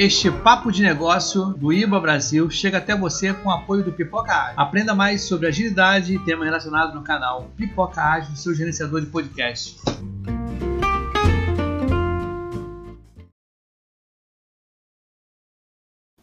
Este 0.00 0.30
papo 0.30 0.70
de 0.70 0.80
negócio 0.80 1.46
do 1.54 1.72
IBA 1.72 1.98
Brasil 1.98 2.48
chega 2.48 2.78
até 2.78 2.96
você 2.96 3.34
com 3.34 3.48
o 3.48 3.52
apoio 3.52 3.82
do 3.82 3.90
Pipoca 3.90 4.32
Ágil. 4.32 4.54
Aprenda 4.56 4.94
mais 4.94 5.22
sobre 5.22 5.48
agilidade 5.48 6.14
e 6.14 6.18
temas 6.20 6.44
relacionados 6.44 6.94
no 6.94 7.02
canal 7.02 7.50
Pipoca 7.56 8.00
Ágil, 8.00 8.36
seu 8.36 8.54
gerenciador 8.54 9.00
de 9.00 9.08
podcast. 9.08 9.76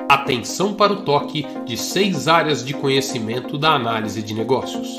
Atenção 0.08 0.74
para 0.74 0.94
o 0.94 1.04
toque 1.04 1.46
de 1.66 1.76
seis 1.76 2.30
áreas 2.30 2.64
de 2.64 2.74
conhecimento 2.74 3.58
da 3.58 3.72
análise 3.72 4.22
de 4.22 4.34
negócios. 4.34 4.96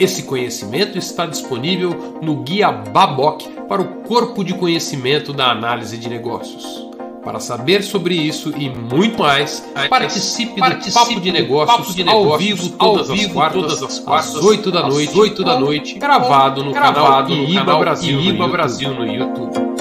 Esse 0.00 0.22
conhecimento 0.22 0.96
está 0.96 1.26
disponível 1.26 2.16
no 2.22 2.36
Guia 2.36 2.72
Baboc 2.72 3.42
para 3.68 3.82
o 3.82 4.00
Corpo 4.00 4.42
de 4.42 4.54
Conhecimento 4.54 5.30
da 5.30 5.50
Análise 5.50 5.98
de 5.98 6.08
Negócios. 6.08 6.88
Para 7.22 7.38
saber 7.38 7.82
sobre 7.82 8.14
isso 8.14 8.50
e 8.56 8.70
muito 8.70 9.18
mais, 9.18 9.62
participe, 9.90 10.58
participe 10.58 10.94
do 10.94 11.06
Papo 11.06 11.20
de 11.20 11.32
Negócios, 11.32 11.76
Papo 11.76 11.92
de 11.92 12.04
negócios 12.04 12.32
ao 12.32 12.38
vivo 12.38 12.68
todas, 12.70 13.10
ao 13.10 13.16
vivo, 13.16 13.28
as, 13.28 13.34
quartas, 13.34 13.60
todas 13.60 13.82
as 13.82 13.98
quartas, 13.98 14.36
às 14.36 14.42
8 14.42 14.70
da 14.72 14.88
noite, 14.88 15.18
8 15.18 15.44
da 15.44 15.60
noite, 15.60 15.98
gravado 15.98 16.64
no 16.64 16.72
gravado 16.72 17.34
canal 17.34 17.50
Iba 17.50 17.78
Brasil, 17.78 18.20
Iba 18.22 18.48
Brasil 18.48 18.94
no 18.94 19.06
YouTube. 19.06 19.79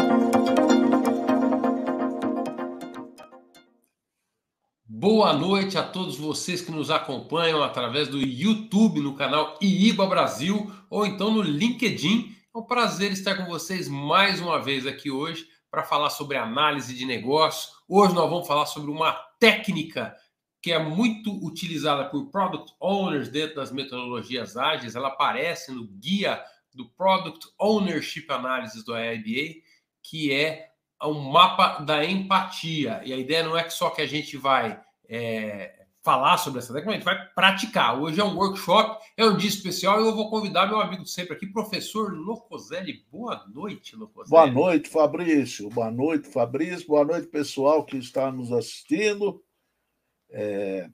Boa 5.01 5.31
noite 5.31 5.77
a 5.77 5.81
todos 5.81 6.17
vocês 6.17 6.59
que 6.61 6.73
nos 6.73 6.91
acompanham 6.91 7.63
através 7.63 8.09
do 8.09 8.19
YouTube 8.19 8.99
no 8.99 9.15
canal 9.15 9.57
IIBA 9.61 10.05
Brasil 10.05 10.69
ou 10.89 11.05
então 11.05 11.31
no 11.31 11.41
LinkedIn. 11.41 12.35
É 12.53 12.57
um 12.57 12.63
prazer 12.63 13.13
estar 13.13 13.37
com 13.37 13.45
vocês 13.45 13.87
mais 13.87 14.41
uma 14.41 14.61
vez 14.61 14.85
aqui 14.85 15.09
hoje 15.09 15.47
para 15.71 15.85
falar 15.85 16.09
sobre 16.09 16.35
análise 16.35 16.93
de 16.93 17.05
negócio. 17.05 17.71
Hoje 17.87 18.13
nós 18.13 18.29
vamos 18.29 18.45
falar 18.45 18.65
sobre 18.65 18.91
uma 18.91 19.13
técnica 19.39 20.13
que 20.61 20.69
é 20.69 20.77
muito 20.77 21.31
utilizada 21.45 22.03
por 22.09 22.29
product 22.29 22.73
owners 22.77 23.29
dentro 23.29 23.55
das 23.55 23.71
metodologias 23.71 24.57
ágeis. 24.57 24.97
Ela 24.97 25.07
aparece 25.07 25.71
no 25.71 25.87
guia 25.87 26.43
do 26.73 26.89
Product 26.89 27.47
Ownership 27.57 28.25
Analysis 28.27 28.83
do 28.83 28.93
IIBA, 28.97 29.61
que 30.03 30.33
é 30.33 30.71
um 31.01 31.31
mapa 31.31 31.79
da 31.79 32.03
empatia. 32.03 33.01
E 33.05 33.13
a 33.13 33.17
ideia 33.17 33.43
não 33.43 33.57
é 33.57 33.63
que 33.63 33.71
só 33.71 33.91
que 33.91 34.01
a 34.01 34.05
gente 34.05 34.35
vai 34.35 34.77
é, 35.09 35.85
falar 36.03 36.37
sobre 36.37 36.59
essa 36.59 36.71
técnica, 36.71 36.91
a 36.91 36.93
gente 36.93 37.03
vai 37.03 37.27
praticar. 37.33 37.99
Hoje 37.99 38.21
é 38.21 38.23
um 38.23 38.35
workshop, 38.35 39.03
é 39.17 39.25
um 39.25 39.35
dia 39.35 39.49
especial 39.49 39.99
e 39.99 40.07
eu 40.07 40.15
vou 40.15 40.29
convidar 40.29 40.67
meu 40.67 40.79
amigo 40.79 41.05
sempre 41.05 41.33
aqui, 41.33 41.47
professor 41.47 42.13
Locoselli. 42.13 43.05
Boa 43.11 43.43
noite, 43.53 43.95
Locoselli. 43.95 44.29
Boa 44.29 44.47
noite, 44.47 44.89
Fabrício. 44.89 45.69
Boa 45.69 45.91
noite, 45.91 46.29
Fabrício. 46.29 46.87
Boa 46.87 47.03
noite, 47.03 47.27
pessoal 47.27 47.83
que 47.83 47.97
está 47.97 48.31
nos 48.31 48.51
assistindo. 48.51 49.43
É... 50.29 50.87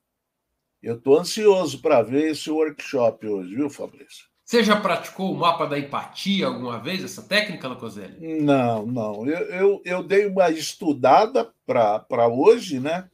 Eu 0.81 0.95
estou 0.95 1.19
ansioso 1.19 1.81
para 1.81 2.01
ver 2.01 2.31
esse 2.31 2.49
workshop 2.49 3.27
hoje, 3.27 3.55
viu, 3.55 3.69
Fabrício? 3.69 4.25
Você 4.43 4.63
já 4.63 4.79
praticou 4.79 5.33
o 5.33 5.37
mapa 5.37 5.65
da 5.65 5.79
empatia 5.79 6.45
alguma 6.45 6.79
vez, 6.79 7.03
essa 7.03 7.23
técnica, 7.23 7.67
Locoselli? 7.67 8.41
Não, 8.41 8.85
não. 8.85 9.27
Eu, 9.27 9.45
eu, 9.47 9.81
eu 9.83 10.03
dei 10.03 10.27
uma 10.27 10.51
estudada 10.51 11.51
para 11.65 12.27
hoje, 12.27 12.79
né? 12.79 13.09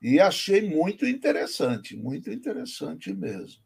E 0.00 0.20
achei 0.20 0.68
muito 0.68 1.06
interessante, 1.06 1.96
muito 1.96 2.30
interessante 2.30 3.12
mesmo. 3.12 3.62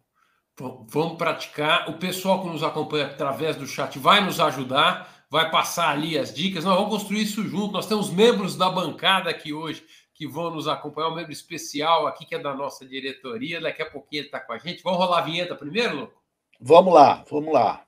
vamos 0.89 1.17
praticar. 1.17 1.89
O 1.91 1.99
pessoal 1.99 2.43
que 2.43 2.49
nos 2.49 2.63
acompanha 2.63 3.07
através 3.07 3.57
do 3.57 3.67
chat 3.67 3.99
vai 3.99 4.25
nos 4.25 4.39
ajudar, 4.39 5.25
vai 5.31 5.51
passar 5.51 5.91
ali 5.91 6.19
as 6.19 6.33
dicas. 6.33 6.65
Nós 6.65 6.77
vamos 6.77 6.93
construir 6.93 7.23
isso 7.23 7.43
junto. 7.47 7.73
Nós 7.73 7.87
temos 7.87 8.11
membros 8.11 8.57
da 8.57 8.71
bancada 8.71 9.31
aqui 9.31 9.53
hoje 9.53 9.85
que 10.15 10.27
vão 10.29 10.51
nos 10.51 10.69
acompanhar, 10.69 11.09
um 11.09 11.15
membro 11.15 11.33
especial 11.33 12.07
aqui 12.07 12.27
que 12.27 12.35
é 12.35 12.39
da 12.39 12.55
nossa 12.55 12.87
diretoria. 12.87 13.61
Daqui 13.61 13.83
a 13.83 13.91
pouquinho 13.91 14.21
ele 14.21 14.29
está 14.29 14.39
com 14.39 14.53
a 14.53 14.59
gente. 14.59 14.83
Vamos 14.83 14.99
rolar 14.99 15.21
a 15.21 15.23
vinheta 15.23 15.57
primeiro, 15.57 15.97
Louco? 15.97 16.21
Vamos 16.61 16.93
lá, 16.93 17.25
vamos 17.31 17.53
lá. 17.55 17.87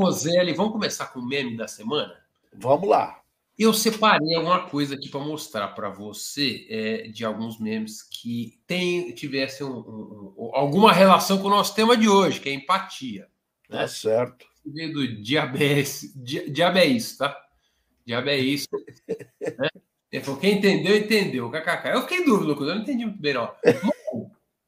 Locoselli, 0.00 0.54
vamos 0.54 0.72
começar 0.72 1.06
com 1.06 1.20
o 1.20 1.26
meme 1.26 1.56
da 1.56 1.68
semana? 1.68 2.16
Vamos 2.54 2.88
lá. 2.88 3.20
Eu 3.58 3.74
separei 3.74 4.34
alguma 4.34 4.66
coisa 4.66 4.94
aqui 4.94 5.10
para 5.10 5.20
mostrar 5.20 5.68
para 5.68 5.90
você 5.90 6.66
é, 6.70 7.08
de 7.08 7.26
alguns 7.26 7.60
memes 7.60 8.02
que 8.02 8.58
tem, 8.66 9.12
tivessem 9.12 9.66
um, 9.66 9.78
um, 9.78 10.34
um, 10.38 10.50
alguma 10.54 10.92
relação 10.92 11.38
com 11.38 11.48
o 11.48 11.50
nosso 11.50 11.74
tema 11.74 11.94
de 11.96 12.08
hoje, 12.08 12.40
que 12.40 12.48
é 12.48 12.54
empatia. 12.54 13.28
Né? 13.68 13.80
Tá 13.80 13.88
certo. 13.88 14.46
Veio 14.64 14.94
do 14.94 15.22
diabetes, 15.22 16.10
diabetes, 16.16 17.18
tá? 17.18 17.38
Diabetes. 18.06 18.66
né? 19.58 19.68
Ele 20.10 20.24
falou, 20.24 20.40
quem 20.40 20.56
entendeu, 20.56 20.96
entendeu. 20.96 21.50
KKK. 21.50 21.88
Eu 21.92 22.02
fiquei 22.02 22.18
em 22.18 22.24
dúvida, 22.24 22.52
eu 22.52 22.74
não 22.74 22.82
entendi 22.82 23.04
muito 23.04 23.20
bem, 23.20 23.34
não. 23.34 23.54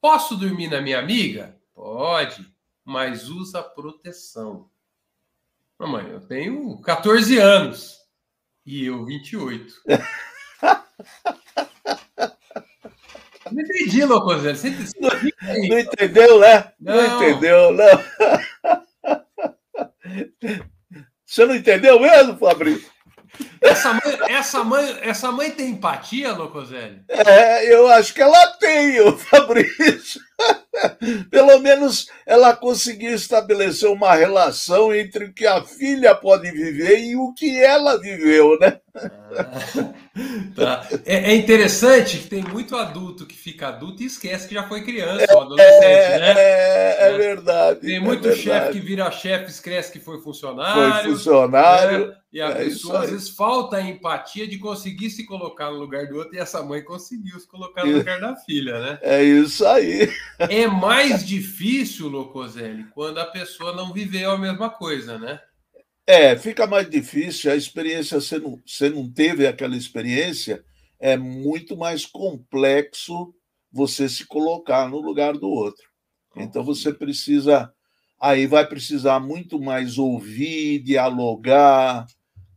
Posso 0.00 0.36
dormir 0.36 0.68
na 0.68 0.82
minha 0.82 0.98
amiga? 0.98 1.58
Pode, 1.74 2.46
mas 2.84 3.30
usa 3.30 3.62
proteção. 3.62 4.70
Mamãe, 5.82 6.08
eu 6.12 6.20
tenho 6.20 6.80
14 6.82 7.38
anos. 7.38 7.96
E 8.64 8.86
eu 8.86 9.04
28. 9.04 9.74
não 13.50 13.60
entendi, 13.60 14.04
Locoselli. 14.04 14.56
Você, 14.56 14.70
você... 14.70 14.96
Não, 15.00 15.10
não, 15.10 15.78
entendeu, 15.80 16.38
né? 16.38 16.72
Não, 16.78 16.94
não 16.94 17.16
entendeu, 17.16 17.72
não. 17.72 17.88
Você 21.26 21.46
não 21.46 21.56
entendeu 21.56 21.98
mesmo, 21.98 22.38
Fabrício? 22.38 22.91
Essa 23.60 23.92
mãe, 23.92 24.18
essa 24.28 24.64
mãe, 24.64 24.98
essa 25.02 25.32
mãe 25.32 25.50
tem 25.50 25.70
empatia, 25.70 26.32
Locoselli? 26.32 27.02
É, 27.08 27.72
eu 27.72 27.86
acho 27.88 28.12
que 28.12 28.20
ela 28.20 28.46
tem, 28.58 29.00
o 29.00 29.16
Fabrício. 29.16 30.20
Pelo 31.30 31.58
menos 31.60 32.08
ela 32.26 32.56
conseguiu 32.56 33.14
estabelecer 33.14 33.88
uma 33.88 34.14
relação 34.14 34.94
entre 34.94 35.26
o 35.26 35.32
que 35.32 35.46
a 35.46 35.62
filha 35.62 36.14
pode 36.14 36.50
viver 36.50 36.98
e 36.98 37.16
o 37.16 37.32
que 37.32 37.62
ela 37.62 37.98
viveu, 38.00 38.58
né? 38.58 38.80
Ah, 38.94 39.92
tá. 40.54 40.86
é, 41.06 41.32
é, 41.32 41.34
interessante 41.34 42.18
que 42.18 42.28
tem 42.28 42.42
muito 42.42 42.76
adulto 42.76 43.26
que 43.26 43.34
fica 43.34 43.68
adulto 43.68 44.02
e 44.02 44.06
esquece 44.06 44.46
que 44.46 44.54
já 44.54 44.68
foi 44.68 44.82
criança 44.82 45.26
ou 45.34 45.42
adolescente, 45.42 45.82
é, 45.82 46.18
né? 46.18 46.34
É, 46.36 46.96
é, 47.00 47.18
verdade. 47.18 47.80
Tem 47.80 48.00
muito 48.00 48.28
é 48.28 48.36
chefe 48.36 48.72
que 48.72 48.80
vira 48.80 49.10
chefe 49.10 49.46
e 49.46 49.50
esquece 49.50 49.92
que 49.92 50.00
foi 50.00 50.20
funcionário. 50.20 51.02
Foi 51.02 51.12
funcionário. 51.12 52.08
Né? 52.08 52.16
E 52.32 52.40
a 52.40 52.48
é 52.48 52.64
pessoa, 52.64 53.00
às 53.00 53.10
vezes, 53.10 53.28
falta 53.28 53.76
a 53.76 53.82
empatia 53.82 54.48
de 54.48 54.58
conseguir 54.58 55.10
se 55.10 55.26
colocar 55.26 55.70
no 55.70 55.78
lugar 55.78 56.06
do 56.06 56.16
outro, 56.16 56.34
e 56.34 56.38
essa 56.38 56.62
mãe 56.62 56.82
conseguiu 56.82 57.38
se 57.38 57.46
colocar 57.46 57.84
no 57.84 57.98
lugar 57.98 58.20
da 58.20 58.34
filha, 58.36 58.80
né? 58.80 58.98
É 59.02 59.22
isso 59.22 59.66
aí. 59.66 60.10
É 60.38 60.66
mais 60.66 61.26
difícil, 61.26 62.08
Locoselli, 62.08 62.84
quando 62.94 63.18
a 63.18 63.26
pessoa 63.26 63.74
não 63.74 63.92
viveu 63.92 64.30
a 64.30 64.38
mesma 64.38 64.70
coisa, 64.70 65.18
né? 65.18 65.40
É, 66.12 66.36
fica 66.36 66.66
mais 66.66 66.90
difícil. 66.90 67.50
A 67.50 67.56
experiência, 67.56 68.20
você 68.20 68.38
não, 68.38 68.60
você 68.66 68.90
não 68.90 69.10
teve 69.10 69.46
aquela 69.46 69.74
experiência, 69.74 70.62
é 71.00 71.16
muito 71.16 71.74
mais 71.74 72.04
complexo 72.04 73.34
você 73.72 74.06
se 74.10 74.26
colocar 74.26 74.86
no 74.90 75.00
lugar 75.00 75.32
do 75.32 75.48
outro. 75.48 75.82
Então 76.36 76.62
você 76.62 76.92
precisa, 76.92 77.72
aí 78.20 78.46
vai 78.46 78.66
precisar 78.68 79.20
muito 79.20 79.58
mais 79.58 79.96
ouvir, 79.96 80.80
dialogar, 80.80 82.06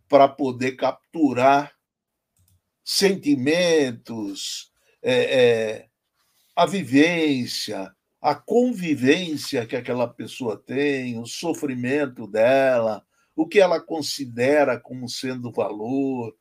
para 0.09 0.27
poder 0.27 0.73
capturar 0.73 1.71
sentimentos, 2.83 4.69
é, 5.01 5.13
é, 5.13 5.85
a 6.53 6.65
vivência, 6.65 7.89
a 8.21 8.35
convivência 8.35 9.65
que 9.65 9.77
aquela 9.77 10.09
pessoa 10.09 10.57
tem, 10.57 11.17
o 11.17 11.25
sofrimento 11.25 12.27
dela, 12.27 13.01
o 13.35 13.47
que 13.47 13.59
ela 13.59 13.79
considera 13.79 14.79
como 14.79 15.09
sendo 15.09 15.51
valor, 15.51 16.35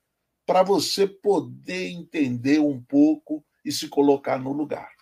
para 0.47 0.63
você 0.63 1.07
poder 1.07 1.89
entender 1.89 2.61
um 2.61 2.81
pouco 2.81 3.45
e 3.65 3.73
se 3.73 3.89
colocar 3.89 4.39
no 4.39 4.53
lugar. 4.53 4.93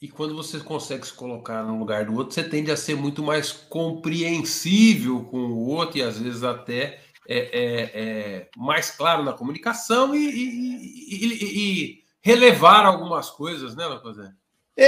E 0.00 0.08
quando 0.08 0.34
você 0.34 0.58
consegue 0.58 1.06
se 1.06 1.12
colocar 1.12 1.62
no 1.62 1.78
lugar 1.78 2.06
do 2.06 2.14
outro, 2.14 2.32
você 2.32 2.42
tende 2.42 2.70
a 2.70 2.76
ser 2.76 2.96
muito 2.96 3.22
mais 3.22 3.52
compreensível 3.52 5.24
com 5.24 5.38
o 5.38 5.66
outro 5.68 5.98
e 5.98 6.02
às 6.02 6.18
vezes 6.18 6.42
até 6.42 7.00
é, 7.28 7.38
é, 7.38 7.90
é 7.94 8.50
mais 8.56 8.90
claro 8.90 9.22
na 9.22 9.34
comunicação 9.34 10.14
e, 10.14 10.18
e, 10.18 11.26
e, 11.26 11.58
e 11.58 12.04
relevar 12.22 12.86
algumas 12.86 13.28
coisas, 13.28 13.76
né, 13.76 13.84
Lacozé? 13.86 14.32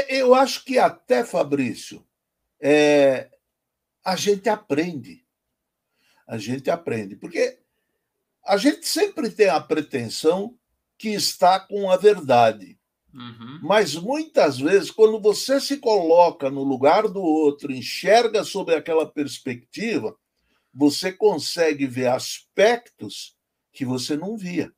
Eu 0.08 0.34
acho 0.34 0.64
que 0.64 0.78
até, 0.78 1.22
Fabrício, 1.22 2.02
é, 2.58 3.28
a 4.02 4.16
gente 4.16 4.48
aprende. 4.48 5.21
A 6.26 6.38
gente 6.38 6.70
aprende. 6.70 7.16
Porque 7.16 7.58
a 8.44 8.56
gente 8.56 8.86
sempre 8.86 9.30
tem 9.30 9.48
a 9.48 9.60
pretensão 9.60 10.58
que 10.98 11.10
está 11.10 11.60
com 11.60 11.90
a 11.90 11.96
verdade. 11.96 12.78
Uhum. 13.12 13.60
Mas 13.62 13.94
muitas 13.94 14.58
vezes, 14.58 14.90
quando 14.90 15.20
você 15.20 15.60
se 15.60 15.78
coloca 15.78 16.50
no 16.50 16.62
lugar 16.62 17.06
do 17.08 17.20
outro, 17.20 17.72
enxerga 17.72 18.42
sobre 18.42 18.74
aquela 18.74 19.06
perspectiva, 19.06 20.16
você 20.72 21.12
consegue 21.12 21.86
ver 21.86 22.06
aspectos 22.06 23.36
que 23.72 23.84
você 23.84 24.16
não 24.16 24.36
via. 24.36 24.72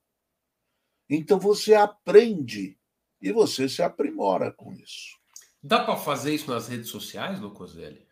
Então 1.09 1.39
você 1.39 1.75
aprende 1.75 2.79
e 3.21 3.33
você 3.33 3.69
se 3.69 3.83
aprimora 3.83 4.53
com 4.53 4.73
isso. 4.73 5.19
Dá 5.63 5.85
para 5.85 5.97
fazer 5.97 6.35
isso 6.35 6.51
nas 6.51 6.69
redes 6.69 6.91
sociais, 6.91 7.41
Locoselli? 7.41 8.07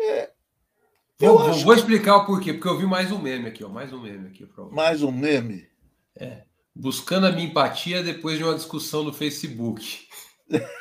É, 0.00 0.32
vou, 1.20 1.38
vou, 1.38 1.52
vou, 1.52 1.74
explicar 1.74 2.16
o 2.16 2.26
porquê, 2.26 2.52
porque 2.52 2.68
eu 2.68 2.78
vi 2.78 2.86
mais 2.86 3.12
um 3.12 3.18
meme 3.18 3.48
aqui, 3.48 3.62
ó, 3.62 3.68
mais 3.68 3.92
um 3.92 4.00
meme 4.00 4.28
aqui. 4.28 4.48
Mais 4.72 5.02
um 5.02 5.12
meme? 5.12 5.68
É. 6.16 6.44
Buscando 6.74 7.26
a 7.26 7.32
minha 7.32 7.46
empatia 7.46 8.02
depois 8.02 8.38
de 8.38 8.44
uma 8.44 8.54
discussão 8.54 9.04
no 9.04 9.12
Facebook. 9.12 10.08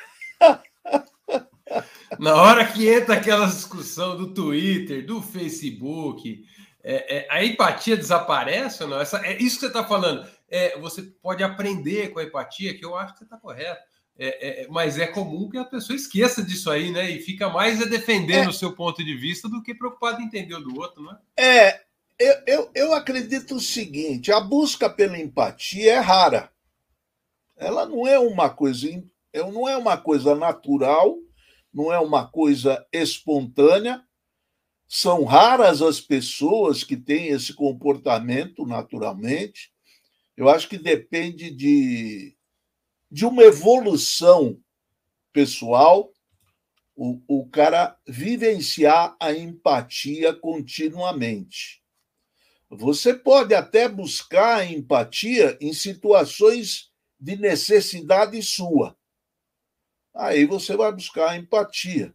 Na 2.17 2.35
hora 2.35 2.65
que 2.65 2.89
entra 2.89 3.15
aquela 3.15 3.45
discussão 3.45 4.17
do 4.17 4.33
Twitter, 4.33 5.05
do 5.05 5.21
Facebook, 5.21 6.43
é, 6.83 7.17
é, 7.17 7.27
a 7.29 7.43
empatia 7.43 7.95
desaparece 7.95 8.83
ou 8.83 8.89
não? 8.89 8.99
Essa, 8.99 9.25
é 9.25 9.37
isso 9.37 9.55
que 9.55 9.61
você 9.61 9.67
está 9.67 9.83
falando. 9.83 10.27
É, 10.49 10.77
você 10.79 11.03
pode 11.03 11.43
aprender 11.43 12.09
com 12.09 12.19
a 12.19 12.23
empatia, 12.23 12.77
que 12.77 12.83
eu 12.83 12.95
acho 12.95 13.13
que 13.13 13.19
você 13.19 13.25
está 13.25 13.37
correto. 13.37 13.81
É, 14.21 14.63
é, 14.63 14.67
mas 14.67 14.99
é 14.99 15.07
comum 15.07 15.49
que 15.49 15.57
a 15.57 15.63
pessoa 15.63 15.95
esqueça 15.95 16.43
disso 16.43 16.69
aí, 16.69 16.91
né? 16.91 17.09
E 17.09 17.21
fica 17.21 17.47
mais 17.47 17.81
a 17.81 17.85
defender 17.85 18.49
o 18.49 18.53
seu 18.53 18.75
ponto 18.75 19.01
de 19.01 19.15
vista 19.15 19.47
do 19.47 19.63
que 19.63 19.73
preocupado 19.73 20.21
em 20.21 20.25
entender 20.25 20.55
o 20.55 20.59
do 20.59 20.77
outro, 20.77 21.01
não 21.01 21.13
é? 21.13 21.17
É, 21.37 21.81
eu, 22.19 22.35
eu, 22.45 22.71
eu 22.75 22.93
acredito 22.93 23.55
o 23.55 23.61
seguinte: 23.61 24.29
a 24.29 24.41
busca 24.41 24.89
pela 24.89 25.17
empatia 25.17 25.93
é 25.93 25.99
rara. 25.99 26.51
Ela 27.55 27.85
não 27.85 28.05
é 28.05 28.19
uma 28.19 28.49
coisa, 28.49 28.87
não 29.33 29.69
é 29.69 29.77
uma 29.77 29.95
coisa 29.95 30.35
natural, 30.35 31.17
não 31.73 31.91
é 31.93 31.99
uma 31.99 32.27
coisa 32.27 32.85
espontânea. 32.91 34.03
São 34.85 35.23
raras 35.23 35.81
as 35.81 36.01
pessoas 36.01 36.83
que 36.83 36.97
têm 36.97 37.27
esse 37.27 37.53
comportamento 37.53 38.65
naturalmente. 38.65 39.71
Eu 40.35 40.49
acho 40.49 40.67
que 40.67 40.77
depende 40.77 41.51
de, 41.51 42.35
de 43.11 43.25
uma 43.25 43.43
evolução 43.43 44.59
pessoal, 45.33 46.11
o, 46.95 47.21
o 47.27 47.49
cara 47.49 47.97
vivenciar 48.07 49.15
a 49.19 49.33
empatia 49.33 50.33
continuamente. 50.33 51.81
Você 52.69 53.13
pode 53.13 53.55
até 53.55 53.87
buscar 53.87 54.69
empatia 54.69 55.57
em 55.59 55.73
situações 55.73 56.91
de 57.19 57.35
necessidade 57.35 58.41
sua. 58.43 58.95
Aí 60.13 60.45
você 60.45 60.75
vai 60.75 60.91
buscar 60.91 61.37
empatia. 61.37 62.13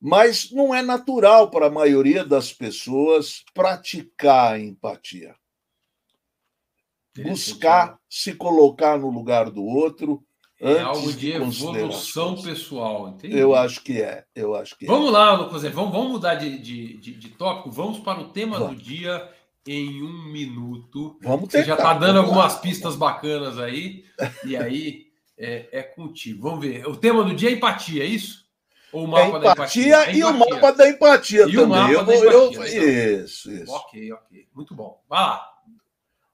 Mas 0.00 0.52
não 0.52 0.74
é 0.74 0.82
natural 0.82 1.50
para 1.50 1.66
a 1.66 1.70
maioria 1.70 2.24
das 2.24 2.52
pessoas 2.52 3.44
praticar 3.54 4.52
a 4.52 4.60
empatia. 4.60 5.34
Buscar 7.22 7.98
se 8.08 8.34
colocar 8.34 8.98
no 8.98 9.10
lugar 9.10 9.50
do 9.50 9.64
outro, 9.64 10.22
é 10.58 10.80
algo 10.80 11.12
de, 11.12 11.18
de 11.18 11.32
evolução 11.32 12.40
pessoal, 12.40 13.08
entendi. 13.08 13.36
Eu 13.36 13.54
acho 13.54 13.82
que 13.82 14.00
é, 14.00 14.24
eu 14.34 14.54
acho 14.54 14.76
que 14.76 14.86
é. 14.86 14.88
Vamos 14.88 15.08
é. 15.08 15.12
lá, 15.12 15.32
Lucas, 15.34 15.62
vamos, 15.64 15.92
vamos 15.92 16.12
mudar 16.12 16.34
de, 16.36 16.58
de, 16.58 16.96
de, 16.96 17.14
de, 17.14 17.28
tópico, 17.30 17.70
vamos 17.70 17.98
para 17.98 18.20
o 18.20 18.28
tema 18.28 18.58
vamos. 18.58 18.76
do 18.76 18.82
dia 18.82 19.28
em 19.66 20.02
um 20.02 20.24
minuto. 20.32 21.18
Vamos 21.22 21.48
tentar, 21.48 21.58
Você 21.58 21.64
já 21.64 21.74
está 21.74 21.92
dando 21.92 22.20
algumas 22.20 22.54
lá. 22.54 22.60
pistas 22.60 22.96
bacanas 22.96 23.58
aí, 23.58 24.04
e 24.44 24.56
aí 24.56 25.06
é, 25.36 25.68
é, 25.72 25.82
contigo. 25.82 26.48
Vamos 26.48 26.64
ver. 26.64 26.86
O 26.86 26.96
tema 26.96 27.22
do 27.22 27.34
dia 27.34 27.50
é 27.50 27.52
empatia, 27.52 28.02
é 28.02 28.06
isso? 28.06 28.46
Ou 28.92 29.04
o 29.04 29.08
mapa 29.08 29.24
é 29.24 29.28
empatia, 29.28 29.42
da 29.42 29.52
empatia? 29.52 29.82
É 29.82 30.00
empatia. 30.00 30.18
E 30.18 30.24
o 30.24 30.38
mapa 30.38 30.72
da 30.72 30.88
empatia 30.88 31.42
e 31.42 31.52
também. 31.52 31.64
O 31.64 31.68
mapa 31.68 31.92
eu, 31.92 32.04
da 32.04 32.16
empatia, 32.16 32.32
eu, 32.32 32.52
então. 32.52 33.24
Isso, 33.24 33.52
isso. 33.52 33.72
Ok, 33.72 34.12
ok. 34.12 34.48
Muito 34.54 34.74
bom. 34.74 35.02
Vai 35.06 35.20
lá. 35.20 35.55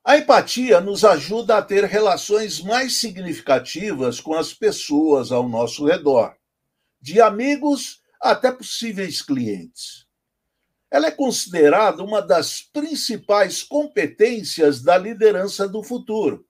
A 0.04 0.18
empatia 0.18 0.80
nos 0.80 1.04
ajuda 1.04 1.58
a 1.58 1.62
ter 1.62 1.84
relações 1.84 2.60
mais 2.60 2.96
significativas 2.96 4.20
com 4.20 4.34
as 4.34 4.52
pessoas 4.52 5.30
ao 5.30 5.48
nosso 5.48 5.86
redor, 5.86 6.34
de 7.00 7.20
amigos 7.20 8.02
até 8.20 8.50
possíveis 8.50 9.22
clientes. 9.22 10.04
Ela 10.90 11.06
é 11.06 11.10
considerada 11.12 12.02
uma 12.02 12.20
das 12.20 12.62
principais 12.62 13.62
competências 13.62 14.82
da 14.82 14.98
liderança 14.98 15.68
do 15.68 15.84
futuro, 15.84 16.44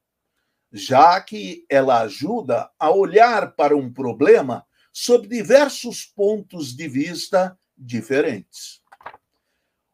já 0.72 1.20
que 1.20 1.66
ela 1.68 2.00
ajuda 2.00 2.70
a 2.78 2.90
olhar 2.90 3.54
para 3.54 3.76
um 3.76 3.92
problema 3.92 4.64
sob 4.90 5.28
diversos 5.28 6.06
pontos 6.06 6.74
de 6.74 6.88
vista 6.88 7.54
diferentes. 7.76 8.80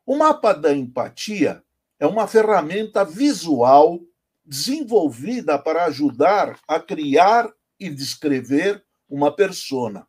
O 0.07 0.17
mapa 0.17 0.53
da 0.53 0.73
empatia 0.73 1.63
é 1.99 2.07
uma 2.07 2.27
ferramenta 2.27 3.05
visual 3.05 4.01
desenvolvida 4.45 5.59
para 5.59 5.85
ajudar 5.85 6.59
a 6.67 6.81
criar 6.81 7.53
e 7.79 7.91
descrever 7.91 8.85
uma 9.09 9.35
persona. 9.35 10.07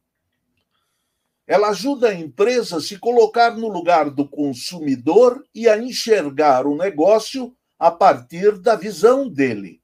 Ela 1.45 1.69
ajuda 1.69 2.09
a 2.09 2.13
empresa 2.13 2.77
a 2.77 2.81
se 2.81 2.97
colocar 2.99 3.57
no 3.57 3.67
lugar 3.67 4.09
do 4.09 4.27
consumidor 4.27 5.43
e 5.53 5.67
a 5.67 5.77
enxergar 5.77 6.67
o 6.67 6.75
negócio 6.75 7.55
a 7.77 7.89
partir 7.89 8.59
da 8.59 8.75
visão 8.75 9.27
dele. 9.27 9.81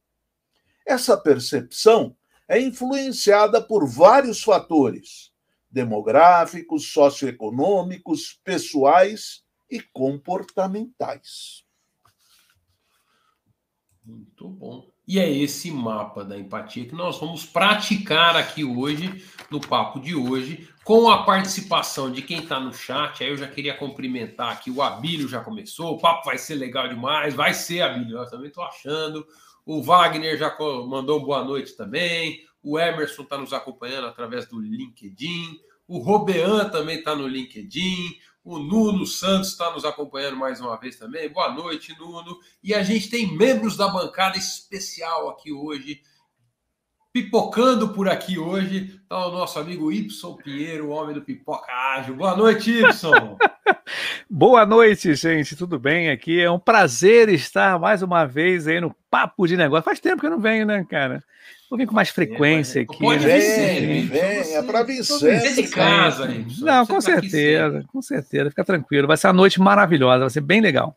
Essa 0.86 1.18
percepção 1.18 2.16
é 2.48 2.62
influenciada 2.62 3.60
por 3.60 3.88
vários 3.88 4.44
fatores 4.44 5.34
demográficos, 5.72 6.94
socioeconômicos, 6.94 8.40
pessoais 8.46 9.44
e 9.70 9.82
comportamentais. 9.82 11.65
Muito 14.06 14.48
bom. 14.48 14.88
E 15.08 15.20
é 15.20 15.30
esse 15.30 15.72
mapa 15.72 16.24
da 16.24 16.38
empatia 16.38 16.86
que 16.86 16.96
nós 16.96 17.20
vamos 17.20 17.46
praticar 17.46 18.36
aqui 18.36 18.64
hoje, 18.64 19.24
no 19.50 19.60
papo 19.60 20.00
de 20.00 20.16
hoje, 20.16 20.68
com 20.84 21.10
a 21.10 21.24
participação 21.24 22.12
de 22.12 22.22
quem 22.22 22.40
está 22.40 22.60
no 22.60 22.74
chat. 22.74 23.24
Aí 23.24 23.30
eu 23.30 23.38
já 23.38 23.48
queria 23.48 23.76
cumprimentar 23.76 24.52
aqui, 24.52 24.70
o 24.70 24.82
Abílio 24.82 25.28
já 25.28 25.42
começou, 25.42 25.94
o 25.94 26.00
papo 26.00 26.26
vai 26.26 26.38
ser 26.38 26.56
legal 26.56 26.88
demais, 26.88 27.34
vai 27.34 27.54
ser, 27.54 27.82
Abílio, 27.82 28.18
eu 28.18 28.30
também 28.30 28.48
estou 28.48 28.64
achando. 28.64 29.26
O 29.66 29.82
Wagner 29.82 30.38
já 30.38 30.56
mandou 30.88 31.24
boa 31.24 31.44
noite 31.44 31.76
também, 31.76 32.42
o 32.62 32.80
Emerson 32.80 33.24
está 33.24 33.38
nos 33.38 33.54
acompanhando 33.54 34.08
através 34.08 34.48
do 34.48 34.60
LinkedIn, 34.60 35.60
o 35.88 36.00
Robean 36.00 36.70
também 36.70 37.00
está 37.00 37.16
no 37.16 37.28
LinkedIn, 37.28 38.16
o 38.46 38.60
Nuno 38.60 39.08
Santos 39.08 39.50
está 39.50 39.72
nos 39.72 39.84
acompanhando 39.84 40.38
mais 40.38 40.62
uma 40.62 40.78
vez 40.78 40.96
também. 40.98 41.28
Boa 41.28 41.52
noite, 41.52 41.98
Nuno. 41.98 42.40
E 42.64 42.76
a 42.76 42.84
gente 42.84 43.10
tem 43.10 43.36
membros 43.36 43.76
da 43.76 43.88
bancada 43.88 44.38
especial 44.38 45.30
aqui 45.30 45.52
hoje. 45.52 46.04
Pipocando 47.16 47.94
por 47.94 48.10
aqui 48.10 48.38
hoje 48.38 49.00
está 49.02 49.28
o 49.28 49.32
nosso 49.32 49.58
amigo 49.58 49.90
Ibson 49.90 50.34
Pinheiro, 50.34 50.88
o 50.88 50.90
homem 50.90 51.16
do 51.16 51.22
Pipoca 51.22 51.72
Ágil. 51.72 52.14
Boa 52.14 52.36
noite, 52.36 52.70
Ibson. 52.70 53.38
Boa 54.30 54.66
noite, 54.66 55.16
gente. 55.16 55.56
Tudo 55.56 55.80
bem 55.80 56.10
aqui? 56.10 56.42
É 56.42 56.52
um 56.52 56.60
prazer 56.60 57.30
estar 57.30 57.80
mais 57.80 58.02
uma 58.02 58.26
vez 58.26 58.68
aí 58.68 58.82
no 58.82 58.94
Papo 59.10 59.48
de 59.48 59.56
Negócio. 59.56 59.86
Faz 59.86 60.02
tempo 60.02 60.20
que 60.20 60.28
eu 60.28 60.32
não 60.32 60.42
venho, 60.42 60.66
né, 60.66 60.86
cara? 60.90 61.24
Vou 61.70 61.80
vir 61.80 61.88
com 61.88 61.96
mais 61.96 62.10
frequência 62.10 62.82
aqui. 62.82 63.00
Pode 63.00 63.26
né? 63.26 63.40
sempre. 63.40 64.02
Vem, 64.02 64.54
é 64.54 64.62
para 64.62 64.84
vir 64.84 65.02
sempre. 65.02 65.54
de 65.54 65.70
casa, 65.70 66.28
Não, 66.60 66.86
com 66.86 66.96
tá 66.96 67.02
certeza, 67.02 67.86
com 67.94 68.02
certeza. 68.02 68.50
Fica 68.50 68.66
tranquilo. 68.66 69.08
Vai 69.08 69.16
ser 69.16 69.28
uma 69.28 69.34
noite 69.36 69.58
maravilhosa, 69.62 70.20
vai 70.20 70.30
ser 70.30 70.42
bem 70.42 70.60
legal. 70.60 70.94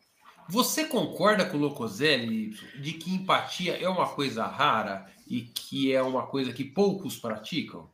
Você 0.49 0.83
concorda 0.83 1.45
com 1.45 1.55
o 1.55 1.61
Locoselli 1.61 2.55
de 2.81 2.91
que 2.91 3.13
empatia 3.13 3.77
é 3.79 3.87
uma 3.87 4.07
coisa 4.07 4.43
rara 4.45 5.05
e 5.29 5.41
que 5.41 5.93
é 5.93 6.01
uma 6.01 6.23
coisa 6.23 6.51
que 6.51 6.63
poucos 6.63 7.17
praticam? 7.17 7.89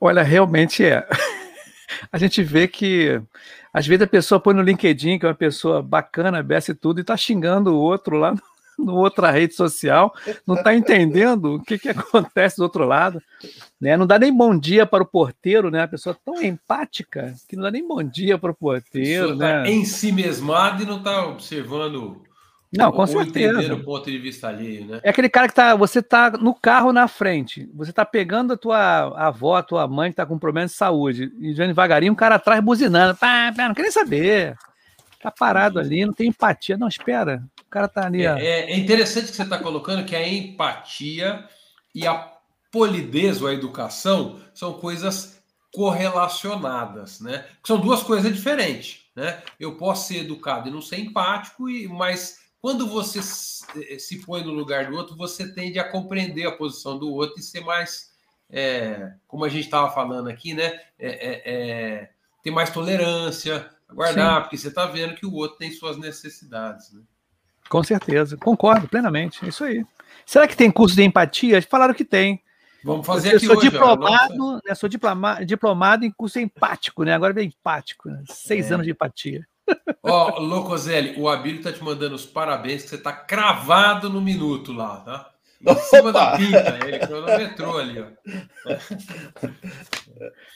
Olha, 0.00 0.22
realmente 0.22 0.84
é. 0.84 1.06
A 2.12 2.18
gente 2.18 2.42
vê 2.42 2.68
que 2.68 3.20
às 3.72 3.86
vezes 3.86 4.02
a 4.02 4.06
pessoa 4.06 4.40
põe 4.40 4.54
no 4.54 4.62
LinkedIn, 4.62 5.18
que 5.18 5.26
é 5.26 5.28
uma 5.28 5.34
pessoa 5.34 5.82
bacana, 5.82 6.42
besta 6.42 6.72
e 6.72 6.74
tudo, 6.74 6.98
e 6.98 7.02
está 7.02 7.16
xingando 7.16 7.74
o 7.74 7.78
outro 7.78 8.16
lá 8.16 8.34
no 8.78 8.94
outra 8.96 9.30
rede 9.30 9.54
social, 9.54 10.14
não 10.46 10.54
está 10.54 10.74
entendendo 10.74 11.54
o 11.54 11.62
que, 11.62 11.78
que 11.78 11.88
acontece 11.88 12.56
do 12.56 12.62
outro 12.62 12.84
lado. 12.84 13.22
Né? 13.80 13.96
Não 13.96 14.06
dá 14.06 14.18
nem 14.18 14.34
bom 14.34 14.58
dia 14.58 14.84
para 14.84 15.02
o 15.02 15.06
porteiro, 15.06 15.70
né? 15.70 15.82
A 15.82 15.88
pessoa 15.88 16.14
é 16.14 16.24
tão 16.24 16.42
empática 16.42 17.34
que 17.48 17.56
não 17.56 17.62
dá 17.62 17.70
nem 17.70 17.86
bom 17.86 18.02
dia 18.02 18.38
para 18.38 18.50
o 18.50 18.54
porteiro. 18.54 19.28
Tá 19.30 19.34
né? 19.34 19.62
Tá 19.62 19.68
em 19.68 19.84
si 19.84 20.12
mesmado 20.12 20.82
e 20.82 20.86
não 20.86 20.98
está 20.98 21.26
observando. 21.26 22.22
Não, 22.72 22.92
com 22.92 23.06
certeza. 23.06 23.74
o 23.74 23.84
ponto 23.84 24.10
de 24.10 24.18
vista 24.18 24.48
alheio, 24.48 24.86
né? 24.86 25.00
É 25.02 25.10
aquele 25.10 25.28
cara 25.28 25.48
que 25.48 25.54
tá, 25.54 25.74
você 25.74 26.02
tá 26.02 26.30
no 26.30 26.54
carro 26.54 26.92
na 26.92 27.06
frente, 27.08 27.70
você 27.74 27.92
tá 27.92 28.04
pegando 28.04 28.52
a 28.52 28.56
tua 28.56 29.06
avó, 29.16 29.56
a 29.56 29.62
tua 29.62 29.86
mãe 29.86 30.10
que 30.10 30.16
tá 30.16 30.26
com 30.26 30.38
problema 30.38 30.66
de 30.66 30.72
saúde, 30.72 31.32
e 31.38 31.52
vendo 31.52 31.68
devagarinho, 31.68 32.12
um 32.12 32.16
cara 32.16 32.34
atrás 32.34 32.62
buzinando, 32.62 33.16
pá, 33.16 33.52
pá, 33.56 33.68
não 33.68 33.74
quer 33.74 33.82
nem 33.82 33.90
saber. 33.90 34.56
Tá 35.22 35.30
parado 35.30 35.78
ali, 35.78 36.04
não 36.04 36.12
tem 36.12 36.28
empatia. 36.28 36.76
Não, 36.76 36.88
espera, 36.88 37.42
o 37.66 37.70
cara 37.70 37.88
tá 37.88 38.06
ali. 38.06 38.24
É, 38.24 38.72
é 38.72 38.76
interessante 38.76 39.30
que 39.30 39.36
você 39.36 39.42
está 39.42 39.58
colocando 39.58 40.04
que 40.04 40.14
a 40.14 40.28
empatia 40.28 41.44
e 41.94 42.06
a 42.06 42.32
polidez 42.70 43.40
ou 43.40 43.48
a 43.48 43.54
educação 43.54 44.38
são 44.52 44.74
coisas 44.74 45.42
correlacionadas, 45.72 47.20
né? 47.20 47.44
São 47.64 47.78
duas 47.78 48.02
coisas 48.02 48.32
diferentes, 48.32 49.00
né? 49.14 49.42
Eu 49.58 49.76
posso 49.76 50.08
ser 50.08 50.18
educado 50.18 50.68
e 50.68 50.72
não 50.72 50.80
ser 50.80 50.98
empático, 50.98 51.68
e, 51.68 51.88
mas 51.88 52.45
quando 52.66 52.88
você 52.88 53.22
se 53.22 54.18
põe 54.26 54.42
no 54.42 54.50
lugar 54.50 54.90
do 54.90 54.96
outro, 54.96 55.14
você 55.14 55.46
tende 55.52 55.78
a 55.78 55.88
compreender 55.88 56.48
a 56.48 56.50
posição 56.50 56.98
do 56.98 57.12
outro 57.12 57.38
e 57.38 57.42
ser 57.42 57.60
mais, 57.60 58.10
é, 58.50 59.12
como 59.28 59.44
a 59.44 59.48
gente 59.48 59.66
estava 59.66 59.88
falando 59.94 60.28
aqui, 60.28 60.52
né? 60.52 60.80
É, 60.98 61.06
é, 61.08 61.42
é 61.44 62.10
ter 62.42 62.50
mais 62.50 62.68
tolerância, 62.70 63.70
aguardar, 63.88 64.34
Sim. 64.34 64.40
porque 64.40 64.56
você 64.58 64.66
está 64.66 64.84
vendo 64.84 65.14
que 65.14 65.24
o 65.24 65.32
outro 65.32 65.58
tem 65.58 65.70
suas 65.70 65.96
necessidades, 65.96 66.92
né? 66.92 67.02
Com 67.68 67.84
certeza, 67.84 68.36
concordo 68.36 68.88
plenamente, 68.88 69.44
é 69.44 69.48
isso 69.48 69.62
aí. 69.62 69.86
Será 70.26 70.48
que 70.48 70.56
tem 70.56 70.68
curso 70.68 70.96
de 70.96 71.04
empatia? 71.04 71.62
Falaram 71.62 71.94
que 71.94 72.04
tem. 72.04 72.42
Vamos 72.82 73.06
fazer 73.06 73.34
eu 73.34 73.36
aqui 73.36 73.46
sou 73.46 73.58
hoje. 73.58 73.70
Diplomado, 73.70 74.60
né, 74.66 74.74
sou 74.74 74.88
diploma, 74.88 75.44
diplomado 75.44 76.04
em 76.04 76.10
curso 76.10 76.40
empático, 76.40 77.04
né? 77.04 77.14
Agora 77.14 77.32
vem 77.32 77.46
empático, 77.46 78.10
né? 78.10 78.24
seis 78.28 78.72
é. 78.72 78.74
anos 78.74 78.86
de 78.86 78.90
empatia. 78.90 79.46
Ó, 80.02 80.38
Locoselli, 80.38 81.20
o 81.20 81.28
Abílio 81.28 81.62
tá 81.62 81.72
te 81.72 81.82
mandando 81.82 82.14
os 82.14 82.24
parabéns, 82.24 82.82
que 82.84 82.90
você 82.90 82.98
tá 82.98 83.12
cravado 83.12 84.08
no 84.08 84.20
minuto 84.20 84.72
lá, 84.72 85.00
tá? 85.00 85.30
Em 85.60 85.74
cima 85.76 86.12
da 86.12 86.36
pinta, 86.36 86.78
ele 86.86 86.98
cronometrou 86.98 87.78
ali, 87.78 88.00
ó. 88.00 88.06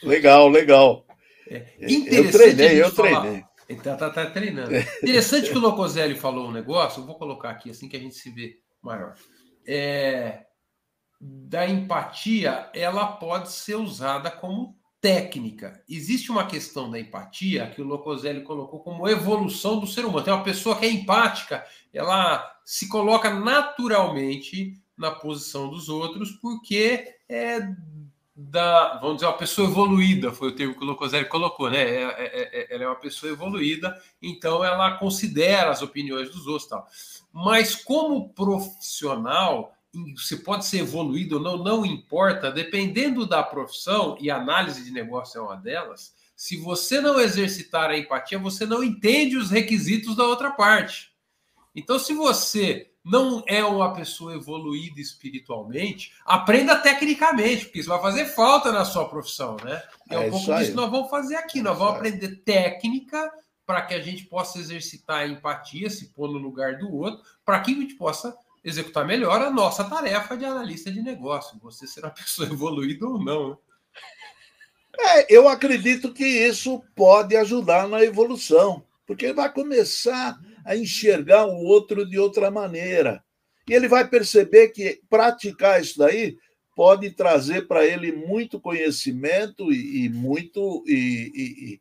Legal, 0.03 0.47
legal. 0.47 1.05
É, 1.47 1.65
eu 1.79 2.31
treinei, 2.31 2.81
eu 2.81 2.91
falar... 2.91 3.21
treinei. 3.21 3.43
Então 3.67 3.97
tá, 3.97 4.09
tá 4.09 4.25
treinando. 4.25 4.75
Interessante 4.75 5.49
que 5.49 5.57
o 5.57 5.61
Locoselli 5.61 6.15
falou 6.15 6.47
um 6.47 6.51
negócio, 6.51 7.01
eu 7.01 7.05
vou 7.05 7.15
colocar 7.15 7.49
aqui 7.49 7.69
assim 7.69 7.87
que 7.87 7.97
a 7.97 7.99
gente 7.99 8.15
se 8.15 8.29
vê 8.29 8.57
maior. 8.81 9.15
É, 9.65 10.45
da 11.19 11.67
empatia, 11.67 12.69
ela 12.73 13.05
pode 13.07 13.51
ser 13.51 13.75
usada 13.75 14.31
como 14.31 14.75
técnica. 15.01 15.83
Existe 15.89 16.31
uma 16.31 16.45
questão 16.45 16.89
da 16.89 16.99
empatia 16.99 17.67
que 17.67 17.81
o 17.81 17.85
Locoselli 17.85 18.43
colocou 18.43 18.79
como 18.79 19.09
evolução 19.09 19.79
do 19.79 19.87
ser 19.87 20.05
humano. 20.05 20.23
Tem 20.23 20.33
uma 20.33 20.43
pessoa 20.43 20.77
que 20.77 20.85
é 20.85 20.91
empática, 20.91 21.65
ela 21.91 22.47
se 22.63 22.87
coloca 22.87 23.33
naturalmente 23.33 24.79
na 24.95 25.09
posição 25.09 25.67
dos 25.67 25.89
outros 25.89 26.31
porque 26.33 27.15
é 27.27 27.67
da, 28.33 28.97
vamos 28.99 29.17
dizer, 29.17 29.27
uma 29.27 29.37
pessoa 29.37 29.67
evoluída, 29.67 30.31
foi 30.31 30.49
o 30.49 30.55
termo 30.55 30.73
que 30.73 30.83
o 30.83 30.87
Locoselli 30.87 31.27
colocou, 31.27 31.69
né? 31.69 31.81
É, 31.81 32.01
é, 32.01 32.25
é, 32.25 32.61
é, 32.61 32.75
ela 32.75 32.83
é 32.85 32.87
uma 32.87 32.95
pessoa 32.95 33.31
evoluída, 33.31 34.01
então 34.21 34.63
ela 34.63 34.97
considera 34.97 35.69
as 35.69 35.81
opiniões 35.81 36.29
dos 36.31 36.47
outros 36.47 36.67
tal. 36.67 36.87
Mas 37.31 37.75
como 37.75 38.29
profissional, 38.29 39.73
você 40.15 40.37
pode 40.37 40.65
ser 40.65 40.79
evoluído 40.79 41.37
ou 41.37 41.41
não, 41.41 41.57
não 41.57 41.85
importa, 41.85 42.51
dependendo 42.51 43.25
da 43.25 43.43
profissão, 43.43 44.17
e 44.19 44.31
análise 44.31 44.83
de 44.83 44.91
negócio 44.91 45.39
é 45.39 45.41
uma 45.41 45.55
delas, 45.55 46.13
se 46.35 46.57
você 46.57 46.99
não 46.99 47.19
exercitar 47.19 47.89
a 47.89 47.97
empatia, 47.97 48.39
você 48.39 48.65
não 48.65 48.83
entende 48.83 49.37
os 49.37 49.51
requisitos 49.51 50.15
da 50.15 50.23
outra 50.23 50.51
parte. 50.51 51.11
Então, 51.75 51.99
se 51.99 52.13
você 52.13 52.91
não 53.03 53.43
é 53.47 53.63
uma 53.63 53.93
pessoa 53.93 54.33
evoluída 54.35 54.99
espiritualmente, 54.99 56.13
aprenda 56.25 56.77
tecnicamente, 56.77 57.65
porque 57.65 57.79
isso 57.79 57.89
vai 57.89 58.01
fazer 58.01 58.25
falta 58.25 58.71
na 58.71 58.85
sua 58.85 59.07
profissão, 59.07 59.57
né? 59.63 59.81
É, 60.09 60.15
é 60.15 60.19
um 60.19 60.31
pouco 60.31 60.53
disso 60.55 60.71
que 60.71 60.77
nós 60.77 60.91
vamos 60.91 61.09
fazer 61.09 61.35
aqui. 61.35 61.61
Nós 61.61 61.77
vamos 61.77 61.95
aprender 61.95 62.37
técnica 62.43 63.31
para 63.65 63.81
que 63.83 63.93
a 63.93 64.01
gente 64.01 64.25
possa 64.25 64.59
exercitar 64.59 65.21
a 65.21 65.27
empatia, 65.27 65.89
se 65.89 66.09
pôr 66.13 66.27
no 66.27 66.37
lugar 66.37 66.77
do 66.77 66.93
outro, 66.93 67.23
para 67.45 67.59
que 67.59 67.71
a 67.71 67.75
gente 67.75 67.95
possa 67.95 68.35
executar 68.63 69.05
melhor 69.05 69.41
a 69.41 69.49
nossa 69.49 69.83
tarefa 69.83 70.37
de 70.37 70.45
analista 70.45 70.91
de 70.91 71.01
negócio. 71.01 71.59
Você 71.59 71.87
será 71.87 72.09
pessoa 72.11 72.47
evoluída 72.47 73.07
ou 73.07 73.23
não. 73.23 73.49
Né? 73.49 73.57
É, 74.99 75.33
eu 75.33 75.47
acredito 75.47 76.13
que 76.13 76.25
isso 76.25 76.83
pode 76.95 77.35
ajudar 77.35 77.87
na 77.87 78.03
evolução, 78.03 78.85
porque 79.07 79.33
vai 79.33 79.51
começar 79.51 80.39
a 80.65 80.75
enxergar 80.75 81.45
o 81.45 81.63
outro 81.63 82.05
de 82.05 82.19
outra 82.19 82.51
maneira. 82.51 83.23
E 83.67 83.73
ele 83.73 83.87
vai 83.87 84.07
perceber 84.07 84.69
que 84.69 85.01
praticar 85.09 85.81
isso 85.81 85.97
daí 85.97 86.37
pode 86.75 87.11
trazer 87.11 87.67
para 87.67 87.85
ele 87.85 88.11
muito 88.11 88.59
conhecimento 88.59 89.71
e, 89.71 90.05
e 90.05 90.09
muito. 90.09 90.83
E, 90.87 91.79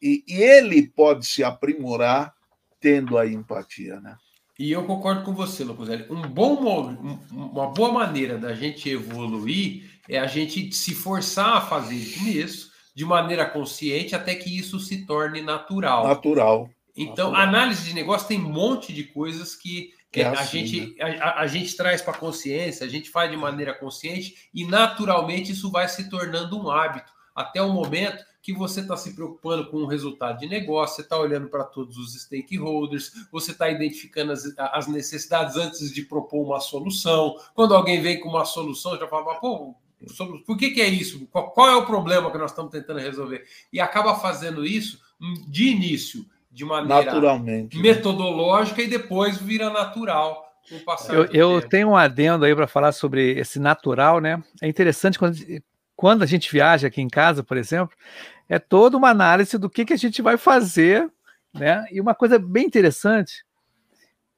e, 0.00 0.24
e, 0.26 0.42
ele 0.42 0.88
pode 0.88 1.26
se 1.26 1.44
aprimorar 1.44 2.34
tendo 2.80 3.16
a 3.16 3.26
empatia, 3.26 4.00
né? 4.00 4.16
E 4.58 4.70
eu 4.70 4.84
concordo 4.84 5.22
com 5.22 5.34
você, 5.34 5.64
Locoselli. 5.64 6.06
Um 6.10 6.22
bom, 6.22 6.54
uma 7.30 7.68
boa 7.68 7.92
maneira 7.92 8.36
da 8.36 8.54
gente 8.54 8.88
evoluir 8.88 9.90
é 10.08 10.18
a 10.18 10.26
gente 10.26 10.72
se 10.72 10.94
forçar 10.94 11.56
a 11.56 11.60
fazer 11.60 11.94
isso 11.94 12.70
de 12.94 13.04
maneira 13.04 13.46
consciente 13.46 14.14
até 14.14 14.34
que 14.34 14.56
isso 14.56 14.78
se 14.78 15.06
torne 15.06 15.40
natural. 15.40 16.06
Natural. 16.06 16.70
Então, 16.94 17.34
a 17.34 17.42
análise 17.42 17.84
de 17.84 17.94
negócio 17.94 18.28
tem 18.28 18.38
um 18.38 18.50
monte 18.50 18.92
de 18.92 19.04
coisas 19.04 19.56
que 19.56 19.90
é 20.12 20.24
a, 20.24 20.32
assim, 20.32 20.66
gente, 20.66 20.94
né? 20.98 21.18
a, 21.20 21.40
a, 21.40 21.46
gente 21.46 21.74
traz 21.74 22.02
para 22.02 22.12
a 22.12 22.18
consciência, 22.18 22.84
a 22.84 22.88
gente 22.88 23.08
faz 23.08 23.30
de 23.30 23.36
maneira 23.36 23.72
consciente 23.72 24.34
e 24.52 24.66
naturalmente 24.66 25.52
isso 25.52 25.70
vai 25.70 25.88
se 25.88 26.10
tornando 26.10 26.62
um 26.62 26.70
hábito 26.70 27.10
até 27.34 27.62
o 27.62 27.72
momento 27.72 28.22
que 28.42 28.52
você 28.52 28.80
está 28.80 28.96
se 28.96 29.14
preocupando 29.14 29.70
com 29.70 29.78
o 29.78 29.86
resultado 29.86 30.40
de 30.40 30.48
negócio, 30.48 30.96
você 30.96 31.02
está 31.02 31.16
olhando 31.16 31.48
para 31.48 31.62
todos 31.62 31.96
os 31.96 32.20
stakeholders, 32.20 33.12
você 33.30 33.52
está 33.52 33.70
identificando 33.70 34.32
as, 34.32 34.52
as, 34.58 34.88
necessidades 34.88 35.56
antes 35.56 35.92
de 35.92 36.02
propor 36.02 36.44
uma 36.44 36.58
solução. 36.58 37.36
Quando 37.54 37.72
alguém 37.72 38.02
vem 38.02 38.18
com 38.18 38.28
uma 38.28 38.44
solução, 38.44 38.98
já 38.98 39.06
fala, 39.06 39.36
pô, 39.36 39.76
por 40.44 40.56
que, 40.56 40.70
que 40.70 40.82
é 40.82 40.88
isso? 40.88 41.24
Qual, 41.30 41.52
qual 41.52 41.68
é 41.68 41.76
o 41.76 41.86
problema 41.86 42.32
que 42.32 42.38
nós 42.38 42.50
estamos 42.50 42.72
tentando 42.72 42.98
resolver? 42.98 43.44
E 43.72 43.78
acaba 43.78 44.16
fazendo 44.16 44.66
isso 44.66 45.00
de 45.46 45.68
início 45.68 46.26
de 46.50 46.64
maneira 46.64 47.04
Naturalmente, 47.04 47.76
né? 47.76 47.82
metodológica 47.82 48.82
né? 48.82 48.88
e 48.88 48.90
depois 48.90 49.38
vira 49.38 49.70
natural. 49.70 50.50
Eu, 51.08 51.26
eu 51.26 51.68
tenho 51.68 51.90
um 51.90 51.96
adendo 51.96 52.44
aí 52.44 52.54
para 52.54 52.66
falar 52.66 52.92
sobre 52.92 53.38
esse 53.38 53.58
natural, 53.58 54.20
né? 54.20 54.42
É 54.60 54.68
interessante 54.68 55.18
quando, 55.18 55.36
quando 55.96 56.22
a 56.22 56.26
gente 56.26 56.50
viaja 56.50 56.88
aqui 56.88 57.00
em 57.00 57.08
casa, 57.08 57.42
por 57.42 57.56
exemplo, 57.56 57.96
é 58.48 58.58
toda 58.58 58.96
uma 58.96 59.10
análise 59.10 59.56
do 59.58 59.70
que, 59.70 59.84
que 59.84 59.92
a 59.92 59.98
gente 59.98 60.20
vai 60.20 60.36
fazer, 60.36 61.10
né? 61.54 61.86
E 61.90 62.00
uma 62.00 62.14
coisa 62.14 62.38
bem 62.38 62.66
interessante, 62.66 63.44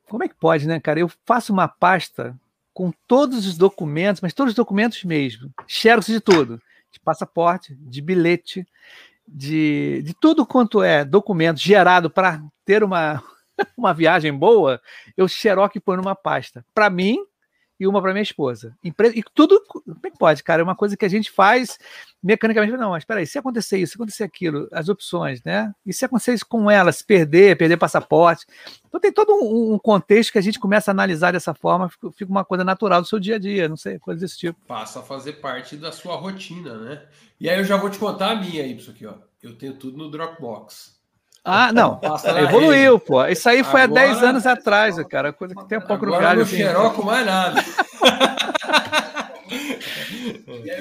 como 0.09 0.23
é 0.23 0.29
que 0.29 0.35
pode, 0.35 0.67
né, 0.67 0.79
cara? 0.81 1.01
Eu 1.01 1.11
faço 1.25 1.53
uma 1.53 1.69
pasta 1.69 2.39
com 2.73 2.93
todos 3.07 3.47
os 3.47 3.57
documentos, 3.57 4.21
mas 4.21 4.35
todos 4.35 4.51
os 4.51 4.57
documentos 4.57 5.03
mesmo, 5.05 5.51
xerox 5.67 6.07
de 6.07 6.21
tudo, 6.21 6.61
de 6.91 7.01
passaporte, 7.01 7.75
de 7.75 8.03
bilhete, 8.03 8.67
de, 9.27 10.03
de 10.05 10.15
tudo 10.15 10.45
quanto 10.45 10.83
é 10.83 11.05
documento 11.05 11.59
gerado 11.59 12.11
para 12.11 12.43
ter 12.65 12.83
uma, 12.83 13.23
uma 13.77 13.95
viagem 13.95 14.37
boa, 14.37 14.81
eu 15.17 15.27
xerox 15.29 15.75
e 15.77 15.81
põe 15.81 15.97
numa 15.97 16.15
pasta. 16.15 16.65
Para 16.75 16.91
mim 16.91 17.19
e 17.79 17.87
uma 17.87 18.01
para 18.01 18.13
minha 18.13 18.23
esposa. 18.23 18.77
E 18.83 18.93
tudo, 19.35 19.63
como 19.67 19.99
é 20.05 20.11
que 20.11 20.19
pode, 20.19 20.43
cara? 20.43 20.63
É 20.63 20.65
uma 20.65 20.77
coisa 20.77 20.97
que 20.97 21.05
a 21.05 21.09
gente 21.09 21.31
faz 21.31 21.79
mecanicamente. 22.23 22.77
Não, 22.77 22.91
mas 22.91 23.03
espera 23.03 23.21
aí, 23.21 23.27
se 23.27 23.39
acontecer 23.39 23.79
isso, 23.79 23.93
se 23.93 23.97
acontecer 23.97 24.25
aquilo, 24.25 24.69
as 24.73 24.89
opções, 24.89 25.43
né? 25.43 25.75
E 25.85 25.93
se 25.93 26.05
acontecer 26.05 26.35
isso 26.35 26.47
com 26.47 26.71
ela, 26.71 26.93
se 26.93 27.05
perder, 27.05 27.57
perder 27.57 27.77
passaporte. 27.77 28.47
Então 28.87 29.01
tem 29.01 29.13
todo 29.13 29.33
um, 29.35 29.75
um 29.75 29.79
contexto 29.79 30.33
que 30.33 30.39
a 30.39 30.43
gente 30.43 30.61
começa 30.61 30.91
a 30.91 30.93
analisar 30.93 31.33
dessa 31.33 31.53
forma, 31.53 31.89
fica, 31.89 32.31
uma 32.31 32.45
coisa 32.45 32.63
natural 32.63 33.03
do 33.03 33.09
seu 33.09 33.19
dia 33.19 33.37
a 33.37 33.39
dia, 33.39 33.69
não 33.69 33.77
sei, 33.77 33.99
coisa 33.99 34.21
desse 34.21 34.39
tipo. 34.39 34.59
Passa 34.67 35.01
a 35.01 35.03
fazer 35.03 35.35
parte 35.35 35.77
da 35.77 35.91
sua 35.91 36.17
rotina, 36.17 36.79
né? 36.79 37.03
E 37.41 37.51
aí 37.51 37.59
eu 37.59 37.65
já 37.65 37.77
vou 37.77 37.91
te 37.91 37.99
contar 37.99 38.31
a 38.31 38.37
minha, 38.37 38.65
isso 38.67 38.91
aqui, 38.91 39.05
ó. 39.05 39.15
Eu 39.43 39.59
tenho 39.59 39.75
tudo 39.75 39.99
no 39.99 40.11
Dropbox. 40.11 40.94
Ah, 41.45 41.73
não. 41.73 42.01
Evoluiu, 42.39 42.95
rede. 42.95 43.05
pô. 43.05 43.25
Isso 43.27 43.49
aí 43.49 43.63
foi 43.63 43.83
agora, 43.83 44.03
há 44.03 44.07
10 44.07 44.23
anos 44.23 44.47
atrás, 44.47 44.97
cara. 45.07 45.33
Coisa 45.33 45.55
que 45.55 45.65
tem 45.67 45.77
um 45.77 45.83
pouco 45.83 46.07
no 46.07 46.13
galho. 46.13 46.41
Não 46.41 46.47
xeroco 46.47 47.05
mais 47.05 47.27
nada. 47.27 47.63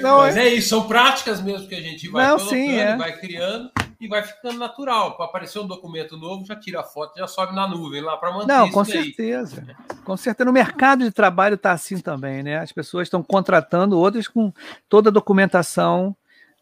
Não, 0.00 0.18
Mas 0.18 0.36
é... 0.36 0.48
é 0.48 0.54
isso, 0.54 0.68
são 0.68 0.86
práticas 0.86 1.40
mesmo 1.40 1.68
que 1.68 1.74
a 1.74 1.80
gente 1.80 2.08
vai 2.08 2.26
Não, 2.26 2.36
colocando, 2.36 2.58
sim, 2.58 2.76
é. 2.76 2.96
vai 2.96 3.18
criando 3.18 3.70
e 4.00 4.08
vai 4.08 4.22
ficando 4.22 4.58
natural. 4.58 5.16
Para 5.16 5.26
aparecer 5.26 5.58
um 5.58 5.66
documento 5.66 6.16
novo, 6.16 6.44
já 6.44 6.56
tira 6.56 6.80
a 6.80 6.84
foto, 6.84 7.18
já 7.18 7.26
sobe 7.26 7.54
na 7.54 7.66
nuvem 7.66 8.02
lá 8.02 8.16
para 8.16 8.32
manter 8.32 8.46
Não, 8.46 8.70
com 8.70 8.84
certeza. 8.84 9.64
Com 10.04 10.16
certeza. 10.16 10.44
No 10.44 10.52
mercado 10.52 11.04
de 11.04 11.10
trabalho 11.10 11.54
está 11.54 11.72
assim 11.72 11.98
também, 11.98 12.42
né? 12.42 12.58
As 12.58 12.72
pessoas 12.72 13.06
estão 13.06 13.22
contratando 13.22 13.98
outras 13.98 14.28
com 14.28 14.52
toda 14.88 15.08
a 15.08 15.12
documentação 15.12 16.16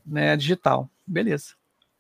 né, 0.06 0.37
digital. 0.37 0.88
Beleza. 1.06 1.54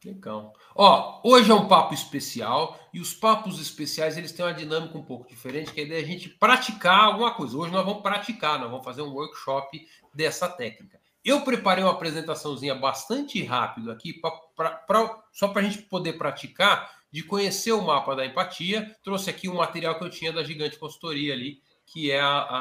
Legal. 0.04 0.52
Ó, 0.74 1.20
hoje 1.22 1.50
é 1.50 1.54
um 1.54 1.68
papo 1.68 1.92
especial 1.94 2.78
e 2.92 3.00
os 3.00 3.12
papos 3.12 3.60
especiais 3.60 4.16
eles 4.16 4.32
têm 4.32 4.44
uma 4.44 4.54
dinâmica 4.54 4.96
um 4.96 5.04
pouco 5.04 5.28
diferente, 5.28 5.72
que 5.72 5.80
a 5.80 5.84
ideia 5.84 6.00
é 6.00 6.04
a 6.04 6.06
gente 6.06 6.28
praticar 6.28 7.04
alguma 7.04 7.34
coisa. 7.34 7.56
Hoje 7.56 7.72
nós 7.72 7.84
vamos 7.84 8.02
praticar, 8.02 8.58
nós 8.58 8.70
vamos 8.70 8.84
fazer 8.84 9.02
um 9.02 9.12
workshop 9.12 9.86
dessa 10.14 10.48
técnica. 10.48 11.00
Eu 11.24 11.42
preparei 11.42 11.84
uma 11.84 11.92
apresentaçãozinha 11.92 12.74
bastante 12.74 13.42
rápido 13.44 13.92
aqui, 13.92 14.12
pra, 14.14 14.30
pra, 14.56 14.70
pra 14.70 15.22
só 15.32 15.48
para 15.48 15.62
a 15.62 15.64
gente 15.64 15.82
poder 15.82 16.14
praticar, 16.14 16.90
de 17.12 17.22
conhecer 17.22 17.72
o 17.72 17.82
mapa 17.82 18.16
da 18.16 18.24
empatia. 18.24 18.96
Trouxe 19.04 19.30
aqui 19.30 19.48
um 19.48 19.56
material 19.56 19.98
que 19.98 20.04
eu 20.04 20.10
tinha 20.10 20.32
da 20.32 20.42
Gigante 20.42 20.78
Consultoria 20.78 21.34
ali, 21.34 21.60
que 21.86 22.10
é 22.10 22.20
a, 22.20 22.26
a, 22.26 22.58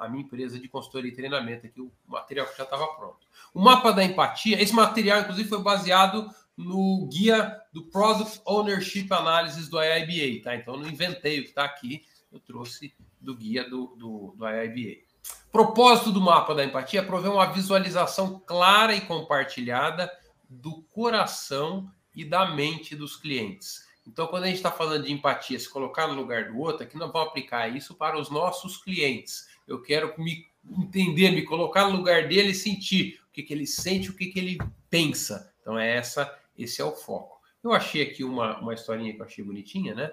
a, 0.00 0.04
a 0.04 0.08
minha 0.08 0.24
empresa 0.24 0.58
de 0.58 0.68
consultoria 0.68 1.10
e 1.10 1.14
treinamento, 1.14 1.66
aqui, 1.66 1.80
o 1.80 1.92
material 2.06 2.46
que 2.46 2.56
já 2.56 2.64
estava 2.64 2.86
pronto. 2.94 3.26
O 3.52 3.60
mapa 3.60 3.92
da 3.92 4.04
empatia, 4.04 4.62
esse 4.62 4.72
material, 4.72 5.20
inclusive, 5.20 5.48
foi 5.48 5.60
baseado 5.60 6.30
no 6.56 7.08
guia 7.08 7.60
do 7.72 7.84
Product 7.84 8.40
Ownership 8.46 9.08
Analysis 9.10 9.68
do 9.68 9.78
IIBA, 9.82 10.44
tá? 10.44 10.54
Então, 10.54 10.76
não 10.76 10.88
inventei 10.88 11.40
o 11.40 11.42
que 11.42 11.48
está 11.48 11.64
aqui, 11.64 12.04
eu 12.32 12.38
trouxe 12.38 12.94
do 13.20 13.34
guia 13.34 13.68
do, 13.68 13.94
do, 13.96 14.34
do 14.36 14.48
IIBA. 14.48 15.02
Propósito 15.50 16.12
do 16.12 16.20
mapa 16.20 16.54
da 16.54 16.64
empatia 16.64 17.00
é 17.00 17.04
prover 17.04 17.30
uma 17.30 17.46
visualização 17.46 18.42
clara 18.44 18.94
e 18.94 19.00
compartilhada 19.00 20.10
do 20.48 20.82
coração 20.90 21.90
e 22.14 22.24
da 22.24 22.54
mente 22.54 22.94
dos 22.94 23.16
clientes. 23.16 23.84
Então, 24.06 24.26
quando 24.26 24.44
a 24.44 24.46
gente 24.46 24.56
está 24.56 24.70
falando 24.70 25.04
de 25.04 25.12
empatia, 25.12 25.58
se 25.58 25.68
colocar 25.68 26.06
no 26.06 26.14
lugar 26.14 26.52
do 26.52 26.58
outro, 26.58 26.84
aqui 26.84 26.96
nós 26.96 27.10
vamos 27.10 27.28
aplicar 27.28 27.74
isso 27.74 27.94
para 27.94 28.18
os 28.18 28.30
nossos 28.30 28.76
clientes. 28.76 29.48
Eu 29.66 29.80
quero 29.80 30.12
me 30.18 30.44
entender, 30.78 31.30
me 31.30 31.42
colocar 31.42 31.88
no 31.88 31.96
lugar 31.96 32.28
dele 32.28 32.50
e 32.50 32.54
sentir 32.54 33.20
o 33.28 33.32
que, 33.32 33.42
que 33.42 33.54
ele 33.54 33.66
sente, 33.66 34.10
o 34.10 34.16
que, 34.16 34.26
que 34.26 34.38
ele 34.38 34.58
pensa. 34.90 35.52
Então, 35.60 35.78
é 35.78 35.96
essa 35.96 36.30
esse 36.56 36.80
é 36.80 36.84
o 36.84 36.92
foco. 36.92 37.40
Eu 37.62 37.72
achei 37.72 38.02
aqui 38.02 38.22
uma, 38.22 38.58
uma 38.58 38.74
historinha 38.74 39.12
que 39.14 39.20
eu 39.20 39.24
achei 39.24 39.42
bonitinha, 39.42 39.94
né? 39.94 40.12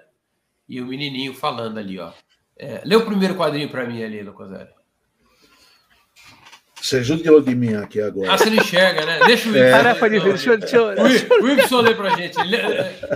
E 0.68 0.80
o 0.80 0.86
menininho 0.86 1.34
falando 1.34 1.78
ali, 1.78 1.98
ó. 1.98 2.12
É, 2.56 2.82
lê 2.84 2.96
o 2.96 3.04
primeiro 3.04 3.36
quadrinho 3.36 3.68
para 3.68 3.86
mim 3.86 4.02
ali, 4.02 4.22
Locoselli. 4.22 4.70
Você 6.80 7.04
judiou 7.04 7.40
de 7.40 7.54
mim 7.54 7.74
aqui 7.74 8.00
agora. 8.00 8.32
Ah, 8.32 8.38
você 8.38 8.50
não 8.50 8.56
enxerga, 8.56 9.06
né? 9.06 9.20
Deixa 9.26 9.48
o 9.48 9.56
é. 9.56 9.70
Tarefa 9.70 10.10
de 10.10 10.20
deixa, 10.20 10.50
eu, 10.50 10.58
deixa, 10.58 10.76
eu... 10.76 11.42
O 11.42 11.48
Ibson 11.48 11.80
lê 11.80 11.94
pra 11.94 12.16
gente. 12.16 12.36
Lê, 12.42 12.58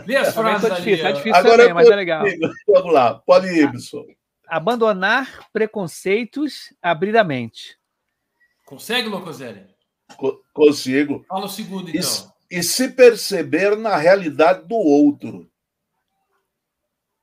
lê 0.06 0.16
as 0.16 0.35
frases 0.35 0.68
tá 0.68 0.76
difícil, 0.76 1.04
ali. 1.04 1.14
Tá 1.14 1.18
difícil 1.18 1.37
agora 1.37 1.56
também, 1.56 1.75
mas 1.75 1.88
é 1.88 1.97
legal. 1.97 2.25
Vamos 2.68 2.92
lá, 2.92 3.14
pode 3.14 3.49
ir, 3.49 3.64
Ibson. 3.64 4.04
Abandonar 4.47 5.49
preconceitos, 5.52 6.73
abrir 6.80 7.16
a 7.16 7.25
mente. 7.25 7.76
Consegue, 8.64 9.09
Locoselli? 9.09 9.66
Co 10.16 10.40
consigo. 10.52 11.25
Fala 11.28 11.47
o 11.47 11.49
segundo, 11.49 11.88
então. 11.88 12.00
Isso 12.00 12.36
e 12.50 12.62
se 12.62 12.88
perceber 12.88 13.76
na 13.76 13.97
realidade 13.97 14.67
do 14.67 14.76
outro. 14.76 15.50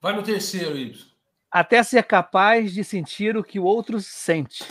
Vai 0.01 0.15
no 0.15 0.23
terceiro, 0.23 0.77
Y. 0.77 1.13
Até 1.49 1.81
ser 1.83 2.03
capaz 2.03 2.73
de 2.73 2.83
sentir 2.83 3.37
o 3.37 3.43
que 3.43 3.59
o 3.59 3.63
outro 3.63 4.01
sente. 4.01 4.65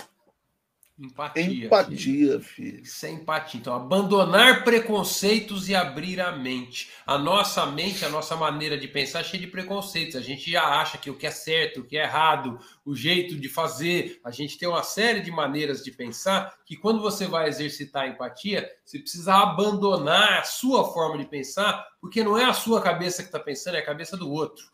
Empatia. 0.98 1.66
Empatia, 1.66 1.96
filho. 1.96 2.42
filho. 2.42 2.82
Isso 2.82 3.06
é 3.06 3.10
empatia. 3.10 3.58
Então, 3.58 3.74
abandonar 3.74 4.62
preconceitos 4.62 5.68
e 5.68 5.74
abrir 5.74 6.20
a 6.20 6.32
mente. 6.32 6.90
A 7.06 7.16
nossa 7.16 7.64
mente, 7.64 8.04
a 8.04 8.10
nossa 8.10 8.36
maneira 8.36 8.76
de 8.76 8.86
pensar 8.86 9.20
é 9.20 9.24
cheia 9.24 9.40
de 9.40 9.46
preconceitos. 9.46 10.16
A 10.16 10.20
gente 10.20 10.50
já 10.50 10.62
acha 10.80 10.98
que 10.98 11.10
o 11.10 11.16
que 11.16 11.26
é 11.26 11.30
certo, 11.30 11.80
o 11.80 11.84
que 11.84 11.96
é 11.96 12.02
errado, 12.02 12.58
o 12.84 12.94
jeito 12.94 13.36
de 13.36 13.48
fazer. 13.48 14.20
A 14.22 14.30
gente 14.30 14.58
tem 14.58 14.68
uma 14.68 14.82
série 14.82 15.20
de 15.20 15.30
maneiras 15.30 15.82
de 15.82 15.90
pensar 15.90 16.54
que 16.66 16.76
quando 16.76 17.00
você 17.00 17.26
vai 17.26 17.48
exercitar 17.48 18.04
a 18.04 18.08
empatia, 18.08 18.70
você 18.84 18.98
precisa 18.98 19.34
abandonar 19.34 20.40
a 20.40 20.44
sua 20.44 20.92
forma 20.92 21.16
de 21.16 21.24
pensar, 21.24 21.86
porque 22.00 22.22
não 22.22 22.36
é 22.36 22.44
a 22.44 22.52
sua 22.52 22.82
cabeça 22.82 23.22
que 23.22 23.28
está 23.28 23.40
pensando, 23.40 23.76
é 23.76 23.80
a 23.80 23.86
cabeça 23.86 24.16
do 24.16 24.30
outro. 24.30 24.70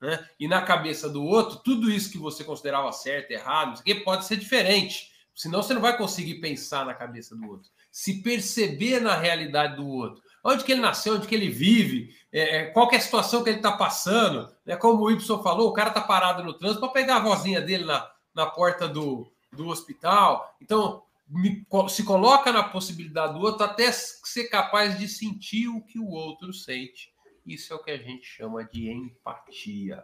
Né? 0.00 0.24
E 0.38 0.46
na 0.46 0.62
cabeça 0.62 1.08
do 1.08 1.24
outro, 1.24 1.58
tudo 1.64 1.90
isso 1.90 2.10
que 2.12 2.18
você 2.18 2.44
considerava 2.44 2.92
certo, 2.92 3.32
errado, 3.32 3.82
pode 4.04 4.26
ser 4.26 4.36
diferente. 4.36 5.15
Senão 5.36 5.62
você 5.62 5.74
não 5.74 5.82
vai 5.82 5.96
conseguir 5.98 6.36
pensar 6.36 6.86
na 6.86 6.94
cabeça 6.94 7.36
do 7.36 7.46
outro. 7.46 7.70
Se 7.92 8.22
perceber 8.22 9.00
na 9.00 9.14
realidade 9.14 9.76
do 9.76 9.86
outro. 9.86 10.22
Onde 10.42 10.64
que 10.64 10.72
ele 10.72 10.80
nasceu, 10.80 11.16
onde 11.16 11.26
que 11.26 11.34
ele 11.34 11.50
vive, 11.50 12.16
é, 12.32 12.56
é 12.56 12.64
qual 12.70 12.90
é 12.90 12.96
a 12.96 13.00
situação 13.00 13.44
que 13.44 13.50
ele 13.50 13.58
está 13.58 13.72
passando. 13.72 14.50
Né? 14.64 14.76
Como 14.76 15.04
o 15.04 15.10
Y 15.10 15.42
falou, 15.42 15.68
o 15.68 15.72
cara 15.74 15.90
está 15.90 16.00
parado 16.00 16.42
no 16.42 16.54
trânsito 16.54 16.80
para 16.80 16.88
pegar 16.88 17.16
a 17.16 17.20
vozinha 17.20 17.60
dele 17.60 17.84
na, 17.84 18.10
na 18.34 18.46
porta 18.46 18.88
do, 18.88 19.30
do 19.52 19.68
hospital. 19.68 20.56
Então, 20.58 21.02
me, 21.28 21.66
se 21.90 22.02
coloca 22.02 22.50
na 22.50 22.62
possibilidade 22.62 23.34
do 23.34 23.40
outro 23.40 23.62
até 23.62 23.92
ser 23.92 24.48
capaz 24.48 24.98
de 24.98 25.06
sentir 25.06 25.68
o 25.68 25.82
que 25.82 25.98
o 25.98 26.08
outro 26.08 26.50
sente. 26.52 27.12
Isso 27.44 27.74
é 27.74 27.76
o 27.76 27.82
que 27.82 27.90
a 27.90 27.98
gente 27.98 28.24
chama 28.24 28.64
de 28.64 28.90
empatia. 28.90 30.02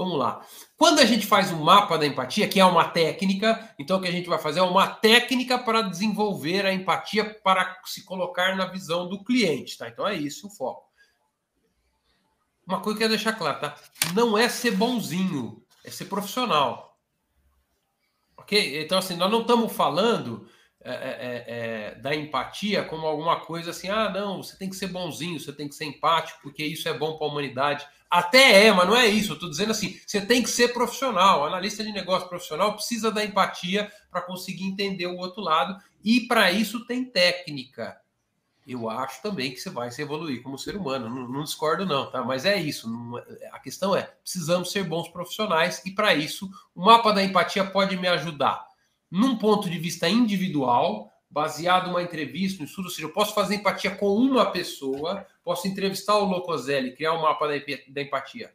Vamos 0.00 0.18
lá. 0.18 0.42
Quando 0.78 0.98
a 1.00 1.04
gente 1.04 1.26
faz 1.26 1.52
um 1.52 1.62
mapa 1.62 1.98
da 1.98 2.06
empatia, 2.06 2.48
que 2.48 2.58
é 2.58 2.64
uma 2.64 2.88
técnica, 2.88 3.70
então 3.78 3.98
o 3.98 4.00
que 4.00 4.08
a 4.08 4.10
gente 4.10 4.30
vai 4.30 4.38
fazer 4.38 4.60
é 4.60 4.62
uma 4.62 4.86
técnica 4.86 5.58
para 5.58 5.82
desenvolver 5.82 6.64
a 6.64 6.72
empatia 6.72 7.22
para 7.44 7.78
se 7.84 8.02
colocar 8.06 8.56
na 8.56 8.64
visão 8.64 9.06
do 9.06 9.22
cliente, 9.22 9.76
tá? 9.76 9.90
Então 9.90 10.08
é 10.08 10.14
isso 10.14 10.46
o 10.46 10.50
foco. 10.50 10.88
Uma 12.66 12.80
coisa 12.80 12.98
que 12.98 13.04
eu 13.04 13.08
quero 13.08 13.18
deixar 13.18 13.34
claro, 13.34 13.60
tá? 13.60 13.76
Não 14.14 14.38
é 14.38 14.48
ser 14.48 14.70
bonzinho, 14.70 15.62
é 15.84 15.90
ser 15.90 16.06
profissional. 16.06 16.98
Ok? 18.38 18.82
Então, 18.82 18.96
assim, 18.96 19.16
nós 19.16 19.30
não 19.30 19.42
estamos 19.42 19.70
falando 19.70 20.48
é, 20.82 20.92
é, 20.92 20.94
é, 20.94 21.44
é, 21.46 21.94
da 21.96 22.14
empatia 22.14 22.82
como 22.82 23.06
alguma 23.06 23.40
coisa 23.40 23.70
assim, 23.70 23.90
ah, 23.90 24.08
não, 24.08 24.42
você 24.42 24.56
tem 24.56 24.70
que 24.70 24.76
ser 24.76 24.86
bonzinho, 24.86 25.38
você 25.38 25.52
tem 25.52 25.68
que 25.68 25.74
ser 25.74 25.84
empático, 25.84 26.40
porque 26.42 26.64
isso 26.64 26.88
é 26.88 26.94
bom 26.94 27.18
para 27.18 27.26
a 27.26 27.30
humanidade. 27.30 27.86
Até 28.10 28.66
é, 28.66 28.72
mas 28.72 28.88
não 28.88 28.96
é 28.96 29.06
isso. 29.06 29.32
Eu 29.32 29.34
estou 29.34 29.50
dizendo 29.50 29.72
assim, 29.72 30.00
você 30.06 30.22
tem 30.22 30.42
que 30.42 30.48
ser 30.48 30.72
profissional. 30.72 31.44
Analista 31.44 31.84
de 31.84 31.92
negócio 31.92 32.28
profissional 32.28 32.72
precisa 32.72 33.10
da 33.10 33.22
empatia 33.22 33.92
para 34.10 34.22
conseguir 34.22 34.64
entender 34.64 35.06
o 35.06 35.18
outro 35.18 35.42
lado, 35.42 35.76
e 36.02 36.22
para 36.22 36.50
isso 36.50 36.86
tem 36.86 37.04
técnica. 37.04 38.00
Eu 38.66 38.88
acho 38.88 39.20
também 39.20 39.52
que 39.52 39.60
você 39.60 39.68
vai 39.68 39.90
se 39.90 40.00
evoluir 40.00 40.42
como 40.42 40.58
ser 40.58 40.76
humano, 40.76 41.10
não, 41.10 41.28
não 41.28 41.44
discordo, 41.44 41.84
não, 41.84 42.10
tá? 42.10 42.24
Mas 42.24 42.46
é 42.46 42.58
isso. 42.58 42.88
Não, 42.88 43.16
a 43.52 43.58
questão 43.58 43.94
é: 43.94 44.02
precisamos 44.22 44.72
ser 44.72 44.84
bons 44.84 45.08
profissionais, 45.08 45.82
e 45.84 45.90
para 45.90 46.14
isso, 46.14 46.50
o 46.74 46.86
mapa 46.86 47.12
da 47.12 47.22
empatia 47.22 47.64
pode 47.64 47.96
me 47.98 48.08
ajudar 48.08 48.69
num 49.10 49.36
ponto 49.36 49.68
de 49.68 49.78
vista 49.78 50.08
individual, 50.08 51.12
baseado 51.28 51.88
numa 51.88 52.02
entrevista, 52.02 52.62
um 52.62 52.66
estudo, 52.66 52.86
ou 52.86 52.90
seja, 52.90 53.06
eu 53.06 53.12
posso 53.12 53.34
fazer 53.34 53.56
empatia 53.56 53.90
com 53.90 54.14
uma 54.14 54.50
pessoa, 54.50 55.26
posso 55.44 55.66
entrevistar 55.68 56.16
o 56.16 56.24
Locoselli, 56.24 56.94
criar 56.94 57.14
um 57.14 57.22
mapa 57.22 57.46
da 57.88 58.02
empatia 58.02 58.52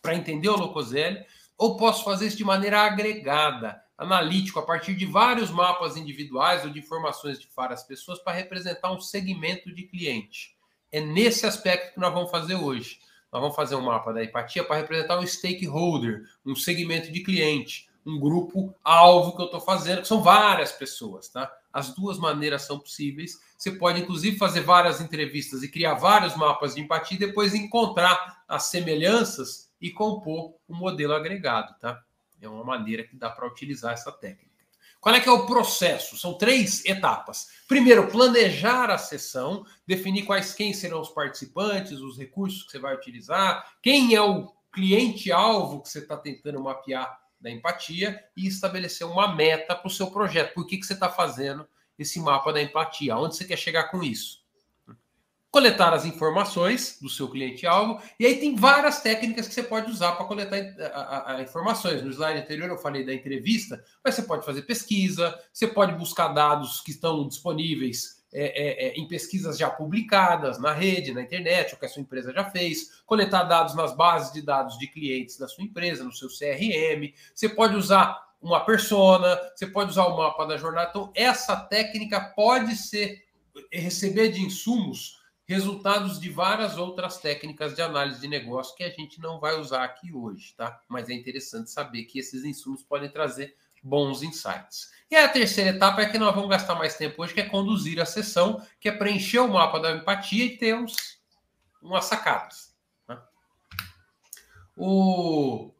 para 0.00 0.14
entender 0.14 0.48
o 0.48 0.56
Locoselli, 0.56 1.24
ou 1.56 1.76
posso 1.76 2.04
fazer 2.04 2.26
isso 2.26 2.36
de 2.36 2.44
maneira 2.44 2.80
agregada, 2.80 3.82
analítico, 3.96 4.58
a 4.58 4.62
partir 4.62 4.94
de 4.94 5.06
vários 5.06 5.50
mapas 5.50 5.96
individuais 5.96 6.64
ou 6.64 6.70
de 6.70 6.78
informações 6.78 7.38
de 7.38 7.48
várias 7.54 7.82
pessoas 7.84 8.18
para 8.18 8.36
representar 8.36 8.92
um 8.92 9.00
segmento 9.00 9.72
de 9.72 9.84
cliente. 9.84 10.56
É 10.90 11.00
nesse 11.00 11.46
aspecto 11.46 11.94
que 11.94 12.00
nós 12.00 12.12
vamos 12.12 12.30
fazer 12.30 12.56
hoje. 12.56 12.98
Nós 13.32 13.40
vamos 13.40 13.56
fazer 13.56 13.74
um 13.74 13.80
mapa 13.80 14.12
da 14.12 14.22
empatia 14.22 14.62
para 14.62 14.76
representar 14.76 15.18
um 15.18 15.26
stakeholder, 15.26 16.22
um 16.46 16.54
segmento 16.54 17.10
de 17.10 17.20
cliente, 17.20 17.88
um 18.06 18.18
grupo 18.18 18.74
alvo 18.84 19.34
que 19.34 19.42
eu 19.42 19.46
estou 19.46 19.60
fazendo, 19.60 20.02
que 20.02 20.08
são 20.08 20.22
várias 20.22 20.72
pessoas, 20.72 21.28
tá? 21.28 21.50
As 21.72 21.94
duas 21.94 22.18
maneiras 22.18 22.62
são 22.62 22.78
possíveis. 22.78 23.40
Você 23.56 23.72
pode, 23.72 24.00
inclusive, 24.00 24.36
fazer 24.36 24.60
várias 24.60 25.00
entrevistas 25.00 25.62
e 25.62 25.70
criar 25.70 25.94
vários 25.94 26.36
mapas 26.36 26.74
de 26.74 26.80
empatia 26.80 27.16
e 27.16 27.20
depois 27.20 27.54
encontrar 27.54 28.44
as 28.46 28.64
semelhanças 28.64 29.70
e 29.80 29.90
compor 29.90 30.54
um 30.68 30.76
modelo 30.76 31.14
agregado, 31.14 31.78
tá? 31.80 32.02
É 32.40 32.48
uma 32.48 32.64
maneira 32.64 33.04
que 33.04 33.16
dá 33.16 33.30
para 33.30 33.46
utilizar 33.46 33.94
essa 33.94 34.12
técnica. 34.12 34.54
Qual 35.00 35.14
é 35.14 35.20
que 35.20 35.28
é 35.28 35.32
o 35.32 35.44
processo? 35.44 36.16
São 36.16 36.38
três 36.38 36.82
etapas. 36.86 37.48
Primeiro, 37.68 38.08
planejar 38.08 38.90
a 38.90 38.96
sessão, 38.96 39.64
definir 39.86 40.24
quais 40.24 40.54
quem 40.54 40.72
serão 40.72 41.00
os 41.00 41.10
participantes, 41.10 42.00
os 42.00 42.16
recursos 42.16 42.64
que 42.64 42.72
você 42.72 42.78
vai 42.78 42.94
utilizar, 42.94 43.76
quem 43.82 44.14
é 44.14 44.22
o 44.22 44.50
cliente-alvo 44.72 45.82
que 45.82 45.90
você 45.90 45.98
está 45.98 46.16
tentando 46.16 46.58
mapear 46.58 47.18
da 47.44 47.50
empatia 47.50 48.24
e 48.34 48.46
estabelecer 48.46 49.06
uma 49.06 49.34
meta 49.34 49.76
para 49.76 49.86
o 49.86 49.90
seu 49.90 50.10
projeto. 50.10 50.54
Por 50.54 50.66
que, 50.66 50.78
que 50.78 50.86
você 50.86 50.94
está 50.94 51.10
fazendo 51.10 51.68
esse 51.98 52.18
mapa 52.18 52.50
da 52.50 52.62
empatia? 52.62 53.16
Onde 53.18 53.36
você 53.36 53.44
quer 53.44 53.58
chegar 53.58 53.84
com 53.90 54.02
isso? 54.02 54.42
coletar 55.50 55.94
as 55.94 56.04
informações 56.04 56.98
do 57.00 57.08
seu 57.08 57.30
cliente-alvo, 57.30 58.02
e 58.18 58.26
aí 58.26 58.40
tem 58.40 58.56
várias 58.56 59.00
técnicas 59.00 59.46
que 59.46 59.54
você 59.54 59.62
pode 59.62 59.88
usar 59.88 60.10
para 60.16 60.26
coletar 60.26 60.56
a, 60.92 61.00
a, 61.00 61.36
a 61.36 61.42
informações. 61.42 62.02
No 62.02 62.10
slide 62.10 62.40
anterior 62.40 62.68
eu 62.68 62.76
falei 62.76 63.06
da 63.06 63.14
entrevista, 63.14 63.80
mas 64.04 64.16
você 64.16 64.22
pode 64.22 64.44
fazer 64.44 64.62
pesquisa, 64.62 65.40
você 65.52 65.68
pode 65.68 65.94
buscar 65.94 66.26
dados 66.26 66.80
que 66.80 66.90
estão 66.90 67.28
disponíveis 67.28 68.23
é, 68.36 68.46
é, 68.46 68.88
é, 68.88 68.94
em 68.94 69.06
pesquisas 69.06 69.56
já 69.56 69.70
publicadas 69.70 70.58
na 70.58 70.72
rede, 70.72 71.14
na 71.14 71.22
internet, 71.22 71.72
o 71.72 71.78
que 71.78 71.86
a 71.86 71.88
sua 71.88 72.02
empresa 72.02 72.32
já 72.32 72.44
fez, 72.50 73.02
coletar 73.06 73.44
dados 73.44 73.76
nas 73.76 73.96
bases 73.96 74.32
de 74.32 74.42
dados 74.42 74.76
de 74.76 74.88
clientes 74.88 75.38
da 75.38 75.46
sua 75.46 75.62
empresa, 75.62 76.02
no 76.02 76.12
seu 76.12 76.28
CRM. 76.28 77.14
Você 77.32 77.48
pode 77.48 77.76
usar 77.76 78.34
uma 78.42 78.64
persona, 78.64 79.38
você 79.54 79.68
pode 79.68 79.90
usar 79.90 80.06
o 80.06 80.16
mapa 80.16 80.44
da 80.46 80.56
jornada. 80.56 80.90
Então, 80.90 81.12
essa 81.14 81.54
técnica 81.54 82.20
pode 82.20 82.74
ser 82.74 83.24
receber 83.72 84.30
de 84.30 84.40
insumos 84.40 85.22
resultados 85.46 86.18
de 86.18 86.28
várias 86.28 86.76
outras 86.76 87.18
técnicas 87.18 87.74
de 87.74 87.82
análise 87.82 88.20
de 88.20 88.26
negócio 88.26 88.74
que 88.74 88.82
a 88.82 88.90
gente 88.90 89.20
não 89.20 89.38
vai 89.38 89.60
usar 89.60 89.84
aqui 89.84 90.12
hoje, 90.12 90.54
tá? 90.56 90.80
Mas 90.88 91.08
é 91.08 91.12
interessante 91.12 91.70
saber 91.70 92.04
que 92.04 92.18
esses 92.18 92.44
insumos 92.44 92.82
podem 92.82 93.08
trazer 93.08 93.54
bons 93.82 94.22
insights. 94.22 94.90
E 95.14 95.16
a 95.16 95.28
terceira 95.28 95.70
etapa 95.70 96.02
é 96.02 96.06
que 96.06 96.18
nós 96.18 96.34
vamos 96.34 96.50
gastar 96.50 96.74
mais 96.74 96.96
tempo 96.96 97.22
hoje, 97.22 97.32
que 97.32 97.40
é 97.40 97.48
conduzir 97.48 98.00
a 98.00 98.04
sessão, 98.04 98.60
que 98.80 98.88
é 98.88 98.92
preencher 98.92 99.38
o 99.38 99.46
mapa 99.46 99.78
da 99.78 99.92
empatia 99.92 100.44
e 100.44 100.56
ter 100.56 100.74
uns, 100.74 101.20
umas 101.80 102.06
sacadas. 102.06 102.74
Né? 103.06 103.16
O 104.76 105.72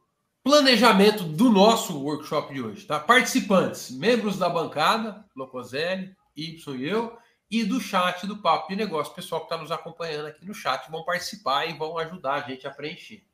planejamento 0.44 1.24
do 1.24 1.50
nosso 1.50 2.00
workshop 2.00 2.54
de 2.54 2.62
hoje, 2.62 2.86
tá? 2.86 3.00
Participantes, 3.00 3.90
membros 3.90 4.38
da 4.38 4.48
bancada, 4.48 5.24
Locoselli, 5.34 6.14
Y 6.36 6.76
e 6.76 6.88
eu, 6.88 7.18
e 7.50 7.64
do 7.64 7.80
chat 7.80 8.28
do 8.28 8.36
Papo 8.36 8.68
de 8.68 8.76
Negócio. 8.76 9.12
O 9.12 9.16
pessoal 9.16 9.40
que 9.40 9.46
está 9.46 9.58
nos 9.58 9.72
acompanhando 9.72 10.26
aqui 10.26 10.46
no 10.46 10.54
chat 10.54 10.88
vão 10.88 11.02
participar 11.02 11.66
e 11.66 11.76
vão 11.76 11.98
ajudar 11.98 12.34
a 12.34 12.40
gente 12.48 12.68
a 12.68 12.70
preencher. 12.70 13.26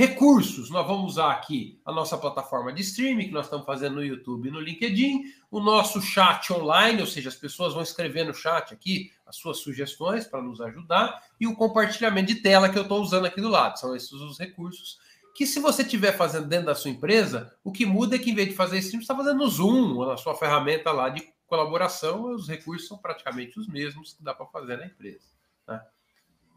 Recursos, 0.00 0.70
nós 0.70 0.86
vamos 0.86 1.12
usar 1.12 1.30
aqui 1.30 1.78
a 1.84 1.92
nossa 1.92 2.16
plataforma 2.16 2.72
de 2.72 2.80
streaming, 2.80 3.26
que 3.26 3.34
nós 3.34 3.44
estamos 3.44 3.66
fazendo 3.66 3.96
no 3.96 4.02
YouTube 4.02 4.48
e 4.48 4.50
no 4.50 4.58
LinkedIn, 4.58 5.24
o 5.50 5.60
nosso 5.60 6.00
chat 6.00 6.50
online, 6.54 7.02
ou 7.02 7.06
seja, 7.06 7.28
as 7.28 7.34
pessoas 7.34 7.74
vão 7.74 7.82
escrever 7.82 8.24
no 8.24 8.32
chat 8.32 8.72
aqui 8.72 9.12
as 9.26 9.36
suas 9.36 9.58
sugestões 9.58 10.26
para 10.26 10.40
nos 10.40 10.58
ajudar, 10.62 11.22
e 11.38 11.46
o 11.46 11.54
compartilhamento 11.54 12.28
de 12.32 12.36
tela 12.36 12.70
que 12.70 12.78
eu 12.78 12.84
estou 12.84 13.02
usando 13.02 13.26
aqui 13.26 13.42
do 13.42 13.50
lado. 13.50 13.78
São 13.78 13.94
esses 13.94 14.10
os 14.12 14.38
recursos 14.38 14.98
que 15.34 15.44
se 15.44 15.60
você 15.60 15.82
estiver 15.82 16.16
fazendo 16.16 16.48
dentro 16.48 16.66
da 16.68 16.74
sua 16.74 16.90
empresa, 16.90 17.54
o 17.62 17.70
que 17.70 17.84
muda 17.84 18.16
é 18.16 18.18
que 18.18 18.30
em 18.30 18.34
vez 18.34 18.48
de 18.48 18.54
fazer 18.54 18.78
stream, 18.78 19.02
você 19.02 19.04
está 19.04 19.14
fazendo 19.14 19.36
no 19.36 19.50
Zoom, 19.50 19.98
ou 19.98 20.06
na 20.06 20.16
sua 20.16 20.34
ferramenta 20.34 20.92
lá 20.92 21.10
de 21.10 21.30
colaboração, 21.46 22.34
os 22.34 22.48
recursos 22.48 22.88
são 22.88 22.96
praticamente 22.96 23.60
os 23.60 23.68
mesmos 23.68 24.14
que 24.14 24.24
dá 24.24 24.32
para 24.32 24.46
fazer 24.46 24.78
na 24.78 24.86
empresa. 24.86 25.28
Né? 25.68 25.78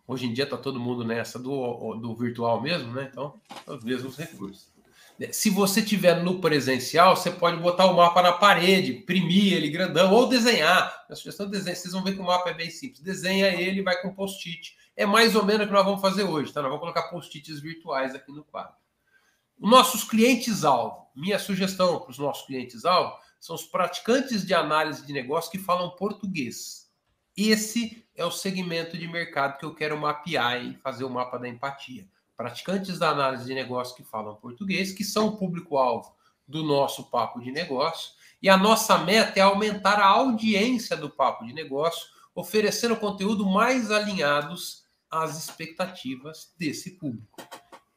Hoje 0.07 0.25
em 0.25 0.33
dia 0.33 0.43
está 0.43 0.57
todo 0.57 0.79
mundo 0.79 1.03
nessa 1.03 1.39
do, 1.39 1.95
do 1.95 2.15
virtual 2.15 2.61
mesmo, 2.61 2.91
né? 2.93 3.07
Então, 3.09 3.39
os 3.65 3.83
mesmos 3.83 4.17
recursos. 4.17 4.73
Se 5.31 5.49
você 5.49 5.81
tiver 5.81 6.23
no 6.23 6.41
presencial, 6.41 7.15
você 7.15 7.29
pode 7.31 7.57
botar 7.57 7.85
o 7.85 7.95
mapa 7.95 8.21
na 8.21 8.33
parede, 8.33 8.97
imprimir 8.97 9.53
ele 9.53 9.69
grandão 9.69 10.11
ou 10.11 10.27
desenhar. 10.27 11.05
A 11.09 11.15
sugestão 11.15 11.45
de 11.45 11.53
desenho, 11.53 11.75
vocês 11.75 11.93
vão 11.93 12.03
ver 12.03 12.15
que 12.15 12.19
o 12.19 12.25
mapa 12.25 12.49
é 12.49 12.53
bem 12.53 12.69
simples. 12.69 12.99
Desenha 12.99 13.47
ele 13.47 13.83
vai 13.83 14.01
com 14.01 14.13
post-it. 14.13 14.75
É 14.95 15.05
mais 15.05 15.35
ou 15.35 15.45
menos 15.45 15.65
o 15.65 15.67
que 15.67 15.73
nós 15.73 15.85
vamos 15.85 16.01
fazer 16.01 16.23
hoje, 16.23 16.51
tá? 16.51 16.61
Nós 16.61 16.69
vamos 16.69 16.81
colocar 16.81 17.09
post-its 17.09 17.61
virtuais 17.61 18.15
aqui 18.15 18.31
no 18.31 18.43
quadro. 18.43 18.73
Os 19.59 19.69
nossos 19.69 20.03
clientes-alvo. 20.03 21.07
Minha 21.15 21.37
sugestão 21.37 21.99
para 21.99 22.09
os 22.09 22.17
nossos 22.17 22.45
clientes-alvo 22.47 23.15
são 23.39 23.55
os 23.55 23.63
praticantes 23.63 24.45
de 24.45 24.53
análise 24.53 25.05
de 25.05 25.13
negócio 25.13 25.51
que 25.51 25.59
falam 25.59 25.95
português. 25.95 26.82
Esse 27.35 28.05
é 28.15 28.23
o 28.23 28.31
segmento 28.31 28.95
de 28.97 29.07
mercado 29.07 29.57
que 29.57 29.65
eu 29.65 29.73
quero 29.73 29.97
mapear 29.97 30.63
e 30.63 30.75
fazer 30.77 31.03
o 31.03 31.09
mapa 31.09 31.39
da 31.39 31.49
empatia. 31.49 32.07
Praticantes 32.37 32.99
da 32.99 33.09
análise 33.09 33.45
de 33.45 33.55
negócio 33.55 33.95
que 33.95 34.03
falam 34.03 34.35
português, 34.35 34.91
que 34.91 35.03
são 35.03 35.27
o 35.27 35.37
público-alvo 35.37 36.15
do 36.47 36.63
nosso 36.63 37.09
papo 37.09 37.39
de 37.39 37.51
negócio. 37.51 38.11
E 38.41 38.49
a 38.49 38.57
nossa 38.57 38.97
meta 38.99 39.39
é 39.39 39.41
aumentar 39.41 39.99
a 39.99 40.05
audiência 40.05 40.95
do 40.95 41.09
papo 41.09 41.45
de 41.45 41.53
negócio, 41.53 42.07
oferecendo 42.35 42.95
conteúdo 42.97 43.45
mais 43.45 43.89
alinhados 43.89 44.83
às 45.09 45.37
expectativas 45.37 46.53
desse 46.57 46.91
público. 46.91 47.41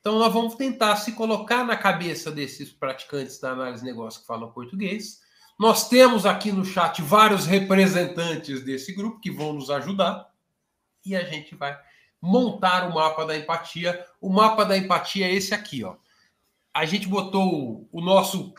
Então, 0.01 0.19
nós 0.19 0.33
vamos 0.33 0.55
tentar 0.55 0.97
se 0.97 1.13
colocar 1.13 1.65
na 1.65 1.77
cabeça 1.77 2.31
desses 2.31 2.71
praticantes 2.73 3.39
da 3.41 3.51
análise 3.51 3.83
de 3.83 3.91
negócio 3.91 4.21
que 4.21 4.27
falam 4.27 4.53
português 4.53 5.26
nós 5.59 5.89
temos 5.89 6.27
aqui 6.27 6.53
no 6.53 6.65
chat 6.65 7.01
vários 7.01 7.47
representantes 7.47 8.63
desse 8.63 8.93
grupo 8.93 9.21
que 9.21 9.31
vão 9.31 9.55
nos 9.55 9.71
ajudar 9.71 10.29
e 11.05 11.17
a 11.17 11.25
gente 11.25 11.55
vai 11.55 11.79
montar 12.21 12.89
o 12.89 12.95
mapa 12.95 13.25
da 13.25 13.37
empatia. 13.37 14.05
O 14.21 14.29
mapa 14.31 14.65
da 14.65 14.77
empatia 14.77 15.27
é 15.27 15.33
esse 15.33 15.55
aqui, 15.55 15.83
ó. 15.85 15.97
A 16.75 16.85
gente 16.85 17.09
botou 17.09 17.89
o 17.91 18.01
nosso 18.01 18.53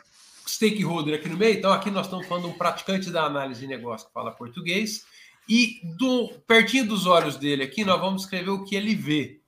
stakeholder 0.47 1.19
aqui 1.19 1.29
no 1.29 1.37
meio, 1.37 1.57
então 1.57 1.71
aqui 1.71 1.91
nós 1.91 2.05
estamos 2.07 2.25
falando 2.25 2.47
um 2.47 2.57
praticante 2.57 3.11
da 3.11 3.23
análise 3.25 3.59
de 3.59 3.67
negócio 3.67 4.07
que 4.07 4.13
fala 4.13 4.31
português 4.31 5.05
e 5.47 5.81
do 5.97 6.29
pertinho 6.47 6.87
dos 6.87 7.05
olhos 7.05 7.37
dele 7.37 7.63
aqui 7.63 7.85
nós 7.85 7.99
vamos 7.99 8.23
escrever 8.23 8.49
o 8.49 8.63
que 8.63 8.75
ele 8.75 8.95
vê. 8.95 9.41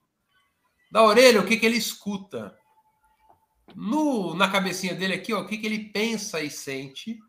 Da 0.91 1.03
orelha, 1.03 1.39
o 1.39 1.45
que, 1.45 1.57
que 1.57 1.65
ele 1.65 1.77
escuta. 1.77 2.55
No, 3.75 4.33
na 4.33 4.49
cabecinha 4.49 4.95
dele 4.95 5.13
aqui, 5.13 5.31
ó, 5.33 5.41
o 5.41 5.47
que, 5.47 5.57
que 5.57 5.65
ele 5.65 5.89
pensa 5.89 6.41
e 6.41 6.49
sente. 6.49 7.19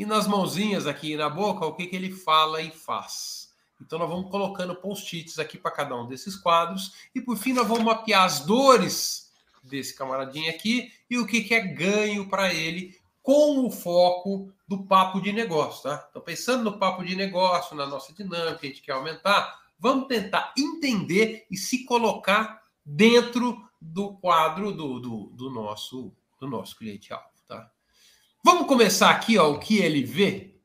E 0.00 0.06
nas 0.06 0.26
mãozinhas 0.26 0.86
aqui 0.86 1.14
na 1.14 1.28
boca, 1.28 1.66
o 1.66 1.74
que, 1.74 1.86
que 1.86 1.94
ele 1.94 2.10
fala 2.10 2.62
e 2.62 2.70
faz. 2.70 3.50
Então, 3.78 3.98
nós 3.98 4.08
vamos 4.08 4.30
colocando 4.30 4.74
post-its 4.74 5.38
aqui 5.38 5.58
para 5.58 5.70
cada 5.70 5.94
um 5.94 6.06
desses 6.06 6.36
quadros. 6.36 6.94
E, 7.14 7.20
por 7.20 7.36
fim, 7.36 7.52
nós 7.52 7.68
vamos 7.68 7.84
mapear 7.84 8.24
as 8.24 8.40
dores 8.40 9.30
desse 9.62 9.94
camaradinho 9.94 10.48
aqui 10.48 10.90
e 11.10 11.18
o 11.18 11.26
que, 11.26 11.42
que 11.42 11.54
é 11.54 11.60
ganho 11.60 12.30
para 12.30 12.50
ele 12.50 12.98
com 13.22 13.66
o 13.66 13.70
foco 13.70 14.50
do 14.66 14.84
papo 14.84 15.20
de 15.20 15.34
negócio, 15.34 15.82
tá? 15.82 16.06
Então, 16.08 16.22
pensando 16.22 16.64
no 16.64 16.78
papo 16.78 17.04
de 17.04 17.14
negócio, 17.14 17.76
na 17.76 17.84
nossa 17.84 18.10
dinâmica, 18.14 18.58
a 18.62 18.66
gente 18.66 18.80
quer 18.80 18.92
aumentar, 18.92 19.60
vamos 19.78 20.08
tentar 20.08 20.54
entender 20.56 21.44
e 21.50 21.58
se 21.58 21.84
colocar 21.84 22.62
dentro 22.82 23.62
do 23.78 24.14
quadro 24.14 24.72
do, 24.72 24.98
do, 24.98 25.24
do 25.34 25.50
nosso, 25.50 26.10
do 26.40 26.48
nosso 26.48 26.74
cliente-alvo? 26.78 27.39
Vamos 28.44 28.66
começar 28.66 29.10
aqui, 29.10 29.36
ó, 29.38 29.50
o 29.50 29.58
que 29.58 29.78
ele 29.78 30.02
vê. 30.02 30.60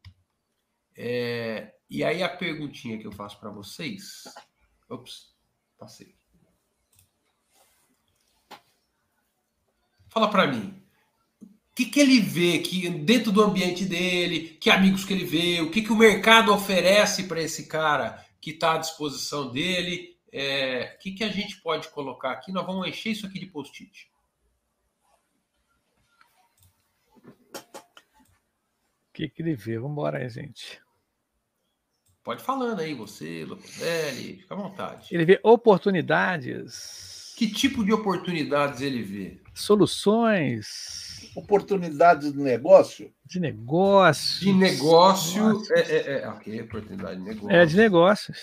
É, 0.96 1.74
e 1.90 2.04
aí 2.04 2.24
a 2.24 2.30
perguntinha 2.30 2.98
que 2.98 3.06
eu 3.06 3.12
faço 3.12 3.40
para 3.40 3.50
vocês. 3.50 4.24
Ops, 4.90 5.34
passei. 5.78 6.16
Fala 10.08 10.30
para 10.30 10.48
mim. 10.48 10.82
O 11.42 11.76
que, 11.76 11.86
que 11.86 12.00
ele 12.00 12.22
vê 12.22 12.60
que 12.60 12.90
dentro 12.90 13.34
do 13.34 13.44
ambiente 13.44 13.84
dele, 13.84 14.58
que 14.62 14.70
amigos 14.70 15.04
que 15.04 15.12
ele 15.12 15.26
vê, 15.26 15.60
o 15.60 15.70
que, 15.70 15.82
que 15.82 15.92
o 15.92 15.98
mercado 15.98 16.54
oferece 16.54 17.24
para 17.24 17.42
esse 17.42 17.68
cara 17.68 18.26
que 18.46 18.52
está 18.52 18.76
à 18.76 18.78
disposição 18.78 19.52
dele. 19.52 20.16
É, 20.32 20.96
o 20.96 21.00
que, 21.00 21.14
que 21.14 21.24
a 21.24 21.30
gente 21.30 21.60
pode 21.62 21.88
colocar 21.90 22.32
aqui? 22.32 22.52
Nós 22.52 22.64
vamos 22.64 22.88
encher 22.88 23.12
isso 23.12 23.26
aqui 23.26 23.40
de 23.40 23.48
post-it. 23.48 24.08
Que, 29.16 29.30
que 29.30 29.42
ele 29.42 29.56
vê? 29.56 29.78
Vamos 29.78 29.94
embora 29.94 30.18
aí, 30.18 30.30
gente. 30.30 30.82
Pode 32.24 32.44
falando 32.44 32.80
aí, 32.80 32.94
você, 32.94 33.46
Lopotelli, 33.46 34.40
fica 34.42 34.54
à 34.54 34.58
vontade. 34.58 35.08
Ele 35.12 35.26
vê 35.26 35.40
oportunidades. 35.44 37.34
Que 37.38 37.50
tipo 37.50 37.84
de 37.84 37.94
oportunidades 37.94 38.82
ele 38.82 39.04
vê? 39.04 39.40
Soluções. 39.54 41.32
Oportunidades 41.36 42.34
de 42.34 42.40
negócio? 42.40 43.14
De 43.26 43.40
negócio. 43.40 44.40
De 44.40 44.54
negócio. 44.54 45.62
É, 45.72 45.80
é, 45.80 46.22
é, 46.24 46.30
ok, 46.30 46.62
oportunidade 46.62 47.20
de 47.20 47.26
negócio. 47.26 47.52
É, 47.52 47.66
de 47.66 47.78
negócios. 47.78 48.38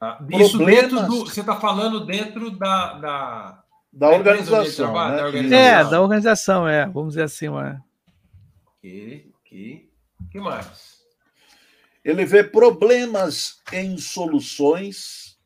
Ah, 0.00 0.24
isso 0.30 0.58
dentro 0.58 1.06
do. 1.06 1.26
Você 1.26 1.40
está 1.40 1.56
falando 1.56 2.04
dentro 2.04 2.50
da. 2.50 2.94
Da, 2.94 3.64
da 3.92 4.10
organização. 4.10 4.86
Trabalha, 4.86 5.10
né? 5.10 5.18
da 5.18 5.26
organização. 5.26 5.58
É, 5.58 5.90
da 5.90 6.02
organização, 6.02 6.68
é. 6.68 6.86
Vamos 6.86 7.10
dizer 7.10 7.24
assim, 7.24 7.48
uma. 7.48 7.84
Ok 8.78 9.33
aqui. 9.54 9.88
O 10.20 10.28
que 10.30 10.40
mais? 10.40 10.98
Ele 12.04 12.24
vê 12.24 12.42
problemas 12.42 13.60
em 13.72 13.96
soluções. 13.96 15.38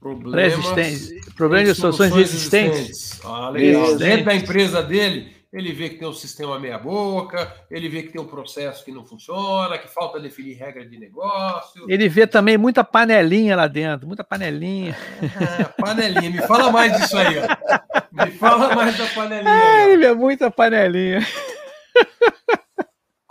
Problemas, 0.00 1.10
problemas 1.34 1.68
de 1.68 1.74
soluções 1.80 2.14
existentes. 2.14 2.80
existentes. 2.80 3.20
Ah, 3.24 3.48
legal. 3.50 3.96
Dentro 3.96 4.26
da 4.26 4.34
empresa 4.34 4.82
dele, 4.82 5.34
ele 5.50 5.72
vê 5.72 5.88
que 5.88 5.96
tem 5.96 6.06
um 6.06 6.12
sistema 6.12 6.58
meia-boca, 6.58 7.50
ele 7.70 7.88
vê 7.88 8.02
que 8.02 8.12
tem 8.12 8.20
um 8.20 8.26
processo 8.26 8.84
que 8.84 8.92
não 8.92 9.06
funciona, 9.06 9.78
que 9.78 9.88
falta 9.88 10.20
definir 10.20 10.58
regra 10.58 10.84
de 10.84 10.98
negócio. 10.98 11.86
Ele 11.88 12.06
vê 12.06 12.26
também 12.26 12.58
muita 12.58 12.84
panelinha 12.84 13.56
lá 13.56 13.66
dentro, 13.66 14.06
muita 14.06 14.22
panelinha. 14.22 14.94
É, 15.22 15.64
panelinha, 15.80 16.28
me 16.28 16.42
fala 16.42 16.70
mais 16.70 17.00
disso 17.00 17.16
aí. 17.16 17.36
Ó. 17.38 18.24
Me 18.24 18.30
fala 18.32 18.74
mais 18.74 18.98
da 18.98 19.06
panelinha. 19.06 19.54
É, 19.54 19.84
ele 19.90 19.96
vê 19.96 20.14
muita 20.14 20.50
panelinha. 20.50 21.26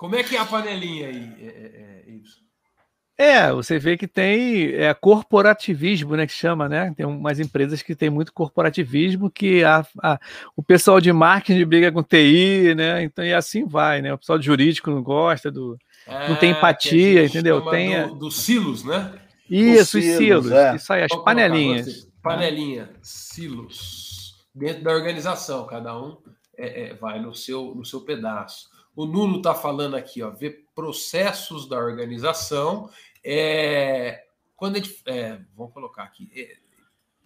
Como 0.03 0.17
é 0.17 0.21
que 0.21 0.35
é 0.35 0.39
a 0.39 0.43
panelinha 0.43 1.07
aí, 1.07 1.33
é, 1.39 1.45
é, 1.45 3.25
é 3.25 3.45
É, 3.45 3.53
você 3.53 3.79
vê 3.79 3.95
que 3.95 4.05
tem 4.05 4.73
é, 4.73 4.93
corporativismo, 4.93 6.17
né, 6.17 6.27
que 6.27 6.33
chama, 6.33 6.67
né? 6.67 6.93
Tem 6.93 7.05
umas 7.05 7.39
empresas 7.39 7.81
que 7.81 7.95
tem 7.95 8.09
muito 8.09 8.33
corporativismo, 8.33 9.31
que 9.31 9.63
a, 9.63 9.87
a, 10.01 10.19
o 10.57 10.61
pessoal 10.61 10.99
de 10.99 11.13
marketing 11.13 11.63
briga 11.63 11.89
com 11.89 12.03
TI, 12.03 12.75
né? 12.75 13.01
Então, 13.01 13.23
e 13.23 13.33
assim 13.33 13.65
vai, 13.65 14.01
né? 14.01 14.13
O 14.13 14.17
pessoal 14.17 14.37
de 14.37 14.45
jurídico 14.45 14.91
não 14.91 15.01
gosta 15.01 15.49
do, 15.49 15.77
é, 16.05 16.27
não 16.27 16.35
tem 16.35 16.51
empatia, 16.51 17.23
entendeu? 17.23 17.61
Tem 17.69 18.05
do, 18.05 18.15
do 18.15 18.29
silos, 18.29 18.83
né? 18.83 19.09
Isso, 19.49 19.97
os 19.97 20.03
silos, 20.03 20.51
é. 20.51 20.75
isso 20.75 20.91
aí, 20.91 21.03
as 21.03 21.15
panelinhas. 21.23 22.09
Panelinha, 22.21 22.89
silos, 23.01 24.45
dentro 24.53 24.83
da 24.83 24.91
organização, 24.91 25.65
cada 25.65 25.97
um 25.97 26.17
é, 26.57 26.89
é, 26.89 26.93
vai 26.93 27.21
no 27.21 27.33
seu, 27.33 27.73
no 27.73 27.85
seu 27.85 28.01
pedaço. 28.01 28.73
O 28.95 29.05
Nuno 29.05 29.37
está 29.37 29.55
falando 29.55 29.95
aqui, 29.95 30.21
ó, 30.21 30.29
ver 30.29 30.65
processos 30.75 31.67
da 31.67 31.77
organização. 31.77 32.89
É, 33.23 34.23
quando 34.55 34.75
a 34.75 34.79
gente, 34.79 35.01
é, 35.05 35.39
vamos 35.55 35.73
colocar 35.73 36.03
aqui, 36.03 36.29
é, 36.35 36.57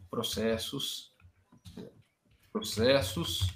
processos, 0.10 1.12
processos. 2.52 3.48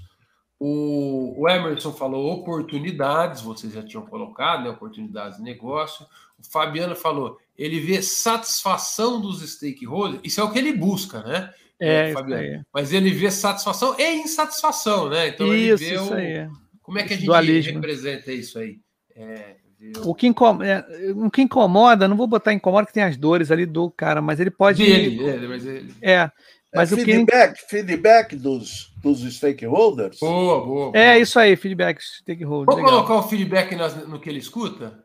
O, 0.59 1.41
o, 1.41 1.49
Emerson 1.49 1.91
falou 1.91 2.31
oportunidades, 2.31 3.41
vocês 3.41 3.73
já 3.73 3.83
tinham 3.83 4.05
colocado, 4.05 4.63
né? 4.63 4.69
Oportunidades 4.69 5.37
de 5.37 5.43
negócio. 5.43 6.05
O 6.37 6.43
Fabiano 6.43 6.95
falou, 6.95 7.39
ele 7.57 7.79
vê 7.79 8.01
satisfação 8.01 9.19
dos 9.19 9.41
stakeholders, 9.41 10.21
isso 10.23 10.39
é 10.39 10.43
o 10.43 10.51
que 10.51 10.59
ele 10.59 10.73
busca, 10.73 11.23
né? 11.23 11.51
É, 11.79 12.13
Fabiano. 12.13 12.63
Mas 12.71 12.93
ele 12.93 13.09
vê 13.09 13.31
satisfação 13.31 13.95
e 13.99 14.13
insatisfação, 14.17 15.09
né? 15.09 15.29
Então 15.29 15.47
isso, 15.47 15.55
ele 15.55 15.75
vê 15.77 15.95
isso 15.95 16.11
o, 16.11 16.13
aí. 16.13 16.49
Como 16.91 16.99
é 16.99 17.03
que 17.03 17.13
a 17.13 17.15
gente 17.15 17.25
Dualismo. 17.25 17.75
representa 17.75 18.33
isso 18.33 18.59
aí? 18.59 18.81
É, 19.15 19.55
o 20.03 20.13
que, 20.13 20.27
incomoda, 20.27 20.65
é, 20.65 21.11
o 21.13 21.31
que 21.31 21.41
incomoda, 21.41 22.05
não 22.05 22.17
vou 22.17 22.27
botar 22.27 22.51
incomoda 22.51 22.85
que 22.85 22.91
tem 22.91 23.03
as 23.03 23.15
dores 23.15 23.49
ali 23.49 23.65
do 23.65 23.89
cara, 23.89 24.21
mas 24.21 24.41
ele 24.41 24.51
pode. 24.51 24.83
Dele, 24.83 25.25
é, 25.25 25.37
mas 25.47 25.65
ele... 25.65 25.93
É. 26.01 26.29
Mas 26.75 26.91
é, 26.91 26.95
o 26.95 26.97
feedback, 26.97 27.53
que... 27.53 27.69
feedback 27.69 28.35
dos, 28.35 28.93
dos 29.01 29.21
stakeholders. 29.33 30.19
Boa, 30.19 30.65
boa, 30.65 30.91
boa. 30.91 30.91
É 30.93 31.17
isso 31.17 31.39
aí, 31.39 31.55
feedback 31.55 32.01
stakeholders. 32.01 32.75
Vamos 32.75 32.83
legal. 32.83 33.05
colocar 33.05 33.25
o 33.25 33.29
feedback 33.29 33.73
nas, 33.73 34.05
no 34.05 34.19
que 34.19 34.29
ele 34.29 34.39
escuta? 34.39 35.01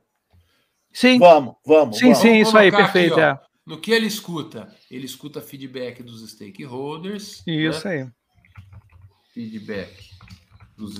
Sim. 0.92 1.20
Vamos, 1.20 1.54
vamos. 1.64 1.98
Sim, 1.98 2.06
vamos. 2.06 2.18
sim, 2.18 2.28
vamos 2.30 2.48
isso 2.48 2.58
aí, 2.58 2.72
perfeito. 2.72 3.20
Aqui, 3.20 3.20
é. 3.20 3.38
No 3.64 3.80
que 3.80 3.92
ele 3.92 4.06
escuta? 4.06 4.74
Ele 4.90 5.06
escuta 5.06 5.40
feedback 5.40 6.02
dos 6.02 6.28
stakeholders. 6.28 7.44
Isso 7.46 7.86
né? 7.86 7.94
aí. 7.94 8.08
Feedback 9.32 10.15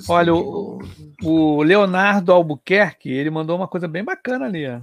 Olha, 0.09 0.35
o, 0.35 0.79
o, 1.23 1.63
Leonardo 1.63 2.33
Albuquerque, 2.33 3.11
ele 3.11 3.31
mandou 3.31 3.57
uma 3.57 3.69
coisa 3.69 3.87
bem 3.87 4.03
bacana 4.03 4.47
ali. 4.47 4.67
Ó. 4.67 4.81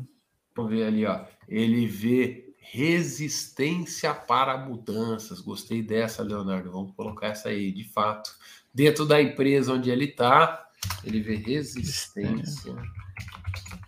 Vamos 0.55 0.71
ver 0.71 0.83
ali, 0.85 1.05
ó. 1.05 1.21
Ele 1.47 1.87
vê 1.87 2.53
resistência 2.59 4.13
para 4.13 4.57
mudanças. 4.57 5.41
Gostei 5.41 5.81
dessa, 5.81 6.23
Leonardo. 6.23 6.71
Vamos 6.71 6.95
colocar 6.95 7.27
essa 7.27 7.49
aí, 7.49 7.71
de 7.71 7.83
fato. 7.83 8.31
Dentro 8.73 9.05
da 9.05 9.21
empresa 9.21 9.73
onde 9.73 9.89
ele 9.89 10.05
está, 10.05 10.67
ele 11.03 11.19
vê 11.19 11.35
resistência 11.35 12.75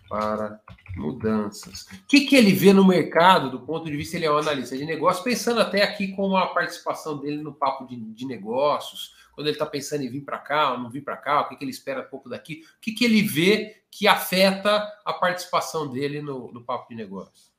para 0.08 0.60
mudanças. 0.96 1.82
O 1.82 2.06
que, 2.06 2.20
que 2.22 2.36
ele 2.36 2.52
vê 2.52 2.72
no 2.72 2.86
mercado, 2.86 3.50
do 3.50 3.60
ponto 3.60 3.86
de 3.86 3.96
vista, 3.96 4.16
ele 4.16 4.26
é 4.26 4.32
um 4.32 4.38
analista 4.38 4.76
de 4.76 4.84
negócio, 4.84 5.24
pensando 5.24 5.60
até 5.60 5.82
aqui 5.82 6.08
com 6.08 6.36
a 6.36 6.46
participação 6.46 7.18
dele 7.18 7.42
no 7.42 7.52
papo 7.52 7.86
de, 7.86 7.96
de 7.96 8.24
negócios, 8.24 9.15
quando 9.36 9.48
ele 9.48 9.54
está 9.54 9.66
pensando 9.66 10.02
em 10.02 10.10
vir 10.10 10.22
para 10.22 10.38
cá 10.38 10.72
ou 10.72 10.78
não 10.78 10.90
vir 10.90 11.02
para 11.02 11.16
cá, 11.16 11.42
o 11.42 11.48
que, 11.48 11.56
que 11.56 11.62
ele 11.64 11.70
espera 11.70 12.00
um 12.00 12.08
pouco 12.08 12.28
daqui, 12.28 12.62
o 12.78 12.80
que, 12.80 12.90
que 12.90 13.04
ele 13.04 13.22
vê 13.22 13.82
que 13.90 14.08
afeta 14.08 14.82
a 15.04 15.12
participação 15.12 15.86
dele 15.92 16.20
no, 16.20 16.50
no 16.50 16.64
papo 16.64 16.88
de 16.88 16.96
negócio? 16.96 17.54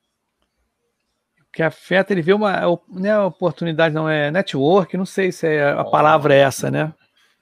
que 1.57 1.63
afeta, 1.63 2.13
ele 2.13 2.21
vê 2.21 2.33
uma 2.33 2.61
né, 2.87 3.17
oportunidade, 3.19 3.95
não 3.95 4.07
é 4.07 4.29
network, 4.29 4.95
não 4.95 5.07
sei 5.07 5.31
se 5.31 5.47
é, 5.47 5.71
a 5.71 5.83
palavra 5.83 6.35
é 6.35 6.41
essa, 6.41 6.69
né? 6.69 6.93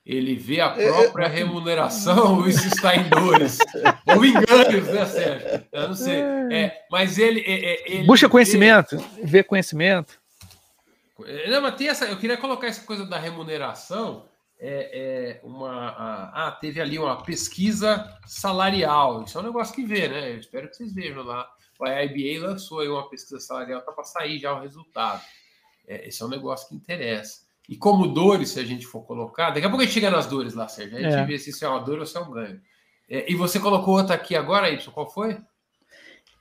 Ele 0.06 0.36
vê 0.36 0.62
a 0.62 0.70
própria 0.70 1.28
remuneração 1.28 2.46
isso 2.48 2.66
está 2.66 2.96
em 2.96 3.10
dores? 3.10 3.58
ou 4.06 4.24
enganos, 4.24 4.88
né, 4.88 5.06
Sérgio? 5.06 5.66
Eu 5.70 5.88
não 5.90 5.96
sei. 5.96 6.22
É, 6.50 6.78
mas 6.90 7.18
ele, 7.18 7.42
é, 7.42 7.74
é, 7.74 7.92
ele 7.92 8.06
Busca 8.06 8.30
conhecimento, 8.30 8.98
vê... 9.18 9.26
vê 9.26 9.44
conhecimento. 9.44 10.18
Não, 11.50 11.62
mas 11.62 11.76
tem 11.76 11.88
essa. 11.88 12.06
Eu 12.06 12.18
queria 12.18 12.38
colocar 12.38 12.68
essa 12.68 12.86
coisa 12.86 13.06
da 13.06 13.18
remuneração. 13.18 14.28
É, 14.60 15.40
é 15.40 15.46
uma. 15.46 15.90
A, 15.90 16.48
ah, 16.48 16.52
teve 16.52 16.82
ali 16.82 17.00
uma 17.00 17.24
pesquisa 17.24 18.18
salarial. 18.26 19.24
Isso 19.24 19.38
é 19.38 19.42
um 19.42 19.46
negócio 19.46 19.74
que 19.74 19.86
vê, 19.86 20.08
né? 20.08 20.32
Eu 20.32 20.40
espero 20.40 20.70
que 20.70 20.76
vocês 20.76 20.94
vejam 20.94 21.24
lá. 21.24 21.50
A 21.82 22.04
IBA 22.04 22.48
lançou 22.48 22.80
aí 22.80 22.88
uma 22.88 23.10
pesquisa 23.10 23.40
salarial, 23.40 23.82
tá 23.82 23.92
para 23.92 24.04
sair 24.04 24.40
já 24.40 24.54
o 24.54 24.62
resultado. 24.62 25.22
É, 25.88 26.08
esse 26.08 26.22
é 26.22 26.26
um 26.26 26.30
negócio 26.30 26.68
que 26.68 26.76
interessa. 26.76 27.46
E 27.68 27.76
como 27.76 28.08
dores, 28.08 28.50
se 28.50 28.60
a 28.60 28.64
gente 28.64 28.86
for 28.86 29.02
colocar, 29.02 29.50
daqui 29.50 29.66
a 29.66 29.70
pouco 29.70 29.82
a 29.82 29.86
gente 29.86 29.94
chega 29.94 30.12
nas 30.12 30.28
dores 30.28 30.54
lá, 30.54 30.68
Sérgio. 30.68 30.98
A 30.98 31.02
gente 31.02 31.14
é. 31.14 31.26
vê 31.26 31.38
se 31.38 31.50
isso 31.50 31.66
é 31.66 31.68
uma 31.68 31.80
dor 31.80 32.00
ou 32.00 32.06
se 32.06 32.16
é 32.16 32.20
um 32.20 32.32
ganho. 32.32 32.62
É, 33.10 33.30
e 33.32 33.36
você 33.36 33.60
colocou 33.60 33.98
outra 33.98 34.16
aqui 34.16 34.36
agora, 34.36 34.70
Y, 34.70 34.92
qual 34.92 35.10
foi? 35.10 35.38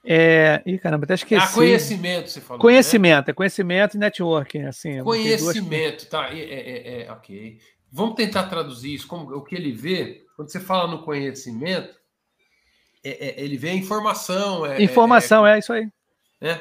É... 0.04 0.62
Ih, 0.66 0.78
caramba, 0.78 1.04
até 1.04 1.14
esqueci. 1.14 1.42
Ah, 1.42 1.48
conhecimento, 1.48 2.30
você 2.30 2.40
falou. 2.40 2.60
Conhecimento, 2.60 3.26
né? 3.26 3.30
é 3.30 3.34
conhecimento 3.34 3.94
e 3.94 3.98
networking, 3.98 4.62
assim. 4.64 5.02
Conhecimento, 5.02 6.06
tá. 6.08 6.28
É, 6.30 6.40
é, 6.40 7.02
é, 7.04 7.12
ok. 7.12 7.58
Vamos 7.90 8.14
tentar 8.14 8.44
traduzir 8.44 8.94
isso. 8.94 9.06
Como, 9.06 9.34
o 9.34 9.42
que 9.42 9.54
ele 9.54 9.72
vê, 9.72 10.22
quando 10.36 10.50
você 10.50 10.60
fala 10.60 10.90
no 10.90 11.02
conhecimento, 11.02 11.96
é, 13.02 13.28
é, 13.28 13.42
ele 13.42 13.56
vê 13.56 13.70
a 13.70 13.74
informação. 13.74 14.66
É, 14.66 14.82
informação, 14.82 15.46
é, 15.46 15.58
isso 15.58 15.72
aí. 15.72 15.88
É, 16.40 16.58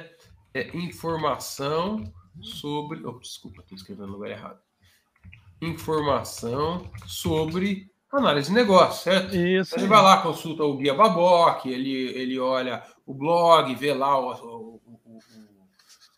informação 0.73 2.03
sobre. 2.41 3.05
Oh, 3.05 3.19
desculpa, 3.19 3.61
estou 3.61 3.75
escrevendo 3.75 4.07
no 4.07 4.13
lugar 4.13 4.31
errado. 4.31 4.59
Informação 5.61 6.89
sobre 7.05 7.91
análise 8.11 8.49
de 8.49 8.55
negócio, 8.55 9.03
certo? 9.03 9.35
Isso. 9.35 9.75
Ele 9.75 9.87
vai 9.87 10.01
lá, 10.01 10.21
consulta 10.21 10.63
o 10.63 10.77
Guia 10.77 10.93
Baboc, 10.93 11.65
ele, 11.65 11.91
ele 11.91 12.39
olha 12.39 12.83
o 13.05 13.13
blog, 13.13 13.73
vê 13.75 13.93
lá 13.93 14.19
o, 14.19 14.31
o, 14.31 14.81
o, 15.05 15.19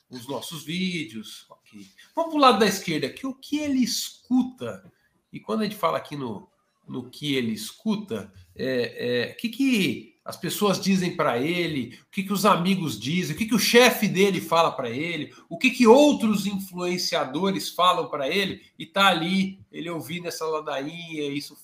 os 0.09 0.27
nossos 0.27 0.63
vídeos. 0.63 1.47
Okay. 1.49 1.87
Vamos 2.15 2.31
para 2.31 2.37
o 2.37 2.41
lado 2.41 2.59
da 2.59 2.65
esquerda 2.65 3.07
aqui, 3.07 3.25
o 3.25 3.33
que 3.33 3.59
ele 3.59 3.83
escuta. 3.83 4.91
E 5.31 5.39
quando 5.39 5.61
a 5.61 5.63
gente 5.63 5.75
fala 5.75 5.97
aqui 5.97 6.15
no, 6.15 6.49
no 6.87 7.09
que 7.09 7.35
ele 7.35 7.51
escuta, 7.51 8.31
é, 8.55 9.29
é, 9.29 9.33
que, 9.33 9.49
que 9.49 10.15
as 10.23 10.37
pessoas 10.37 10.79
dizem 10.79 11.15
para 11.15 11.39
ele, 11.39 11.99
o 12.07 12.11
que, 12.11 12.23
que 12.23 12.33
os 12.33 12.45
amigos 12.45 12.99
dizem, 12.99 13.35
o 13.35 13.37
que, 13.37 13.45
que 13.45 13.55
o 13.55 13.59
chefe 13.59 14.07
dele 14.07 14.39
fala 14.39 14.71
para 14.71 14.89
ele, 14.89 15.33
o 15.49 15.57
que, 15.57 15.69
que 15.69 15.85
outros 15.85 16.45
influenciadores 16.45 17.69
falam 17.69 18.09
para 18.09 18.29
ele, 18.29 18.63
e 18.77 18.85
tá 18.85 19.07
ali, 19.07 19.59
ele 19.71 19.89
ouvindo 19.89 20.27
essa 20.27 20.45
ladainha, 20.45 21.31
isso 21.31 21.57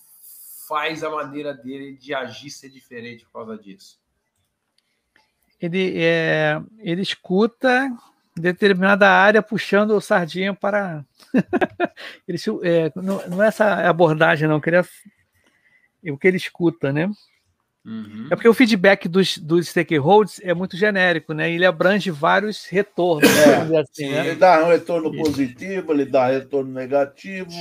faz 0.68 1.04
a 1.04 1.10
maneira 1.10 1.54
dele 1.54 1.98
de 1.98 2.14
agir 2.14 2.50
ser 2.50 2.70
diferente 2.70 3.26
por 3.26 3.34
causa 3.34 3.58
disso. 3.58 4.01
Ele, 5.62 5.93
é, 5.97 6.60
ele 6.80 7.02
escuta 7.02 7.91
determinada 8.36 9.10
área 9.10 9.41
puxando 9.41 9.91
o 9.91 10.02
sardinha 10.02 10.54
para. 10.54 11.06
ele, 12.28 12.38
é, 12.63 12.91
não, 12.95 13.28
não 13.28 13.43
é 13.43 13.47
essa 13.47 13.88
abordagem, 13.88 14.47
não, 14.47 14.60
queria. 14.60 14.86
O 16.04 16.17
que 16.17 16.28
ele 16.28 16.38
escuta, 16.38 16.91
né? 16.91 17.10
Uhum. 17.86 18.28
É 18.30 18.36
porque 18.36 18.47
o 18.47 18.54
feedback 18.54 19.08
dos, 19.08 19.38
dos 19.38 19.67
stakeholders 19.67 20.39
é 20.43 20.54
muito 20.54 20.78
genérico, 20.78 21.34
né? 21.34 21.52
Ele 21.52 21.65
abrange 21.65 22.12
vários 22.12 22.65
retornos. 22.65 23.30
É, 23.30 23.78
assim, 23.80 24.10
né? 24.10 24.28
Ele 24.28 24.36
dá 24.36 24.63
um 24.63 24.69
retorno 24.69 25.12
positivo, 25.15 25.91
ele 25.91 26.06
dá 26.06 26.28
retorno 26.28 26.71
negativo. 26.71 27.52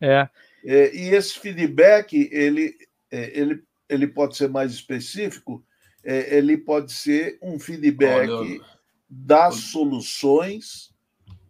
É. 0.00 0.28
é 0.64 0.94
e 0.94 1.14
esse 1.14 1.38
feedback, 1.38 2.28
ele, 2.32 2.74
é, 3.10 3.38
ele, 3.38 3.62
ele 3.88 4.06
pode 4.06 4.36
ser 4.36 4.48
mais 4.48 4.72
específico, 4.72 5.62
é, 6.04 6.36
ele 6.36 6.56
pode 6.56 6.92
ser 6.92 7.38
um 7.42 7.58
feedback 7.58 8.30
Olha, 8.30 8.60
das 9.08 9.56
soluções. 9.56 10.90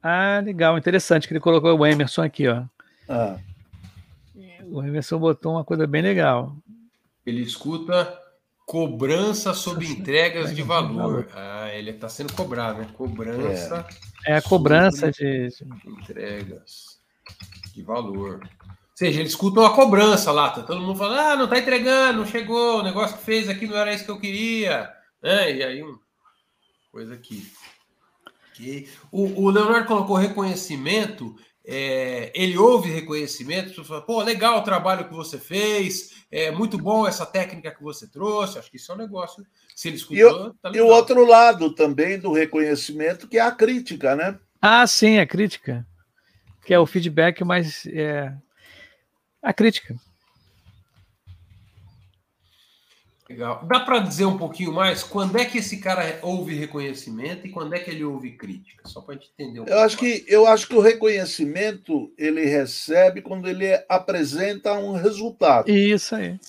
Ah, 0.03 0.41
legal, 0.45 0.79
interessante 0.79 1.27
que 1.27 1.33
ele 1.33 1.41
colocou 1.41 1.77
o 1.77 1.87
Emerson 1.87 2.23
aqui, 2.23 2.47
ó. 2.49 2.65
Ah. 3.09 3.39
O 4.71 4.83
Emerson 4.83 5.19
botou 5.19 5.53
uma 5.53 5.65
coisa 5.65 5.87
bem 5.87 6.03
legal. 6.03 6.57
Ele 7.25 7.43
escuta 7.43 8.19
cobrança 8.67 9.55
sobre 9.55 9.87
entregas 9.87 10.55
de 10.55 10.63
valor. 10.63 11.29
Ah, 11.35 11.71
ele 11.73 11.91
está 11.91 12.09
sendo 12.09 12.33
cobrado, 12.35 12.81
né? 12.81 12.89
Cobrança. 12.95 13.87
É, 14.27 14.33
é 14.33 14.37
a 14.37 14.43
cobrança 14.43 15.11
de 15.11 15.49
entregas 15.87 16.99
de 17.75 17.83
valor. 17.83 18.47
Ou 18.99 19.07
seja, 19.07 19.21
ele 19.21 19.29
escuta 19.29 19.61
uma 19.61 19.73
cobrança 19.73 20.33
lá, 20.33 20.51
tá 20.51 20.61
todo 20.61 20.81
mundo 20.81 20.99
falando, 20.99 21.21
ah, 21.21 21.37
não 21.37 21.47
tá 21.47 21.57
entregando, 21.57 22.19
não 22.19 22.27
chegou, 22.27 22.81
o 22.81 22.83
negócio 22.83 23.17
que 23.17 23.23
fez 23.23 23.49
aqui 23.49 23.65
não 23.65 23.77
era 23.77 23.95
isso 23.95 24.05
que 24.05 24.11
eu 24.11 24.19
queria, 24.19 24.93
né? 25.23 25.55
E 25.55 25.63
aí, 25.63 25.85
um, 25.85 25.97
coisa 26.91 27.15
aqui. 27.15 27.49
Okay. 28.53 28.89
O, 29.13 29.45
o 29.45 29.51
Leonardo 29.51 29.87
colocou 29.87 30.17
reconhecimento, 30.17 31.37
é, 31.65 32.33
ele 32.35 32.59
ouve 32.59 32.91
reconhecimento, 32.91 33.85
fala, 33.85 34.03
pô, 34.03 34.21
legal 34.21 34.59
o 34.59 34.65
trabalho 34.65 35.07
que 35.07 35.15
você 35.15 35.39
fez, 35.39 36.25
é 36.29 36.51
muito 36.51 36.77
bom 36.77 37.07
essa 37.07 37.25
técnica 37.25 37.71
que 37.71 37.85
você 37.85 38.11
trouxe. 38.11 38.59
Acho 38.59 38.69
que 38.69 38.79
isso 38.79 38.91
é 38.91 38.97
um 38.97 38.99
negócio. 38.99 39.47
Se 39.77 39.87
ele 39.87 39.97
escutou, 39.97 40.49
e, 40.49 40.53
tá 40.61 40.73
e 40.75 40.81
o 40.81 40.89
outro 40.89 41.25
lado 41.25 41.73
também 41.73 42.19
do 42.19 42.33
reconhecimento, 42.33 43.29
que 43.29 43.39
é 43.39 43.43
a 43.43 43.53
crítica, 43.53 44.17
né? 44.17 44.37
Ah, 44.61 44.85
sim, 44.89 45.21
a 45.21 45.27
crítica. 45.27 45.87
Que 46.67 46.75
é 46.75 46.81
o 46.81 46.85
feedback 46.85 47.45
mais. 47.45 47.87
É... 47.87 48.35
A 49.43 49.53
crítica. 49.53 49.97
Legal. 53.29 53.63
Dá 53.67 53.81
para 53.81 53.99
dizer 53.99 54.25
um 54.25 54.39
pouquinho 54.39 54.73
mais 54.73 55.03
quando 55.03 55.37
é 55.37 55.45
que 55.45 55.59
esse 55.59 55.77
cara 55.77 56.19
ouve 56.23 56.55
reconhecimento 56.55 57.47
e 57.47 57.51
quando 57.51 57.75
é 57.75 57.79
que 57.79 57.91
ele 57.91 58.03
ouve 58.03 58.33
crítica? 58.33 58.89
Só 58.89 59.03
para 59.03 59.15
a 59.15 59.19
gente 59.19 59.31
entender 59.39 59.61
um 59.61 59.67
eu 59.67 59.81
acho 59.81 60.03
mais. 60.03 60.21
que 60.21 60.25
Eu 60.27 60.47
acho 60.47 60.67
que 60.67 60.75
o 60.75 60.81
reconhecimento 60.81 62.11
ele 62.17 62.47
recebe 62.47 63.21
quando 63.21 63.47
ele 63.47 63.67
apresenta 63.87 64.73
um 64.73 64.93
resultado. 64.93 65.71
Isso 65.71 66.15
aí. 66.15 66.41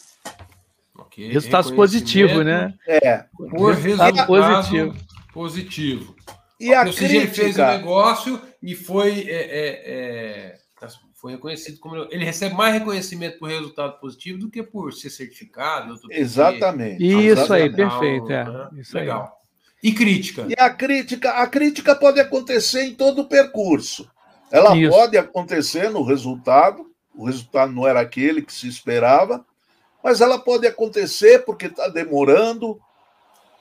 Okay. 0.97 1.33
Resultados 1.33 1.69
positivos, 1.69 2.45
né? 2.45 2.73
É. 2.87 3.25
Por 3.35 3.75
resultado 3.75 4.25
positivo. 4.25 4.95
positivo. 5.33 6.15
E 6.57 6.73
a 6.73 6.83
crítica... 6.83 7.05
Ele 7.05 7.27
fez 7.27 7.57
o 7.57 7.65
negócio 7.65 8.41
e 8.63 8.73
foi... 8.73 9.27
É, 9.27 9.33
é, 9.33 9.81
é 9.85 10.59
foi 11.19 11.33
reconhecido 11.33 11.79
como 11.79 11.97
ele 12.09 12.23
recebe 12.23 12.55
mais 12.55 12.73
reconhecimento 12.73 13.39
por 13.39 13.49
resultado 13.49 13.99
positivo 13.99 14.39
do 14.39 14.49
que 14.49 14.63
por 14.63 14.93
ser 14.93 15.09
certificado. 15.09 15.99
Exatamente. 16.09 17.03
Isso 17.03 17.51
aí, 17.51 17.69
perfeito. 17.69 18.31
É. 18.31 18.45
Né? 18.45 18.69
Isso 18.77 18.95
Legal. 18.95 19.23
Aí. 19.23 19.89
E 19.89 19.93
crítica. 19.93 20.47
E 20.49 20.55
a 20.57 20.69
crítica, 20.69 21.31
a 21.31 21.47
crítica 21.47 21.95
pode 21.95 22.19
acontecer 22.21 22.83
em 22.83 22.95
todo 22.95 23.21
o 23.21 23.27
percurso. 23.27 24.09
Ela 24.49 24.75
Isso. 24.77 24.91
pode 24.91 25.17
acontecer 25.17 25.89
no 25.89 26.03
resultado, 26.03 26.89
o 27.13 27.25
resultado 27.25 27.71
não 27.71 27.85
era 27.85 27.99
aquele 27.99 28.41
que 28.41 28.53
se 28.53 28.67
esperava, 28.67 29.45
mas 30.03 30.21
ela 30.21 30.39
pode 30.39 30.65
acontecer 30.65 31.45
porque 31.45 31.65
está 31.65 31.87
demorando, 31.89 32.79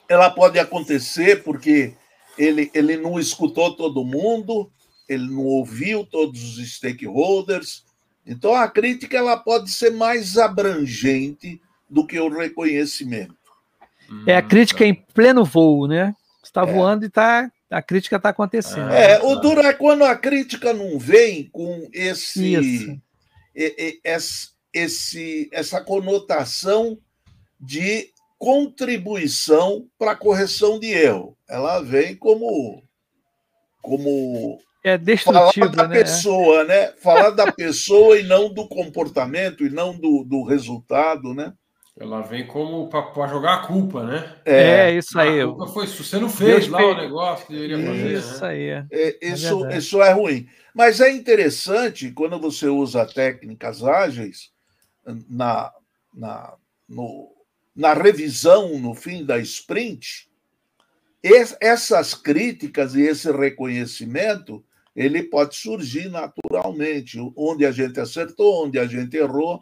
ela 0.07 0.29
pode 0.29 0.57
acontecer 0.57 1.43
porque 1.43 1.93
ele, 2.37 2.71
ele 2.73 2.95
não 2.97 3.19
escutou 3.19 3.75
todo 3.75 4.05
mundo, 4.05 4.71
ele 5.09 5.27
não 5.27 5.43
ouviu 5.43 6.05
todos 6.05 6.57
os 6.57 6.75
stakeholders. 6.75 7.83
Então, 8.25 8.53
a 8.53 8.67
crítica 8.67 9.17
ela 9.17 9.35
pode 9.35 9.71
ser 9.71 9.89
mais 9.89 10.37
abrangente 10.37 11.59
do 11.89 12.05
que 12.05 12.19
o 12.19 12.29
reconhecimento. 12.29 13.35
É 14.25 14.35
a 14.35 14.41
crítica 14.41 14.85
em 14.85 14.93
pleno 14.93 15.43
voo, 15.43 15.87
né? 15.87 16.15
Está 16.43 16.61
é. 16.61 16.71
voando 16.71 17.05
e 17.05 17.09
tá, 17.09 17.51
a 17.69 17.81
crítica 17.81 18.17
está 18.17 18.29
acontecendo. 18.29 18.91
É, 18.91 19.21
o 19.21 19.35
duro 19.35 19.61
é 19.61 19.73
quando 19.73 20.03
a 20.03 20.15
crítica 20.15 20.73
não 20.73 20.97
vem 20.97 21.49
com 21.51 21.87
esse, 21.91 23.01
esse, 23.55 24.51
esse 24.73 25.49
essa 25.51 25.81
conotação 25.81 26.97
de 27.59 28.11
contribuição 28.37 29.87
para 29.97 30.11
a 30.11 30.15
correção 30.15 30.79
de 30.79 30.87
erro. 30.87 31.37
Ela 31.47 31.81
vem 31.81 32.15
como, 32.15 32.81
como 33.81 34.59
é 34.83 34.97
destrutivo, 34.97 35.71
Falar 35.71 35.75
da 35.75 35.87
né? 35.87 35.99
pessoa, 35.99 36.63
né? 36.63 36.87
Falar 37.01 37.29
da 37.31 37.51
pessoa 37.51 38.17
e 38.17 38.23
não 38.23 38.53
do 38.53 38.67
comportamento 38.67 39.65
e 39.65 39.69
não 39.69 39.97
do, 39.97 40.23
do 40.23 40.43
resultado, 40.43 41.33
né? 41.33 41.53
Ela 41.99 42.21
vem 42.21 42.47
como 42.47 42.87
para 42.87 43.27
jogar 43.27 43.55
a 43.55 43.67
culpa, 43.67 44.03
né? 44.03 44.37
É, 44.45 44.89
é 44.89 44.93
isso 44.93 45.19
aí. 45.19 45.41
A 45.41 45.47
culpa 45.47 45.67
foi 45.67 45.83
isso. 45.83 46.01
Você 46.01 46.17
não 46.17 46.29
fez 46.29 46.67
Deus 46.67 46.67
lá 46.69 46.77
fez... 46.79 46.91
o 46.91 46.97
negócio 46.97 47.45
que 47.45 47.53
deveria 47.53 47.85
fazer. 47.85 48.13
Isso 48.13 48.41
né? 48.41 48.47
aí. 48.47 48.69
É, 48.69 48.85
é 48.91 49.27
isso, 49.33 49.65
é 49.65 49.77
isso 49.77 50.01
é 50.01 50.13
ruim. 50.13 50.47
Mas 50.73 51.01
é 51.01 51.11
interessante 51.11 52.09
quando 52.11 52.39
você 52.39 52.67
usa 52.67 53.05
técnicas 53.05 53.83
ágeis 53.83 54.51
na, 55.29 55.73
na, 56.13 56.53
no, 56.87 57.35
na 57.75 57.93
revisão 57.93 58.79
no 58.79 58.93
fim 58.93 59.25
da 59.25 59.37
sprint, 59.39 60.29
essas 61.59 62.13
críticas 62.13 62.95
e 62.95 63.01
esse 63.01 63.29
reconhecimento 63.29 64.63
ele 64.95 65.23
pode 65.23 65.55
surgir 65.55 66.09
naturalmente, 66.09 67.17
onde 67.35 67.65
a 67.65 67.71
gente 67.71 67.99
acertou, 67.99 68.65
onde 68.65 68.77
a 68.79 68.85
gente 68.85 69.15
errou. 69.15 69.59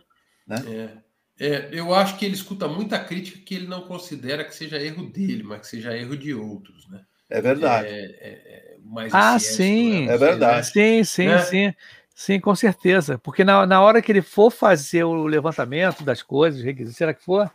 Né? 0.48 1.02
É, 1.40 1.48
é, 1.48 1.70
eu 1.72 1.94
acho 1.94 2.18
que 2.18 2.26
ele 2.26 2.34
escuta 2.34 2.68
muita 2.68 3.00
crítica 3.00 3.40
que 3.46 3.56
ele 3.56 3.68
não 3.68 3.82
considera 3.82 4.44
que 4.44 4.56
seja 4.56 4.82
erro 4.82 5.10
dele, 5.10 5.44
mas 5.44 5.62
que 5.62 5.68
seja 5.68 5.96
erro 5.96 6.18
de 6.18 6.34
outros. 6.34 6.90
Né? 6.90 7.02
É 7.30 7.42
verdade. 7.42 7.88
É, 7.88 8.00
é, 8.00 8.78
é 9.00 9.10
ah, 9.12 9.38
sim. 9.38 10.06
Né? 10.06 10.14
É 10.14 10.18
verdade. 10.18 10.72
Sim, 10.72 11.04
sim, 11.04 11.28
né? 11.28 11.40
sim. 11.40 11.74
Sim, 12.18 12.40
com 12.40 12.56
certeza. 12.56 13.20
Porque 13.20 13.44
na, 13.44 13.68
na 13.68 13.80
hora 13.80 14.02
que 14.02 14.12
ele 14.12 14.24
for 14.24 14.50
fazer 14.50 15.04
o 15.04 15.28
levantamento 15.28 16.04
das 16.04 16.24
coisas, 16.24 16.64
requisitos, 16.64 16.98
será 16.98 17.14
que 17.14 17.24
for, 17.24 17.52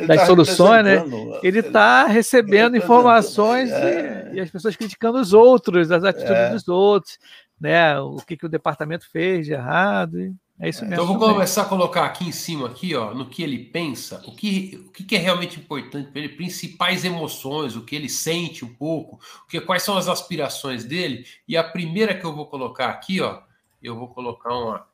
ele 0.00 0.06
das 0.06 0.20
tá 0.20 0.26
soluções, 0.26 0.84
né? 0.84 1.04
Ele 1.42 1.60
está 1.60 2.06
recebendo 2.06 2.74
ele 2.74 2.80
tá 2.80 2.84
informações 2.84 3.70
é. 3.70 4.30
e, 4.32 4.36
e, 4.36 4.40
as 4.40 4.50
pessoas 4.50 4.76
criticando 4.76 5.18
os 5.18 5.32
outros, 5.32 5.90
as 5.90 6.04
atitudes 6.04 6.30
é. 6.30 6.50
dos 6.50 6.68
outros, 6.68 7.18
né? 7.60 7.98
O 8.00 8.16
que, 8.16 8.36
que 8.36 8.46
o 8.46 8.48
departamento 8.48 9.08
fez 9.10 9.46
de 9.46 9.52
errado. 9.52 10.34
é 10.58 10.68
isso 10.68 10.82
mesmo. 10.82 10.94
Então 10.94 11.06
vou 11.06 11.18
também. 11.18 11.34
começar 11.34 11.62
a 11.62 11.66
colocar 11.66 12.04
aqui 12.04 12.28
em 12.28 12.32
cima, 12.32 12.66
aqui, 12.66 12.94
ó, 12.94 13.14
no 13.14 13.26
que 13.26 13.42
ele 13.42 13.58
pensa, 13.58 14.22
o 14.26 14.34
que, 14.34 14.84
o 14.88 14.90
que 14.92 15.14
é 15.14 15.18
realmente 15.18 15.60
importante 15.60 16.10
para 16.10 16.20
ele, 16.20 16.30
principais 16.30 17.04
emoções, 17.04 17.76
o 17.76 17.84
que 17.84 17.94
ele 17.94 18.08
sente 18.08 18.64
um 18.64 18.74
pouco, 18.74 19.20
o 19.44 19.48
que, 19.48 19.60
quais 19.60 19.82
são 19.82 19.96
as 19.96 20.08
aspirações 20.08 20.84
dele. 20.84 21.24
E 21.46 21.56
a 21.56 21.64
primeira 21.64 22.14
que 22.14 22.24
eu 22.24 22.34
vou 22.34 22.46
colocar 22.46 22.88
aqui, 22.88 23.20
ó, 23.20 23.40
eu 23.82 23.96
vou 23.96 24.08
colocar 24.08 24.54
uma. 24.54 24.86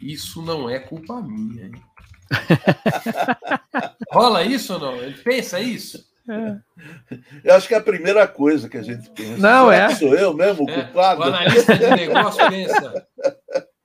Isso 0.00 0.42
não 0.42 0.68
é 0.68 0.78
culpa 0.78 1.20
minha, 1.20 1.66
hein? 1.66 1.89
Rola 4.12 4.44
isso 4.44 4.74
ou 4.74 4.80
não? 4.80 4.96
Ele 4.96 5.16
pensa 5.18 5.60
isso? 5.60 6.08
É. 6.28 6.56
Eu 7.42 7.54
acho 7.54 7.66
que 7.66 7.74
é 7.74 7.78
a 7.78 7.82
primeira 7.82 8.26
coisa 8.26 8.68
que 8.68 8.76
a 8.76 8.82
gente 8.82 9.10
pensa. 9.10 9.38
Não, 9.38 9.70
é? 9.70 9.92
Sou 9.94 10.14
eu 10.14 10.32
mesmo 10.32 10.64
o 10.64 10.70
é. 10.70 10.84
culpado? 10.84 11.20
O 11.20 11.24
analista 11.24 11.76
de 11.76 11.90
negócio 11.90 12.48
pensa. 12.48 13.06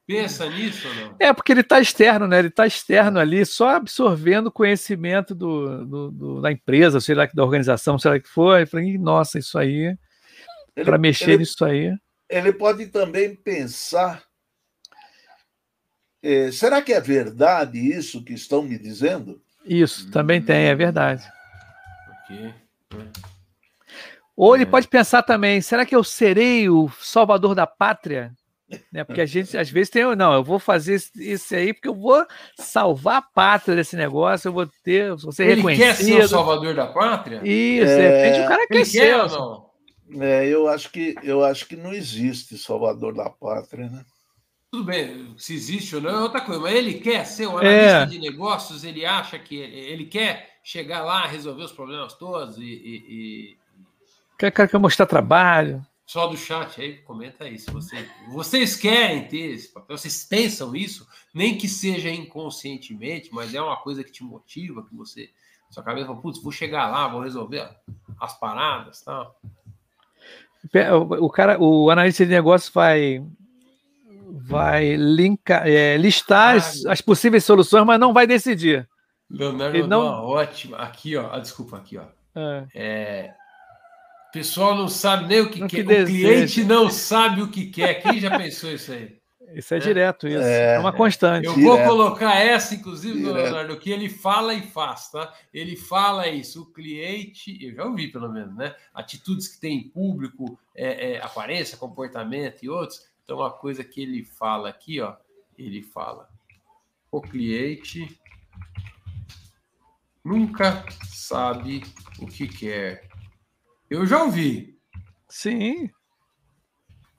Pensa 0.07 0.47
nisso 0.51 0.87
ou 0.87 0.93
não? 0.93 1.15
É, 1.19 1.33
porque 1.33 1.51
ele 1.51 1.61
está 1.61 1.79
externo, 1.79 2.27
né? 2.27 2.37
Ele 2.37 2.49
está 2.49 2.67
externo 2.67 3.19
ali, 3.19 3.43
só 3.43 3.69
absorvendo 3.69 4.51
conhecimento 4.51 5.33
do, 5.33 5.83
do, 5.85 6.11
do, 6.11 6.41
da 6.41 6.51
empresa, 6.51 7.01
sei 7.01 7.15
lá, 7.15 7.27
da 7.33 7.43
organização, 7.43 7.97
sei 7.97 8.11
lá 8.11 8.19
que 8.19 8.29
for. 8.29 8.57
Ele 8.57 8.67
fala, 8.67 8.83
nossa, 8.99 9.39
isso 9.39 9.57
aí, 9.57 9.97
para 10.83 10.99
mexer 10.99 11.31
ele, 11.31 11.39
nisso 11.39 11.65
aí. 11.65 11.91
Ele 12.29 12.53
pode 12.53 12.85
também 12.87 13.35
pensar 13.35 14.21
é, 16.25 16.51
será 16.51 16.81
que 16.81 16.91
é 16.91 16.99
verdade 16.99 17.77
isso 17.77 18.23
que 18.23 18.33
estão 18.33 18.63
me 18.63 18.79
dizendo? 18.79 19.39
Isso, 19.63 20.09
também 20.09 20.41
tem, 20.41 20.65
é 20.65 20.75
verdade. 20.75 21.23
Okay. 22.23 22.51
Ou 24.35 24.55
ele 24.55 24.63
é. 24.63 24.67
pode 24.67 24.87
pensar 24.87 25.21
também: 25.21 25.61
será 25.61 25.85
que 25.85 25.95
eu 25.95 26.03
serei 26.03 26.67
o 26.67 26.89
salvador 26.99 27.53
da 27.53 27.67
pátria? 27.67 28.33
Né? 28.91 29.03
Porque 29.03 29.21
a 29.21 29.25
gente 29.25 29.55
às 29.55 29.69
vezes 29.69 29.91
tem, 29.91 30.03
não, 30.15 30.33
eu 30.33 30.43
vou 30.43 30.57
fazer 30.57 30.99
isso 31.15 31.55
aí 31.55 31.71
porque 31.71 31.87
eu 31.87 31.93
vou 31.93 32.25
salvar 32.57 33.17
a 33.17 33.21
pátria 33.21 33.75
desse 33.75 33.95
negócio, 33.95 34.47
eu 34.47 34.53
vou 34.53 34.67
ter, 34.83 35.15
vou 35.15 35.31
ser 35.31 35.43
ele 35.43 35.55
reconhecido. 35.57 36.07
Ele 36.07 36.17
quer 36.17 36.21
ser 36.21 36.23
o 36.23 36.27
salvador 36.27 36.73
da 36.73 36.87
pátria? 36.87 37.41
Isso, 37.43 37.91
é... 37.91 37.95
de 37.95 38.01
repente 38.01 38.45
o 38.45 38.47
cara 38.47 38.67
quer 38.67 38.75
ele 38.75 38.85
ser. 38.85 38.99
Quer 38.99 39.17
ou 39.17 39.29
não? 39.29 39.65
É, 40.23 40.47
eu 40.47 40.67
acho 40.67 40.91
que 40.91 41.15
eu 41.23 41.43
acho 41.43 41.67
que 41.67 41.75
não 41.75 41.93
existe 41.93 42.57
salvador 42.57 43.13
da 43.13 43.29
pátria, 43.29 43.87
né? 43.89 44.03
Tudo 44.75 44.87
bem, 44.87 45.33
se 45.37 45.53
existe 45.53 45.95
ou 45.95 46.01
não 46.01 46.09
é 46.09 46.21
outra 46.21 46.41
coisa, 46.41 46.59
mas 46.59 46.75
ele 46.75 46.95
quer 46.95 47.25
ser 47.25 47.47
um 47.47 47.57
analista 47.57 48.03
é. 48.03 48.05
de 48.07 48.19
negócios, 48.19 48.83
ele 48.83 49.05
acha 49.05 49.39
que 49.39 49.55
ele, 49.55 49.79
ele, 49.79 50.05
quer 50.05 50.57
chegar 50.61 51.01
lá, 51.01 51.25
resolver 51.25 51.63
os 51.63 51.71
problemas 51.71 52.13
todos 52.15 52.57
e. 52.57 52.63
e, 52.63 52.95
e... 53.07 53.57
Quer, 54.37 54.51
quer 54.51 54.77
mostrar 54.77 55.05
trabalho. 55.05 55.81
Só 56.05 56.27
do 56.27 56.35
chat 56.35 56.81
aí, 56.81 56.97
comenta 56.97 57.45
aí. 57.45 57.57
Se 57.57 57.71
você, 57.71 58.05
vocês 58.27 58.75
querem 58.75 59.25
ter 59.29 59.53
esse 59.53 59.69
papel, 59.69 59.97
vocês 59.97 60.25
pensam 60.25 60.75
isso, 60.75 61.07
nem 61.33 61.57
que 61.57 61.69
seja 61.69 62.09
inconscientemente, 62.09 63.29
mas 63.31 63.55
é 63.55 63.61
uma 63.61 63.77
coisa 63.77 64.03
que 64.03 64.11
te 64.11 64.25
motiva, 64.25 64.83
que 64.83 64.93
você. 64.93 65.29
Sua 65.69 65.83
cabeça 65.83 66.07
fala, 66.07 66.19
putz, 66.19 66.43
vou 66.43 66.51
chegar 66.51 66.91
lá, 66.91 67.07
vou 67.07 67.21
resolver 67.21 67.65
as 68.19 68.37
paradas 68.37 69.01
tal. 69.03 69.39
O, 70.91 71.27
o 71.27 71.29
cara, 71.29 71.57
o 71.63 71.89
analista 71.89 72.25
de 72.25 72.31
negócios 72.31 72.73
vai 72.73 73.23
vai 74.47 74.95
linkar, 74.95 75.67
é, 75.67 75.97
listar 75.97 76.53
ah, 76.53 76.57
as, 76.57 76.85
as, 76.85 77.01
possíveis 77.01 77.43
soluções, 77.43 77.85
mas 77.85 77.99
não 77.99 78.13
vai 78.13 78.27
decidir. 78.27 78.87
Leonardo 79.29 79.75
Ele 79.75 79.87
não... 79.87 80.05
ótima. 80.23 80.77
Aqui, 80.77 81.15
ó. 81.17 81.31
Ah, 81.31 81.39
desculpa, 81.39 81.77
aqui, 81.77 81.97
ó. 81.97 82.03
É. 82.35 82.67
é... 82.75 83.33
O 84.29 84.31
pessoal 84.31 84.75
não 84.75 84.87
sabe 84.87 85.27
nem 85.27 85.41
o 85.41 85.49
que, 85.49 85.65
que 85.65 85.83
quer. 85.83 86.03
o 86.03 86.05
cliente 86.05 86.63
não 86.63 86.89
sabe 86.89 87.41
o 87.41 87.47
que 87.47 87.67
quer. 87.67 87.95
Quem 87.95 88.19
já 88.19 88.37
pensou 88.37 88.71
isso 88.71 88.91
aí? 88.91 89.17
Isso 89.53 89.73
é, 89.73 89.77
é. 89.77 89.79
direto, 89.79 90.27
isso. 90.27 90.43
É, 90.43 90.75
é 90.75 90.79
uma 90.79 90.91
constante. 90.91 91.45
Eu 91.45 91.55
vou 91.55 91.81
colocar 91.83 92.35
essa, 92.35 92.75
inclusive, 92.75 93.19
direto. 93.19 93.35
Leonardo, 93.35 93.77
que 93.77 93.89
ele 93.89 94.09
fala 94.09 94.53
e 94.53 94.61
faz, 94.61 95.09
tá? 95.09 95.33
Ele 95.53 95.75
fala 95.75 96.27
isso. 96.27 96.63
O 96.63 96.65
cliente, 96.65 97.57
eu 97.65 97.73
já 97.73 97.85
ouvi 97.85 98.09
pelo 98.09 98.29
menos, 98.29 98.55
né? 98.55 98.75
Atitudes 98.93 99.47
que 99.47 99.59
tem 99.59 99.77
em 99.77 99.89
público, 99.89 100.59
é, 100.75 101.13
é, 101.13 101.21
aparência, 101.23 101.77
comportamento 101.77 102.63
e 102.63 102.69
outros 102.69 103.01
Então, 103.25 103.43
a 103.43 103.51
coisa 103.51 103.83
que 103.83 104.03
ele 104.03 104.23
fala 104.23 104.69
aqui, 104.69 105.01
ó, 105.01 105.17
ele 105.57 105.81
fala: 105.81 106.29
o 107.11 107.19
cliente 107.19 108.21
nunca 110.23 110.85
sabe 111.07 111.81
o 112.19 112.27
que 112.27 112.47
quer. 112.47 113.09
Eu 113.89 114.05
já 114.05 114.23
ouvi. 114.23 114.79
Sim. 115.27 115.89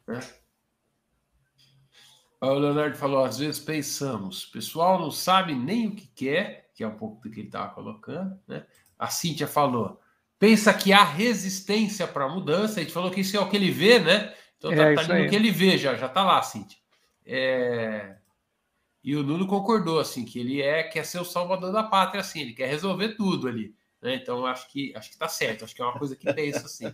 É. 0.09 0.21
O 2.41 2.55
Leonardo 2.55 2.97
falou: 2.97 3.25
às 3.25 3.39
vezes 3.39 3.59
pensamos, 3.59 4.45
o 4.45 4.53
pessoal 4.53 5.01
não 5.01 5.11
sabe 5.11 5.57
nem 5.57 5.89
o 5.89 5.97
que 5.97 6.07
quer, 6.07 6.71
que 6.73 6.85
é 6.85 6.89
um 6.89 6.97
pouco 6.97 7.21
do 7.21 7.31
que 7.31 7.41
ele 7.41 7.49
estava 7.49 7.75
colocando, 7.75 8.41
né? 8.47 8.65
A 8.97 9.09
Cíntia 9.09 9.49
falou: 9.49 10.01
pensa 10.39 10.73
que 10.73 10.93
há 10.93 11.03
resistência 11.03 12.07
para 12.07 12.27
a 12.27 12.29
mudança. 12.29 12.79
A 12.79 12.83
gente 12.85 12.93
falou 12.93 13.11
que 13.11 13.23
isso 13.23 13.37
é 13.37 13.41
o 13.41 13.51
que 13.51 13.57
ele 13.57 13.73
vê, 13.73 13.99
né? 13.99 14.33
Então 14.59 14.71
tá, 14.75 14.83
é, 14.83 14.95
tá 14.95 15.01
ali 15.01 15.25
no 15.25 15.31
que 15.31 15.37
ele 15.37 15.51
vê, 15.51 15.77
já, 15.79 15.95
já 15.95 16.09
tá 16.09 16.25
lá, 16.25 16.43
Cíntia. 16.43 16.79
É... 17.25 18.17
E 19.03 19.15
o 19.15 19.23
Nuno 19.23 19.47
concordou, 19.47 20.01
assim, 20.01 20.25
que 20.25 20.39
ele 20.39 20.61
é 20.61 20.83
quer 20.83 21.05
ser 21.05 21.21
o 21.21 21.25
salvador 21.25 21.73
da 21.73 21.83
pátria, 21.83 22.21
assim, 22.21 22.41
ele 22.41 22.55
quer 22.55 22.69
resolver 22.69 23.11
tudo 23.11 23.47
ali. 23.47 23.75
Né? 24.03 24.15
Então 24.17 24.45
acho 24.45 24.71
que 24.71 24.93
acho 24.95 25.11
que 25.11 25.19
tá 25.19 25.29
certo, 25.29 25.65
acho 25.65 25.75
que 25.75 25.81
é 25.81 25.85
uma 25.85 25.99
coisa 25.99 26.15
que 26.15 26.33
pensa 26.33 26.67
assim. 26.67 26.93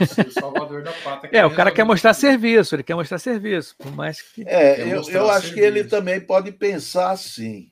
É 0.00 0.06
ser 0.06 0.28
o 0.28 0.32
salvador 0.32 0.82
da 0.82 0.92
pátria. 0.92 1.30
É, 1.36 1.44
o 1.44 1.54
cara 1.54 1.72
quer 1.72 1.84
mostrar 1.84 2.14
tudo. 2.14 2.20
serviço, 2.20 2.74
ele 2.74 2.82
quer 2.82 2.94
mostrar 2.94 3.18
serviço, 3.18 3.76
por 3.76 3.92
mais 3.92 4.22
que. 4.22 4.44
É, 4.46 4.82
eu, 4.82 5.02
eu 5.08 5.30
acho 5.30 5.48
serviço. 5.48 5.54
que 5.54 5.60
ele 5.60 5.84
também 5.84 6.20
pode 6.20 6.52
pensar 6.52 7.10
assim. 7.10 7.70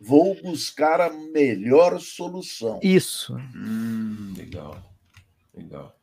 Vou 0.00 0.34
buscar 0.42 1.00
a 1.00 1.10
melhor 1.10 1.98
solução. 2.00 2.80
Isso. 2.82 3.34
Hum, 3.54 4.34
legal. 4.36 4.82
Legal. 5.54 5.96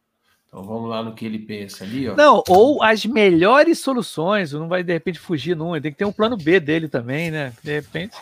Então 0.51 0.65
vamos 0.65 0.89
lá 0.89 1.01
no 1.01 1.15
que 1.15 1.25
ele 1.25 1.39
pensa 1.39 1.85
ali, 1.85 2.09
ó. 2.09 2.15
Não, 2.15 2.43
ou 2.49 2.83
as 2.83 3.05
melhores 3.05 3.79
soluções, 3.79 4.51
não 4.51 4.67
vai 4.67 4.83
de 4.83 4.91
repente 4.91 5.17
fugir 5.17 5.55
num, 5.55 5.79
tem 5.79 5.93
que 5.93 5.97
ter 5.97 6.03
um 6.03 6.11
plano 6.11 6.35
B 6.35 6.59
dele 6.59 6.89
também, 6.89 7.31
né? 7.31 7.53
De 7.63 7.71
repente. 7.71 8.17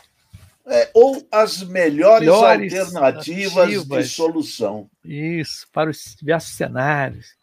É, 0.68 0.92
ou 0.94 1.28
as 1.32 1.64
melhores, 1.64 2.20
melhores 2.20 2.74
alternativas, 2.76 3.58
alternativas 3.58 4.06
de 4.06 4.14
solução. 4.14 4.88
Isso, 5.04 5.68
para 5.74 5.90
os 5.90 6.16
diversos 6.20 6.52
cenários. 6.52 7.34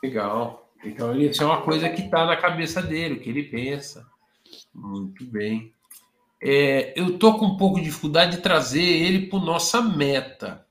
Legal. 0.00 0.70
Então 0.84 1.18
isso 1.18 1.42
é 1.42 1.46
uma 1.46 1.62
coisa 1.62 1.88
que 1.88 2.02
está 2.02 2.24
na 2.24 2.36
cabeça 2.36 2.80
dele, 2.80 3.14
o 3.14 3.20
que 3.20 3.30
ele 3.30 3.42
pensa. 3.42 4.06
Muito 4.72 5.24
bem. 5.24 5.72
É, 6.40 6.92
eu 6.94 7.18
tô 7.18 7.36
com 7.36 7.46
um 7.46 7.56
pouco 7.56 7.80
de 7.80 7.86
dificuldade 7.86 8.36
de 8.36 8.42
trazer 8.42 8.80
ele 8.80 9.26
para 9.26 9.40
nossa 9.40 9.82
meta, 9.82 10.63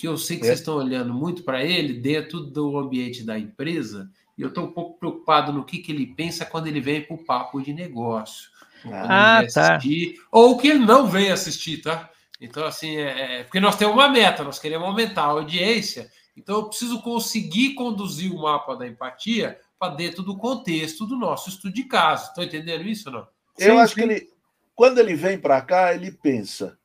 que 0.00 0.08
eu 0.08 0.16
sei 0.16 0.38
que 0.38 0.44
é. 0.44 0.46
vocês 0.46 0.60
estão 0.60 0.76
olhando 0.76 1.12
muito 1.12 1.42
para 1.42 1.62
ele 1.62 1.92
dentro 1.92 2.40
do 2.40 2.78
ambiente 2.78 3.22
da 3.22 3.38
empresa, 3.38 4.10
e 4.36 4.40
eu 4.40 4.48
estou 4.48 4.64
um 4.64 4.72
pouco 4.72 4.98
preocupado 4.98 5.52
no 5.52 5.62
que, 5.62 5.76
que 5.76 5.92
ele 5.92 6.06
pensa 6.06 6.46
quando 6.46 6.68
ele 6.68 6.80
vem 6.80 7.02
para 7.02 7.14
o 7.14 7.22
papo 7.22 7.60
de 7.60 7.74
negócio. 7.74 8.48
Ah, 8.86 9.42
tá. 9.52 9.76
Assistir, 9.76 10.14
ou 10.32 10.56
que 10.56 10.68
ele 10.68 10.78
não 10.78 11.06
vem 11.06 11.30
assistir, 11.30 11.82
tá? 11.82 12.08
Então, 12.40 12.64
assim, 12.64 12.96
é, 12.96 13.40
é, 13.40 13.44
porque 13.44 13.60
nós 13.60 13.76
temos 13.76 13.94
uma 13.94 14.08
meta, 14.08 14.42
nós 14.42 14.58
queremos 14.58 14.88
aumentar 14.88 15.24
a 15.24 15.32
audiência, 15.32 16.10
então 16.34 16.56
eu 16.56 16.68
preciso 16.70 17.02
conseguir 17.02 17.74
conduzir 17.74 18.32
o 18.32 18.40
mapa 18.40 18.74
da 18.74 18.88
empatia 18.88 19.60
para 19.78 19.94
dentro 19.94 20.22
do 20.22 20.34
contexto 20.34 21.04
do 21.04 21.14
nosso 21.14 21.50
estudo 21.50 21.74
de 21.74 21.84
caso. 21.84 22.28
Estão 22.28 22.42
entendendo 22.42 22.88
isso 22.88 23.10
ou 23.10 23.16
não? 23.16 23.28
Eu 23.58 23.74
sim, 23.74 23.80
acho 23.80 23.94
sim. 23.94 24.00
que 24.00 24.06
ele, 24.06 24.30
quando 24.74 24.96
ele 24.96 25.14
vem 25.14 25.36
para 25.36 25.60
cá, 25.60 25.94
ele 25.94 26.10
pensa: 26.10 26.78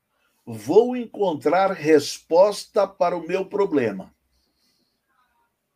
vou 0.46 0.96
encontrar 0.96 1.72
resposta 1.72 2.88
para 2.88 3.18
o 3.18 3.26
meu 3.26 3.46
problema. 3.46 4.14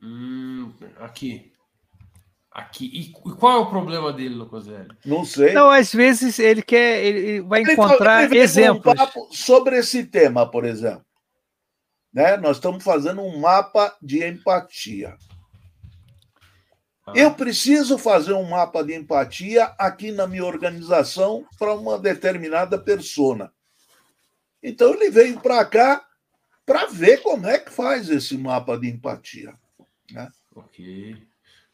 Hum, 0.02 0.72
aqui. 1.00 1.52
Aqui. 2.52 2.86
E 2.86 3.12
qual 3.36 3.58
é 3.58 3.62
o 3.62 3.70
problema 3.70 4.12
dele, 4.12 4.36
Locoselli? 4.36 4.90
Não 5.06 5.24
sei. 5.24 5.54
Não, 5.54 5.70
às 5.70 5.94
vezes 5.94 6.40
ele 6.40 6.62
quer, 6.62 7.04
ele 7.04 7.42
vai 7.42 7.62
ele 7.62 7.74
encontrar 7.74 8.24
ele 8.24 8.38
exemplos. 8.38 8.94
Um 9.16 9.32
sobre 9.32 9.78
esse 9.78 10.06
tema, 10.06 10.50
por 10.50 10.66
exemplo. 10.66 11.06
Né? 12.14 12.38
Nós 12.38 12.58
estamos 12.58 12.84
fazendo 12.84 13.22
um 13.22 13.40
mapa 13.40 13.96
de 14.02 14.26
empatia. 14.26 15.16
Eu 17.16 17.34
preciso 17.34 17.98
fazer 17.98 18.34
um 18.34 18.48
mapa 18.48 18.84
de 18.84 18.94
empatia 18.94 19.66
aqui 19.80 20.12
na 20.12 20.28
minha 20.28 20.46
organização 20.46 21.44
para 21.58 21.74
uma 21.74 21.98
determinada 21.98 22.78
persona. 22.78 23.52
Então 24.62 24.94
ele 24.94 25.10
veio 25.10 25.40
para 25.40 25.64
cá 25.66 26.04
para 26.66 26.86
ver 26.86 27.22
como 27.22 27.48
é 27.48 27.58
que 27.58 27.72
faz 27.72 28.10
esse 28.10 28.38
mapa 28.38 28.78
de 28.78 28.90
empatia. 28.90 29.54
Né? 30.12 30.28
Ok. 30.56 31.18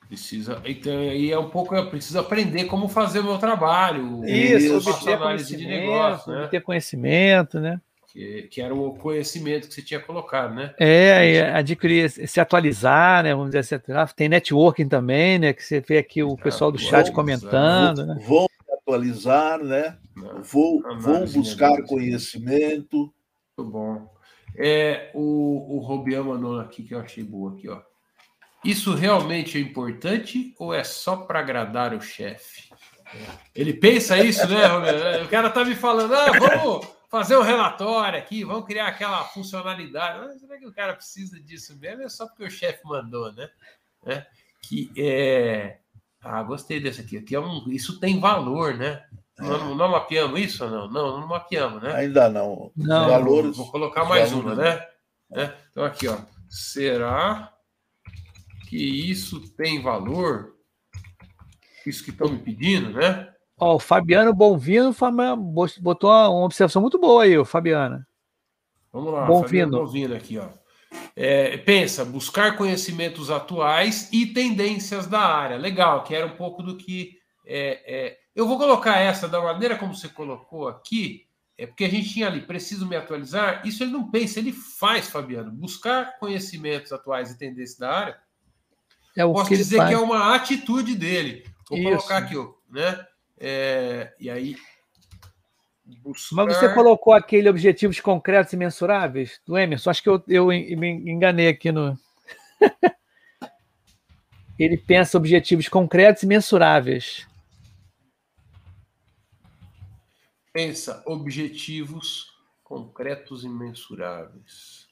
Precisa. 0.07 0.61
Então, 0.65 0.93
aí 0.99 1.31
é 1.31 1.39
um 1.39 1.49
pouco. 1.49 1.75
Eu 1.75 1.89
preciso 1.89 2.19
aprender 2.19 2.65
como 2.65 2.87
fazer 2.87 3.19
o 3.19 3.23
meu 3.23 3.39
trabalho. 3.39 4.23
Isso, 4.23 4.77
obter 4.77 5.17
conhecimento, 5.17 5.61
de 5.61 5.67
negócio, 5.67 6.31
né? 6.31 6.43
obter 6.43 6.61
conhecimento, 6.61 7.59
né? 7.59 7.81
que, 8.15 8.43
que 8.43 8.61
era 8.61 8.73
o 8.73 8.93
conhecimento 8.93 9.67
que 9.67 9.73
você 9.73 9.81
tinha 9.81 9.99
colocado, 9.99 10.55
né? 10.55 10.73
É, 10.79 11.51
adquirir, 11.51 12.09
se 12.09 12.39
atualizar, 12.39 13.21
né? 13.23 13.35
Vamos 13.35 13.51
dizer 13.51 13.59
assim, 13.59 14.13
tem 14.15 14.29
networking 14.29 14.87
também, 14.87 15.37
né? 15.37 15.51
Que 15.51 15.61
você 15.61 15.81
vê 15.81 15.97
aqui 15.97 16.23
o 16.23 16.37
pessoal 16.37 16.71
do 16.71 16.79
chat 16.79 17.11
comentando, 17.11 18.05
né? 18.05 18.17
Vou 18.25 18.49
atualizar, 18.85 19.63
né? 19.63 19.97
Não, 20.15 20.43
vou, 20.43 20.81
vou 20.99 21.27
buscar 21.27 21.81
conhecimento. 21.83 23.13
Muito 23.57 23.71
bom. 23.71 24.13
É, 24.55 25.11
o, 25.13 25.75
o 25.75 25.79
Robian 25.79 26.23
mandou 26.23 26.59
aqui 26.59 26.83
que 26.83 26.93
eu 26.93 26.99
achei 26.99 27.23
boa 27.23 27.53
aqui, 27.53 27.67
ó. 27.67 27.81
Isso 28.63 28.95
realmente 28.95 29.57
é 29.57 29.61
importante 29.61 30.55
ou 30.57 30.73
é 30.73 30.83
só 30.83 31.17
para 31.17 31.39
agradar 31.39 31.93
o 31.93 32.01
chefe? 32.01 32.69
Ele 33.53 33.73
pensa 33.73 34.17
isso, 34.17 34.47
né, 34.47 34.65
Robian? 34.65 35.23
O 35.23 35.27
cara 35.27 35.49
tá 35.49 35.65
me 35.65 35.75
falando, 35.75 36.13
ah, 36.15 36.31
vamos 36.31 36.87
fazer 37.09 37.37
um 37.37 37.41
relatório 37.41 38.17
aqui, 38.17 38.43
vamos 38.43 38.65
criar 38.65 38.87
aquela 38.87 39.23
funcionalidade. 39.25 40.19
Mas 40.19 40.39
será 40.39 40.57
que 40.57 40.65
o 40.65 40.73
cara 40.73 40.95
precisa 40.95 41.39
disso 41.39 41.77
mesmo? 41.77 42.03
É 42.03 42.09
só 42.09 42.25
porque 42.27 42.45
o 42.45 42.51
chefe 42.51 42.81
mandou, 42.85 43.31
né? 43.33 43.49
É, 44.05 44.25
que 44.61 44.91
é. 44.97 45.79
Ah, 46.25 46.41
gostei 46.41 46.79
desse 46.79 47.01
aqui. 47.01 47.17
aqui 47.17 47.35
é 47.35 47.39
um... 47.39 47.69
Isso 47.69 47.99
tem 47.99 48.19
valor, 48.19 48.73
né? 48.73 49.03
Não, 49.37 49.75
não 49.75 49.89
mapeamos 49.89 50.39
isso 50.39 50.63
ou 50.63 50.71
não? 50.71 50.89
Não, 50.89 51.19
não 51.19 51.27
mapeamos, 51.27 51.83
né? 51.83 51.93
Ainda 51.93 52.29
não. 52.29 52.71
não. 52.75 53.09
Valores, 53.09 53.55
Vou 53.55 53.69
colocar 53.69 54.05
mais 54.05 54.31
uma, 54.33 54.55
né? 54.55 54.83
É. 55.33 55.51
Então, 55.69 55.83
aqui, 55.83 56.07
ó. 56.07 56.17
Será 56.49 57.53
que 58.67 58.77
isso 58.77 59.39
tem 59.55 59.81
valor? 59.81 60.55
Isso 61.85 62.03
que 62.03 62.09
estão 62.09 62.29
me 62.29 62.39
pedindo, 62.39 62.91
né? 62.91 63.31
Ó, 63.57 63.75
o 63.75 63.79
Fabiano 63.79 64.33
Bonvino 64.33 64.95
botou 65.79 66.09
uma 66.09 66.45
observação 66.45 66.81
muito 66.81 66.97
boa 66.97 67.23
aí, 67.23 67.37
o 67.37 67.45
Fabiano. 67.45 68.03
Vamos 68.91 69.13
lá, 69.13 69.25
Bonvino. 69.25 69.79
Bonvino 69.79 70.15
aqui, 70.15 70.37
ó. 70.37 70.47
É, 71.15 71.57
pensa, 71.57 72.03
buscar 72.03 72.57
conhecimentos 72.57 73.31
atuais 73.31 74.09
e 74.11 74.27
tendências 74.27 75.07
da 75.07 75.19
área. 75.19 75.57
Legal, 75.57 76.03
que 76.03 76.13
era 76.13 76.25
um 76.25 76.35
pouco 76.35 76.61
do 76.61 76.77
que. 76.77 77.17
É, 77.45 77.81
é, 77.85 78.17
eu 78.35 78.47
vou 78.47 78.57
colocar 78.57 78.97
essa 78.97 79.27
da 79.27 79.41
maneira 79.41 79.77
como 79.77 79.95
você 79.95 80.09
colocou 80.09 80.67
aqui, 80.67 81.25
é 81.57 81.65
porque 81.65 81.85
a 81.85 81.89
gente 81.89 82.09
tinha 82.09 82.27
ali, 82.27 82.41
preciso 82.41 82.85
me 82.85 82.95
atualizar. 82.95 83.65
Isso 83.65 83.83
ele 83.83 83.91
não 83.91 84.09
pensa, 84.11 84.39
ele 84.39 84.51
faz, 84.51 85.07
Fabiano. 85.07 85.51
Buscar 85.51 86.19
conhecimentos 86.19 86.91
atuais 86.91 87.31
e 87.31 87.37
tendências 87.37 87.77
da 87.77 87.91
área. 87.91 88.17
É 89.15 89.23
o 89.23 89.31
Posso 89.31 89.49
que 89.49 89.55
dizer 89.55 89.85
que 89.87 89.93
é 89.93 89.97
uma 89.97 90.35
atitude 90.35 90.95
dele. 90.95 91.45
Vou 91.69 91.79
Isso. 91.79 91.87
colocar 91.87 92.17
aqui, 92.17 92.35
né? 92.69 93.05
É, 93.39 94.13
e 94.19 94.29
aí. 94.29 94.57
Buscar... 95.85 96.35
Mas 96.35 96.57
você 96.57 96.73
colocou 96.73 97.13
aquele 97.13 97.47
objetivos 97.47 97.99
concretos 97.99 98.53
e 98.53 98.57
mensuráveis 98.57 99.39
do 99.45 99.55
Emerson? 99.57 99.91
Acho 99.91 100.01
que 100.01 100.09
eu, 100.09 100.23
eu 100.27 100.47
me 100.47 101.11
enganei 101.11 101.47
aqui 101.47 101.71
no. 101.71 101.97
Ele 104.57 104.77
pensa 104.77 105.17
objetivos 105.17 105.67
concretos 105.67 106.23
e 106.23 106.25
mensuráveis. 106.25 107.27
Pensa 110.51 111.03
objetivos 111.05 112.33
concretos 112.63 113.43
e 113.43 113.49
mensuráveis. 113.49 114.87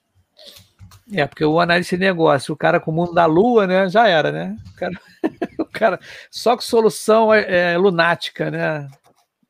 É, 1.11 1.25
porque 1.25 1.43
o 1.43 1.59
analista 1.59 1.97
de 1.97 2.03
negócio, 2.03 2.53
o 2.53 2.57
cara 2.57 2.79
com 2.79 2.91
o 2.91 2.93
mundo 2.93 3.13
da 3.13 3.25
lua, 3.25 3.65
né, 3.65 3.89
já 3.89 4.07
era, 4.07 4.31
né? 4.31 4.57
O 4.67 4.75
cara, 4.75 5.01
o 5.59 5.65
cara 5.65 5.99
só 6.29 6.55
com 6.55 6.61
solução 6.61 7.33
é, 7.33 7.73
é 7.73 7.77
lunática, 7.77 8.51
né? 8.51 8.89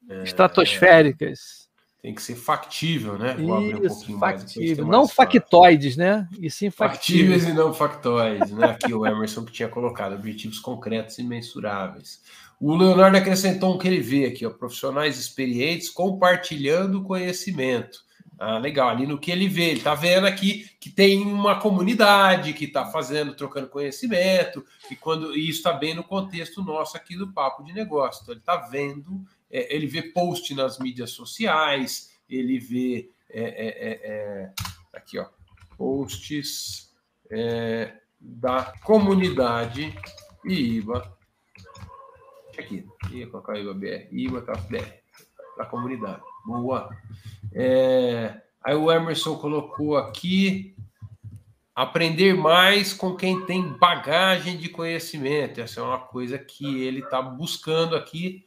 É, 0.09 0.23
Estratosféricas. 0.23 1.63
Tem 2.01 2.13
que 2.13 2.21
ser 2.21 2.35
factível, 2.35 3.17
né? 3.17 3.33
Vou 3.35 3.55
abrir 3.55 3.75
um 3.75 3.87
pouquinho 3.87 4.19
factível. 4.19 4.85
Mais, 4.85 4.91
não 4.91 5.07
factoides, 5.07 5.95
né? 5.95 6.27
E 6.37 6.49
sim 6.49 6.69
factíveis. 6.69 7.43
Factíveis 7.43 7.43
e 7.45 7.53
não 7.53 7.73
factoides, 7.73 8.51
né? 8.51 8.65
Aqui 8.71 8.93
o 8.93 9.05
Emerson 9.05 9.45
que 9.45 9.53
tinha 9.53 9.69
colocado, 9.69 10.13
objetivos 10.13 10.59
concretos 10.59 11.17
e 11.17 11.23
mensuráveis. 11.23 12.21
O 12.59 12.75
Leonardo 12.75 13.17
acrescentou 13.17 13.73
um 13.73 13.77
que 13.77 13.87
ele 13.87 14.01
vê 14.01 14.25
aqui, 14.25 14.45
ó, 14.45 14.49
profissionais 14.49 15.17
experientes 15.17 15.89
compartilhando 15.89 17.03
conhecimento 17.03 17.99
Ah, 18.39 18.57
legal. 18.57 18.89
Ali 18.89 19.07
no 19.07 19.19
que 19.19 19.31
ele 19.31 19.47
vê, 19.47 19.69
ele 19.69 19.77
está 19.77 19.95
vendo 19.95 20.27
aqui 20.27 20.69
que 20.79 20.89
tem 20.89 21.21
uma 21.21 21.59
comunidade 21.59 22.53
que 22.53 22.65
está 22.65 22.85
fazendo, 22.85 23.33
trocando 23.33 23.69
conhecimento, 23.69 24.65
e 24.91 24.95
quando 24.95 25.35
e 25.35 25.47
isso 25.47 25.59
está 25.59 25.71
bem 25.71 25.93
no 25.93 26.03
contexto 26.03 26.61
nosso 26.61 26.97
aqui 26.97 27.15
do 27.15 27.31
papo 27.31 27.63
de 27.63 27.71
negócio. 27.71 28.21
Então, 28.23 28.33
ele 28.33 28.41
está 28.41 28.57
vendo, 28.57 29.23
é, 29.53 29.73
ele 29.73 29.85
vê 29.85 30.01
post 30.01 30.53
nas 30.55 30.79
mídias 30.79 31.11
sociais, 31.11 32.11
ele 32.27 32.57
vê 32.57 33.11
é, 33.29 33.41
é, 33.41 33.67
é, 33.67 33.99
é 34.03 34.53
aqui, 34.91 35.19
ó, 35.19 35.27
posts 35.77 36.91
da 38.19 38.73
comunidade 38.83 39.95
IBA. 40.45 41.17
Aqui, 42.57 42.85
ia 43.11 43.27
colocar 43.27 43.57
IBA 43.57 43.73
BR, 43.73 44.07
IBA 44.11 44.41
BR, 44.41 44.91
da 45.57 45.65
comunidade. 45.65 46.21
Boa. 46.45 46.95
Aí 48.63 48.75
o 48.75 48.91
Emerson 48.91 49.37
colocou 49.37 49.97
aqui 49.97 50.75
aprender 51.75 52.35
mais 52.35 52.93
com 52.93 53.15
quem 53.15 53.45
tem 53.45 53.67
bagagem 53.77 54.57
de 54.57 54.69
conhecimento. 54.69 55.59
Essa 55.59 55.79
é 55.79 55.83
uma 55.83 55.99
coisa 55.99 56.37
que 56.37 56.83
ele 56.83 56.99
está 56.99 57.21
buscando 57.21 57.95
aqui. 57.95 58.45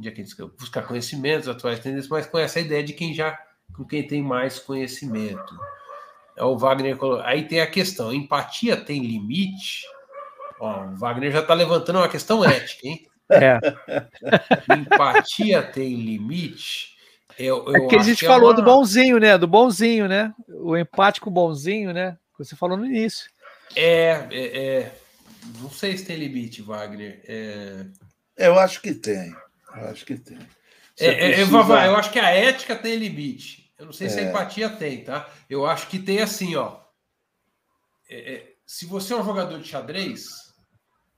Onde 0.00 0.08
é 0.08 0.12
que 0.12 0.24
buscar 0.58 0.80
conhecimentos, 0.82 1.46
atuais 1.46 1.78
tendências, 1.78 2.08
mas 2.08 2.26
com 2.26 2.38
essa 2.38 2.58
ideia 2.58 2.82
de 2.82 2.94
quem 2.94 3.12
já 3.12 3.38
com 3.76 3.84
quem 3.84 4.06
tem 4.06 4.22
mais 4.22 4.58
conhecimento. 4.58 5.54
É 6.34 6.42
o 6.42 6.56
Wagner 6.56 6.96
colocou. 6.96 7.22
Aí 7.22 7.46
tem 7.46 7.60
a 7.60 7.66
questão: 7.66 8.10
empatia 8.10 8.78
tem 8.78 9.02
limite? 9.02 9.82
Ó, 10.58 10.86
o 10.86 10.96
Wagner 10.96 11.30
já 11.30 11.40
está 11.40 11.52
levantando 11.52 11.98
uma 11.98 12.08
questão 12.08 12.42
ética, 12.48 12.88
hein? 12.88 13.06
É. 13.30 13.58
Empatia 14.74 15.62
tem 15.62 15.94
limite? 15.96 16.96
Eu, 17.38 17.66
eu 17.68 17.84
é 17.84 17.88
que 17.88 17.96
a 17.96 18.02
gente 18.02 18.20
que 18.20 18.24
é 18.24 18.28
falou 18.28 18.52
é 18.52 18.54
uma... 18.54 18.56
do 18.56 18.62
bonzinho, 18.62 19.18
né? 19.18 19.36
Do 19.36 19.46
bonzinho, 19.46 20.08
né? 20.08 20.32
O 20.48 20.78
empático 20.78 21.30
bonzinho, 21.30 21.92
né? 21.92 22.16
Que 22.34 22.42
você 22.42 22.56
falou 22.56 22.78
no 22.78 22.86
início. 22.86 23.30
É, 23.76 24.26
é, 24.30 24.64
é... 24.64 24.92
não 25.58 25.70
sei 25.70 25.94
se 25.98 26.06
tem 26.06 26.16
limite, 26.16 26.62
Wagner. 26.62 27.22
É... 27.28 27.84
Eu 28.38 28.58
acho 28.58 28.80
que 28.80 28.94
tem. 28.94 29.34
Eu 29.76 29.88
acho 29.88 30.04
que 30.04 30.16
tem. 30.16 30.38
É, 30.98 31.14
precisa... 31.14 31.56
eu, 31.56 31.68
eu 31.68 31.96
acho 31.96 32.10
que 32.10 32.18
a 32.18 32.30
ética 32.30 32.76
tem 32.76 32.96
limite. 32.96 33.72
Eu 33.78 33.86
não 33.86 33.92
sei 33.92 34.10
se 34.10 34.20
a 34.20 34.24
empatia 34.24 34.68
tem, 34.68 35.02
tá? 35.02 35.28
Eu 35.48 35.64
acho 35.64 35.86
que 35.86 35.98
tem 35.98 36.20
assim, 36.20 36.54
ó. 36.56 36.80
se 38.66 38.84
você 38.84 39.14
é 39.14 39.16
um 39.16 39.24
jogador 39.24 39.58
de 39.58 39.66
xadrez 39.66 40.26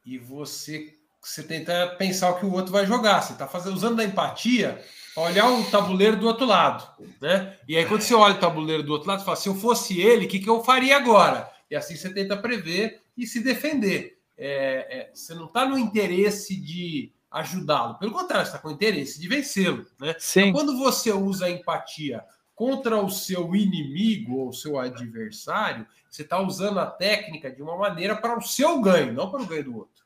e 0.05 0.17
você 0.19 0.95
você 1.21 1.43
tenta 1.45 1.95
pensar 1.97 2.31
o 2.31 2.39
que 2.39 2.45
o 2.45 2.53
outro 2.53 2.73
vai 2.73 2.85
jogar. 2.85 3.21
Você 3.23 3.33
está 3.33 3.49
usando 3.69 3.97
da 3.97 4.05
empatia 4.05 4.83
olhar 5.15 5.49
o 5.49 5.65
tabuleiro 5.71 6.17
do 6.17 6.27
outro 6.27 6.45
lado, 6.45 6.85
né? 7.21 7.57
E 7.69 7.77
aí, 7.77 7.87
quando 7.87 8.01
você 8.01 8.15
olha 8.15 8.35
o 8.35 8.41
tabuleiro 8.41 8.83
do 8.83 8.93
outro 8.93 9.09
lado, 9.09 9.21
você 9.21 9.25
fala: 9.25 9.37
se 9.37 9.49
eu 9.49 9.55
fosse 9.55 10.01
ele, 10.01 10.27
o 10.27 10.29
que, 10.29 10.41
que 10.41 10.51
eu 10.51 10.65
faria 10.65 10.97
agora? 10.97 11.49
E 11.71 11.77
assim 11.77 11.95
você 11.97 12.13
tenta 12.13 12.37
prever 12.37 13.03
e 13.17 13.27
se 13.27 13.41
defender. 13.41 14.19
É, 14.37 14.87
é, 14.91 15.11
você 15.15 15.35
não 15.35 15.47
está 15.47 15.65
no 15.65 15.79
interesse 15.79 16.57
de 16.57 17.13
ajudá-lo, 17.33 17.99
pelo 17.99 18.13
contrário, 18.13 18.47
está 18.47 18.59
com 18.59 18.71
interesse 18.71 19.21
de 19.21 19.27
vencê-lo, 19.27 19.87
né? 19.99 20.15
Sim. 20.19 20.41
Então, 20.41 20.53
quando 20.53 20.79
você 20.79 21.11
usa 21.11 21.47
a 21.47 21.51
empatia 21.51 22.23
contra 22.55 23.03
o 23.03 23.11
seu 23.11 23.57
inimigo 23.57 24.37
ou 24.37 24.53
seu 24.53 24.79
adversário, 24.79 25.87
você 26.11 26.23
está 26.23 26.39
usando 26.41 26.79
a 26.79 26.87
técnica 26.87 27.51
de 27.51 27.63
uma 27.63 27.77
maneira 27.77 28.15
para 28.15 28.39
o 28.39 28.43
seu 28.43 28.81
ganho, 28.81 29.13
não 29.13 29.31
para 29.31 29.43
o 29.43 29.47
ganho 29.47 29.65
do 29.65 29.77
outro, 29.77 30.05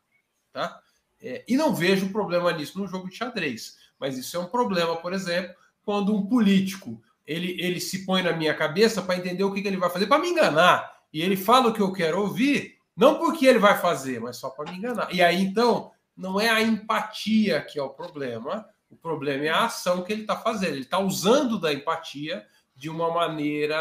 tá? 0.52 0.80
É, 1.20 1.44
e 1.48 1.56
não 1.56 1.74
vejo 1.74 2.12
problema 2.12 2.52
nisso 2.52 2.78
no 2.78 2.86
jogo 2.86 3.08
de 3.08 3.16
xadrez. 3.16 3.76
Mas 3.98 4.16
isso 4.16 4.36
é 4.36 4.40
um 4.40 4.46
problema, 4.46 4.96
por 4.96 5.12
exemplo, 5.12 5.54
quando 5.84 6.14
um 6.14 6.26
político 6.26 7.02
ele, 7.26 7.56
ele 7.60 7.80
se 7.80 8.06
põe 8.06 8.22
na 8.22 8.32
minha 8.32 8.54
cabeça 8.54 9.02
para 9.02 9.16
entender 9.16 9.42
o 9.42 9.52
que, 9.52 9.60
que 9.60 9.68
ele 9.68 9.76
vai 9.76 9.90
fazer 9.90 10.06
para 10.06 10.20
me 10.20 10.28
enganar. 10.28 10.96
E 11.12 11.20
ele 11.20 11.36
fala 11.36 11.68
o 11.68 11.72
que 11.72 11.80
eu 11.80 11.92
quero 11.92 12.20
ouvir, 12.20 12.76
não 12.96 13.18
porque 13.18 13.46
ele 13.46 13.58
vai 13.58 13.78
fazer, 13.78 14.20
mas 14.20 14.36
só 14.36 14.50
para 14.50 14.70
me 14.70 14.78
enganar. 14.78 15.12
E 15.12 15.20
aí, 15.20 15.42
então, 15.42 15.90
não 16.16 16.40
é 16.40 16.48
a 16.48 16.62
empatia 16.62 17.60
que 17.60 17.78
é 17.78 17.82
o 17.82 17.90
problema, 17.90 18.68
o 18.88 18.96
problema 18.96 19.44
é 19.44 19.48
a 19.48 19.64
ação 19.64 20.02
que 20.02 20.12
ele 20.12 20.22
está 20.22 20.36
fazendo. 20.36 20.72
Ele 20.72 20.82
está 20.82 20.98
usando 20.98 21.58
da 21.58 21.72
empatia 21.72 22.46
de 22.74 22.88
uma 22.88 23.12
maneira 23.12 23.78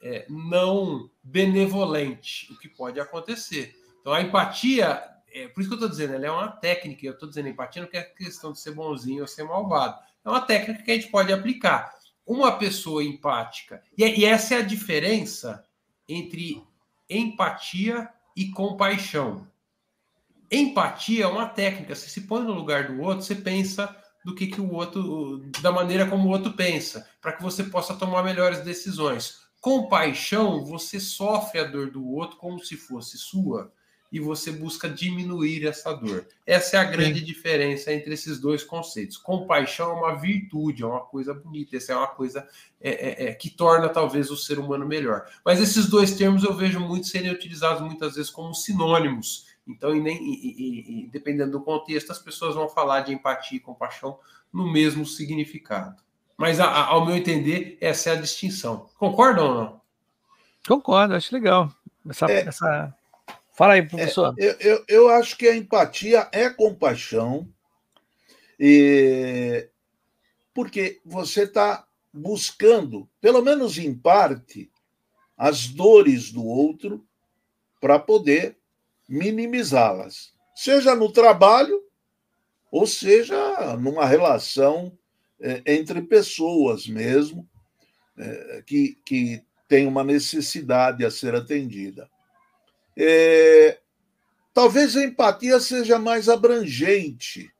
é, 0.00 0.26
não 0.28 1.10
benevolente, 1.22 2.52
o 2.52 2.58
que 2.58 2.68
pode 2.68 3.00
acontecer. 3.00 3.74
Então, 4.00 4.12
a 4.12 4.20
empatia 4.20 5.02
é, 5.36 5.48
por 5.48 5.60
isso 5.60 5.68
que 5.68 5.74
eu 5.74 5.76
estou 5.76 5.90
dizendo, 5.90 6.14
ela 6.14 6.26
é 6.26 6.30
uma 6.30 6.48
técnica, 6.48 7.04
eu 7.04 7.12
estou 7.12 7.28
dizendo 7.28 7.48
empatia 7.48 7.82
não 7.82 7.90
é 7.92 8.02
questão 8.02 8.52
de 8.52 8.58
ser 8.58 8.72
bonzinho 8.72 9.20
ou 9.20 9.26
ser 9.26 9.44
malvado. 9.44 9.98
É 10.24 10.30
uma 10.30 10.40
técnica 10.40 10.82
que 10.82 10.90
a 10.90 10.94
gente 10.94 11.10
pode 11.10 11.30
aplicar. 11.30 11.94
Uma 12.24 12.58
pessoa 12.58 13.04
empática, 13.04 13.82
e, 13.96 14.02
e 14.02 14.24
essa 14.24 14.54
é 14.54 14.58
a 14.58 14.62
diferença 14.62 15.64
entre 16.08 16.64
empatia 17.08 18.08
e 18.34 18.48
compaixão. 18.50 19.46
Empatia 20.50 21.24
é 21.24 21.26
uma 21.26 21.46
técnica, 21.46 21.94
você 21.94 22.08
se 22.08 22.22
põe 22.22 22.42
no 22.42 22.52
lugar 22.52 22.88
do 22.88 23.00
outro, 23.02 23.24
você 23.24 23.34
pensa 23.34 23.94
do 24.24 24.34
que, 24.34 24.46
que 24.46 24.60
o 24.60 24.72
outro, 24.72 25.44
da 25.60 25.70
maneira 25.70 26.06
como 26.06 26.28
o 26.28 26.32
outro 26.32 26.52
pensa, 26.52 27.08
para 27.20 27.32
que 27.32 27.42
você 27.42 27.64
possa 27.64 27.94
tomar 27.94 28.22
melhores 28.22 28.60
decisões. 28.60 29.46
Compaixão, 29.60 30.64
você 30.64 31.00
sofre 31.00 31.60
a 31.60 31.64
dor 31.64 31.90
do 31.90 32.04
outro 32.06 32.36
como 32.36 32.58
se 32.64 32.76
fosse 32.76 33.18
sua 33.18 33.72
e 34.10 34.20
você 34.20 34.52
busca 34.52 34.88
diminuir 34.88 35.66
essa 35.66 35.92
dor. 35.92 36.26
Essa 36.46 36.76
é 36.76 36.80
a 36.80 36.84
grande 36.84 37.20
Sim. 37.20 37.24
diferença 37.24 37.92
entre 37.92 38.14
esses 38.14 38.38
dois 38.40 38.62
conceitos. 38.62 39.16
Compaixão 39.16 39.90
é 39.90 39.94
uma 39.94 40.14
virtude, 40.14 40.82
é 40.82 40.86
uma 40.86 41.00
coisa 41.00 41.34
bonita, 41.34 41.76
essa 41.76 41.92
é 41.92 41.96
uma 41.96 42.06
coisa 42.06 42.46
é, 42.80 42.90
é, 42.90 43.28
é, 43.28 43.34
que 43.34 43.50
torna 43.50 43.88
talvez 43.88 44.30
o 44.30 44.36
ser 44.36 44.58
humano 44.58 44.86
melhor. 44.86 45.26
Mas 45.44 45.60
esses 45.60 45.86
dois 45.86 46.14
termos 46.14 46.44
eu 46.44 46.54
vejo 46.54 46.80
muito 46.80 47.06
serem 47.06 47.30
utilizados 47.30 47.82
muitas 47.82 48.14
vezes 48.14 48.30
como 48.30 48.54
sinônimos. 48.54 49.45
Então, 49.66 49.94
e 49.96 50.00
nem, 50.00 50.16
e, 50.22 51.04
e, 51.04 51.06
dependendo 51.08 51.52
do 51.52 51.64
contexto, 51.64 52.12
as 52.12 52.18
pessoas 52.18 52.54
vão 52.54 52.68
falar 52.68 53.00
de 53.00 53.12
empatia 53.12 53.56
e 53.56 53.60
compaixão 53.60 54.18
no 54.52 54.70
mesmo 54.70 55.04
significado. 55.04 56.00
Mas, 56.36 56.60
a, 56.60 56.66
a, 56.66 56.86
ao 56.86 57.04
meu 57.04 57.16
entender, 57.16 57.76
essa 57.80 58.10
é 58.10 58.12
a 58.12 58.20
distinção. 58.20 58.88
Concordam 58.98 59.48
ou 59.48 59.54
não? 59.54 59.80
Concordo, 60.68 61.14
acho 61.14 61.34
legal. 61.34 61.72
Essa, 62.08 62.30
é, 62.30 62.46
essa 62.46 62.94
Fala 63.56 63.72
aí, 63.72 63.88
professor. 63.88 64.34
É, 64.38 64.44
eu, 64.44 64.56
eu, 64.60 64.84
eu, 64.86 65.08
acho 65.08 65.34
que 65.34 65.48
a 65.48 65.56
empatia 65.56 66.28
é 66.30 66.50
compaixão, 66.50 67.48
e... 68.60 69.66
porque 70.52 71.00
você 71.02 71.44
está 71.44 71.86
buscando, 72.12 73.08
pelo 73.18 73.40
menos 73.40 73.78
em 73.78 73.94
parte, 73.94 74.70
as 75.38 75.68
dores 75.68 76.30
do 76.30 76.44
outro 76.44 77.02
para 77.80 77.98
poder 77.98 78.58
minimizá-las, 79.08 80.32
seja 80.54 80.94
no 80.94 81.12
trabalho 81.12 81.82
ou 82.70 82.86
seja 82.86 83.76
numa 83.76 84.04
relação 84.04 84.96
é, 85.40 85.62
entre 85.66 86.02
pessoas 86.02 86.86
mesmo, 86.86 87.48
é, 88.18 88.62
que, 88.66 88.98
que 89.04 89.42
tem 89.68 89.86
uma 89.86 90.02
necessidade 90.02 91.04
a 91.04 91.10
ser 91.10 91.34
atendida. 91.34 92.08
É, 92.96 93.78
talvez 94.54 94.96
a 94.96 95.04
empatia 95.04 95.60
seja 95.60 95.98
mais 95.98 96.28
abrangente. 96.28 97.50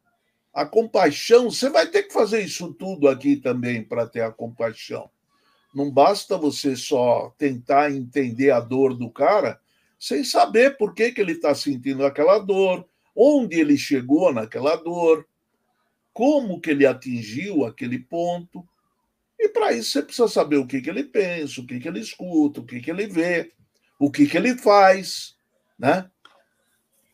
A 0.53 0.65
compaixão, 0.65 1.51
você 1.51 1.69
vai 1.69 1.87
ter 1.87 2.05
que 2.05 2.13
fazer 2.13 2.43
isso 2.43 2.73
tudo 2.73 3.09
aqui 3.09 3.37
também 3.37 3.85
para 3.85 4.07
ter 4.07 4.23
a 4.23 4.33
compaixão. 4.33 5.11
Não 5.75 5.91
basta 5.91 6.39
você 6.39 6.75
só 6.75 7.35
tentar 7.37 7.93
entender 7.93 8.51
a 8.51 8.61
dor 8.61 8.95
do 8.95 9.11
cara 9.11 9.61
sem 9.99 10.25
saber 10.25 10.77
por 10.77 10.95
que, 10.95 11.13
que 11.13 11.21
ele 11.21 11.33
está 11.33 11.55
sentindo 11.55 12.05
aquela 12.05 12.39
dor, 12.39 12.87
onde 13.15 13.59
ele 13.59 13.77
chegou 13.77 14.33
naquela 14.33 14.77
dor, 14.77 15.27
como 16.13 16.61
que 16.61 16.71
ele 16.71 16.87
atingiu 16.87 17.65
aquele 17.65 17.99
ponto. 17.99 18.67
E 19.39 19.49
para 19.49 19.73
isso 19.73 19.93
você 19.93 20.03
precisa 20.03 20.29
saber 20.29 20.57
o 20.57 20.67
que, 20.67 20.81
que 20.81 20.91
ele 20.91 21.05
pensa, 21.05 21.61
o 21.61 21.67
que, 21.67 21.79
que 21.79 21.89
ele 21.89 22.01
escuta, 22.01 22.61
o 22.61 22.65
que, 22.65 22.81
que 22.81 22.91
ele 22.91 23.07
vê 23.07 23.53
o 23.99 24.11
que, 24.11 24.27
que 24.27 24.37
ele 24.37 24.57
faz, 24.57 25.37
né? 25.79 26.11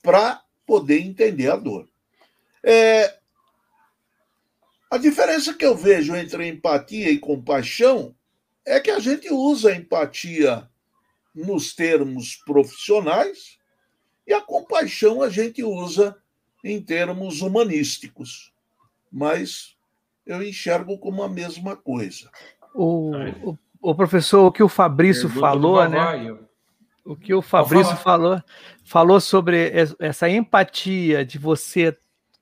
Para 0.02 0.42
poder 0.66 1.00
entender 1.00 1.50
a 1.50 1.56
dor. 1.56 1.88
É, 2.62 3.18
a 4.90 4.98
diferença 4.98 5.54
que 5.54 5.64
eu 5.64 5.76
vejo 5.76 6.14
entre 6.16 6.46
empatia 6.46 7.10
e 7.10 7.18
compaixão 7.18 8.14
é 8.64 8.80
que 8.80 8.90
a 8.90 8.98
gente 8.98 9.32
usa 9.32 9.70
a 9.70 9.76
empatia 9.76 10.68
nos 11.34 11.74
termos 11.74 12.36
profissionais 12.44 13.58
e 14.26 14.32
a 14.32 14.40
compaixão 14.40 15.22
a 15.22 15.28
gente 15.28 15.62
usa 15.62 16.16
em 16.64 16.80
termos 16.80 17.40
humanísticos. 17.40 18.52
Mas 19.10 19.76
eu 20.24 20.42
enxergo 20.42 20.98
como 20.98 21.22
a 21.22 21.28
mesma 21.28 21.76
coisa. 21.76 22.30
O, 22.74 23.12
o, 23.42 23.58
o 23.80 23.94
professor, 23.94 24.46
o 24.46 24.52
que 24.52 24.62
o 24.62 24.68
Fabrício 24.68 25.28
Pergunta 25.28 25.40
falou, 25.40 25.88
né? 25.88 26.38
o 27.04 27.16
que 27.16 27.34
o 27.34 27.42
Fabrício 27.42 27.96
falou, 27.96 28.40
falou 28.84 29.20
sobre 29.20 29.72
essa 29.98 30.28
empatia 30.30 31.24
de 31.24 31.38
você 31.38 31.96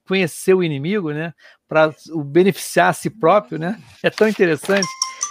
conhecer 0.07 0.55
o 0.55 0.63
inimigo, 0.63 1.13
né, 1.13 1.33
para 1.69 1.95
beneficiar 2.27 2.91
a 2.91 2.93
si 2.93 3.09
próprio, 3.09 3.61
né? 3.61 3.81
É 4.03 4.11
tão 4.11 4.29
interessante. 4.29 4.89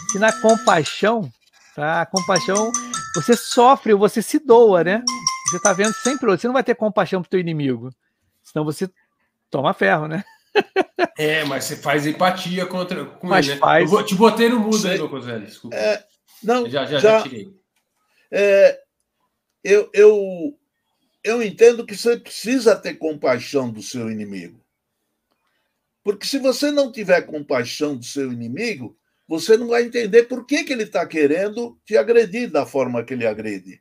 que 0.10 0.18
na 0.18 0.32
compaixão, 0.42 1.30
tá? 1.76 2.02
A 2.02 2.06
compaixão, 2.06 2.72
você 3.16 3.36
sofre, 3.36 3.94
você 3.94 4.22
se 4.22 4.40
doa, 4.40 4.84
né? 4.84 5.04
Você 5.48 5.58
está 5.58 5.74
vendo 5.74 5.94
sempre 5.94 6.28
você 6.28 6.48
não 6.48 6.54
vai 6.54 6.64
ter 6.64 6.76
compaixão 6.76 7.22
pro 7.22 7.30
teu 7.30 7.40
inimigo, 7.40 7.90
senão 8.44 8.64
você 8.64 8.90
toma 9.50 9.74
ferro, 9.74 10.08
né? 10.08 10.24
É, 11.18 11.44
mas 11.46 11.66
você 11.66 11.76
faz 11.76 12.06
empatia 12.06 12.66
contra 12.66 13.06
com 13.06 13.28
mas 13.28 13.46
ele, 13.46 13.56
né? 13.56 13.60
faz. 13.60 13.92
Eu 13.92 14.06
te 14.06 14.16
botei 14.16 14.50
no 14.50 14.60
mudo 14.60 14.88
aí, 14.88 14.98
Lucas 14.98 15.26
Velho, 15.26 15.46
desculpa. 15.46 15.76
É, 15.76 16.06
não, 16.44 16.70
já, 16.70 16.86
já, 16.86 17.00
já, 17.00 17.18
já 17.18 17.24
tirei. 17.24 17.54
É, 18.32 18.80
eu, 19.64 19.90
eu, 19.94 20.60
eu 21.24 21.44
entendo 21.44 21.86
que 21.86 21.96
você 21.96 22.18
precisa 22.18 22.76
ter 22.76 22.96
compaixão 22.96 23.70
do 23.70 23.82
seu 23.82 24.10
inimigo. 24.10 24.60
Porque 26.04 26.26
se 26.26 26.40
você 26.40 26.72
não 26.72 26.92
tiver 26.92 27.22
compaixão 27.24 27.96
do 27.96 28.06
seu 28.06 28.32
inimigo, 28.32 28.98
você 29.30 29.56
não 29.56 29.68
vai 29.68 29.84
entender 29.84 30.24
por 30.24 30.44
que, 30.44 30.64
que 30.64 30.74
ele 30.74 30.84
está 30.84 31.06
querendo 31.06 31.78
te 31.86 31.96
agredir 31.96 32.50
da 32.50 32.66
forma 32.66 33.04
que 33.04 33.14
ele 33.14 33.28
agride. 33.28 33.80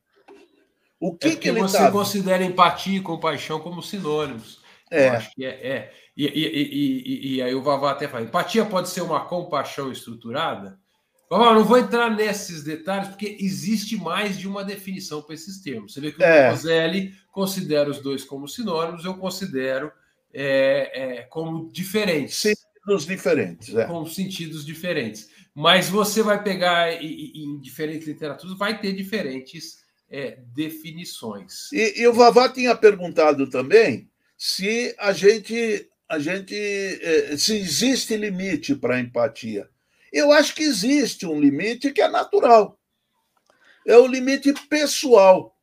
O 1.01 1.17
que, 1.17 1.29
é 1.29 1.37
que 1.37 1.49
ele 1.49 1.61
você 1.61 1.79
tá... 1.79 1.91
considera 1.91 2.45
empatia 2.45 2.99
e 2.99 3.01
compaixão 3.01 3.59
como 3.59 3.83
sinônimos. 3.83 4.61
É. 4.91 5.09
Eu 5.09 5.13
acho 5.13 5.35
que 5.35 5.47
é. 5.47 5.49
é. 5.49 5.93
E, 6.15 6.27
e, 6.27 6.43
e, 6.45 7.37
e, 7.37 7.43
aí 7.43 7.55
o 7.55 7.63
Vavá 7.63 7.93
até 7.93 8.07
fala: 8.07 8.25
empatia 8.25 8.67
pode 8.67 8.91
ser 8.91 9.01
uma 9.01 9.25
compaixão 9.25 9.91
estruturada? 9.91 10.79
Vavá, 11.31 11.55
não 11.55 11.65
vou 11.65 11.79
entrar 11.79 12.15
nesses 12.15 12.63
detalhes, 12.63 13.09
porque 13.09 13.39
existe 13.41 13.97
mais 13.97 14.39
de 14.39 14.47
uma 14.47 14.63
definição 14.63 15.23
para 15.23 15.35
esses 15.35 15.63
termos. 15.63 15.95
Você 15.95 16.01
vê 16.01 16.13
que 16.13 16.23
É. 16.23 16.49
o 16.49 16.51
Roselli 16.51 17.15
considera 17.33 17.89
os 17.89 18.01
dois 18.01 18.23
como 18.23 18.47
sinônimos, 18.47 19.05
eu 19.05 19.15
considero 19.15 19.91
é, 20.33 20.91
é, 21.21 21.23
como 21.23 21.71
diferentes. 21.73 22.37
Sentidos 22.37 23.07
diferentes. 23.07 23.75
É. 23.75 23.85
com 23.85 24.05
sentidos 24.07 24.65
diferentes. 24.65 25.31
Mas 25.59 25.89
você 25.89 26.23
vai 26.23 26.41
pegar 26.41 27.03
em 27.03 27.59
diferentes 27.59 28.07
literaturas, 28.07 28.57
vai 28.57 28.81
ter 28.81 28.93
diferentes 28.93 29.85
é, 30.09 30.39
definições. 30.55 31.73
E, 31.73 32.01
e 32.01 32.07
o 32.07 32.13
Vavá 32.13 32.49
tinha 32.49 32.77
perguntado 32.77 33.51
também 33.51 34.09
se 34.37 34.95
a 34.97 35.13
gente, 35.13 35.91
a 36.09 36.21
gente, 36.21 36.55
eh, 36.55 37.37
se 37.37 37.57
existe 37.57 38.17
limite 38.17 38.77
para 38.77 38.95
a 38.95 39.01
empatia. 39.01 39.69
Eu 40.13 40.31
acho 40.31 40.55
que 40.55 40.63
existe 40.63 41.27
um 41.27 41.41
limite 41.41 41.91
que 41.91 42.03
é 42.03 42.09
natural. 42.09 42.79
É 43.85 43.97
o 43.97 44.07
limite 44.07 44.55
pessoal. 44.69 45.59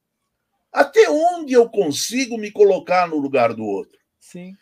Até 0.74 1.10
onde 1.10 1.54
eu 1.54 1.70
consigo 1.70 2.38
me 2.38 2.52
colocar 2.52 3.08
no 3.08 3.18
lugar 3.18 3.54
do 3.54 3.64
outro? 3.64 3.98
Sim. 4.20 4.58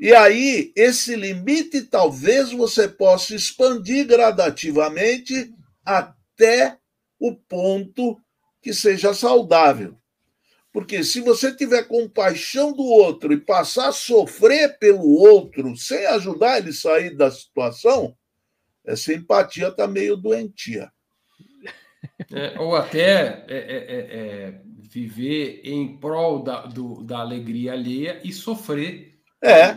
E 0.00 0.12
aí, 0.14 0.72
esse 0.76 1.14
limite 1.14 1.82
talvez 1.82 2.50
você 2.50 2.88
possa 2.88 3.34
expandir 3.34 4.06
gradativamente 4.06 5.54
até 5.84 6.78
o 7.18 7.34
ponto 7.34 8.20
que 8.60 8.74
seja 8.74 9.14
saudável. 9.14 9.96
Porque 10.72 11.04
se 11.04 11.20
você 11.20 11.54
tiver 11.54 11.84
compaixão 11.84 12.72
do 12.72 12.82
outro 12.82 13.32
e 13.32 13.40
passar 13.40 13.88
a 13.88 13.92
sofrer 13.92 14.76
pelo 14.78 15.06
outro 15.08 15.76
sem 15.76 16.04
ajudar 16.06 16.58
ele 16.58 16.70
a 16.70 16.74
sair 16.74 17.16
da 17.16 17.30
situação, 17.30 18.16
essa 18.84 19.12
empatia 19.12 19.68
está 19.68 19.86
meio 19.86 20.16
doentia. 20.16 20.90
É, 22.32 22.58
ou 22.58 22.74
até 22.74 23.44
é, 23.48 23.56
é, 23.56 23.56
é, 23.56 24.16
é, 24.18 24.60
viver 24.78 25.60
em 25.64 25.96
prol 25.96 26.42
da, 26.42 26.66
do- 26.66 27.02
da 27.04 27.18
alegria 27.20 27.72
alheia 27.72 28.20
e 28.24 28.32
sofrer. 28.32 29.13
É, 29.44 29.76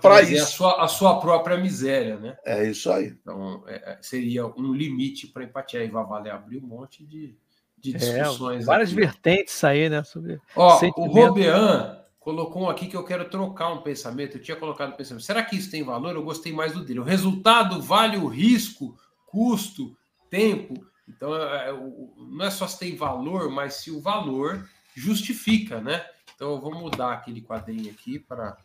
trazer 0.00 0.34
isso. 0.36 0.44
A 0.44 0.46
sua, 0.46 0.84
a 0.84 0.88
sua 0.88 1.20
própria 1.20 1.56
miséria, 1.56 2.16
né? 2.18 2.36
é 2.44 2.68
isso 2.68 2.90
aí. 2.90 3.08
Então, 3.08 3.62
é, 3.66 3.74
é, 3.92 3.98
seria 4.00 4.46
um 4.46 4.72
limite 4.72 5.26
para 5.26 5.44
empatia. 5.44 5.80
Aí 5.80 5.88
vai 5.88 6.04
valer 6.04 6.30
abrir 6.32 6.58
um 6.58 6.66
monte 6.66 7.04
de, 7.04 7.34
de 7.78 7.94
É, 7.94 7.98
discussões. 7.98 8.64
várias 8.64 8.90
aqui. 8.90 8.96
vertentes 9.00 9.64
aí, 9.64 9.88
né? 9.88 10.02
Sobre... 10.04 10.40
Ó, 10.54 10.80
o. 10.96 11.06
Robean 11.06 12.00
colocou 12.20 12.62
um 12.62 12.70
aqui 12.70 12.86
que 12.86 12.96
eu 12.96 13.04
quero 13.04 13.28
trocar 13.28 13.72
um 13.72 13.82
pensamento. 13.82 14.36
Eu 14.38 14.42
tinha 14.42 14.56
colocado 14.56 14.92
um 14.92 14.96
pensamento. 14.96 15.24
Será 15.24 15.42
que 15.42 15.56
isso 15.56 15.70
tem 15.70 15.82
valor? 15.82 16.14
Eu 16.14 16.22
gostei 16.22 16.52
mais 16.52 16.72
do 16.72 16.84
dele. 16.84 17.00
O 17.00 17.04
resultado 17.04 17.82
vale 17.82 18.16
o 18.16 18.26
risco, 18.28 18.96
custo, 19.26 19.94
tempo. 20.30 20.74
Então, 21.08 21.34
é, 21.36 21.68
é, 21.68 21.72
o- 21.72 22.14
não 22.30 22.46
é 22.46 22.50
só 22.50 22.66
se 22.66 22.78
tem 22.78 22.96
valor, 22.96 23.50
mas 23.50 23.74
se 23.74 23.90
o 23.90 24.00
valor 24.00 24.66
justifica, 24.94 25.80
né? 25.80 26.04
Então, 26.34 26.52
eu 26.52 26.60
vou 26.60 26.74
mudar 26.74 27.12
aquele 27.12 27.40
quadrinho 27.42 27.90
aqui 27.90 28.18
para 28.18 28.56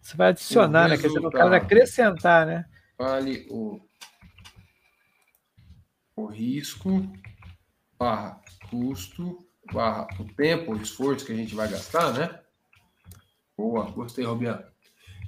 Você 0.00 0.16
vai 0.16 0.28
adicionar, 0.28 0.88
né? 0.88 0.96
Quer 0.96 1.08
dizer, 1.08 1.20
no 1.20 1.30
caso, 1.30 1.54
acrescentar, 1.54 2.46
né? 2.46 2.64
vale 2.98 3.46
o, 3.50 3.80
o 6.14 6.26
risco 6.26 7.10
barra 7.98 8.38
custo 8.68 9.38
barra 9.72 10.06
o 10.18 10.24
tempo, 10.24 10.72
o 10.72 10.76
esforço 10.82 11.24
que 11.24 11.32
a 11.32 11.36
gente 11.36 11.54
vai 11.54 11.68
gastar, 11.68 12.12
né? 12.12 12.40
Boa, 13.56 13.90
gostei, 13.90 14.24
Robiano. 14.24 14.64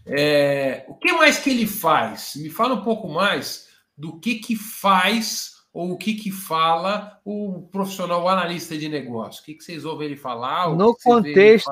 É, 0.05 0.85
o 0.89 0.95
que 0.95 1.13
mais 1.13 1.39
que 1.39 1.51
ele 1.51 1.67
faz? 1.67 2.35
Me 2.37 2.51
fala 2.51 2.75
um 2.75 2.83
pouco 2.83 3.09
mais 3.09 3.69
do 3.97 4.19
que 4.19 4.37
que 4.37 4.57
faz 4.57 5.52
ou 5.73 5.93
o 5.93 5.97
que 5.97 6.15
que 6.15 6.31
fala 6.31 7.19
o 7.25 7.63
profissional, 7.73 8.23
o 8.25 8.29
analista 8.29 8.77
de 8.77 8.89
negócio. 8.89 9.41
O 9.41 9.45
que, 9.45 9.55
que 9.55 9.65
vocês 9.65 9.85
ouvem 9.85 10.07
ele 10.09 10.17
falar? 10.17 10.69
No 10.77 10.95
que 10.95 11.03
contexto, 11.05 11.71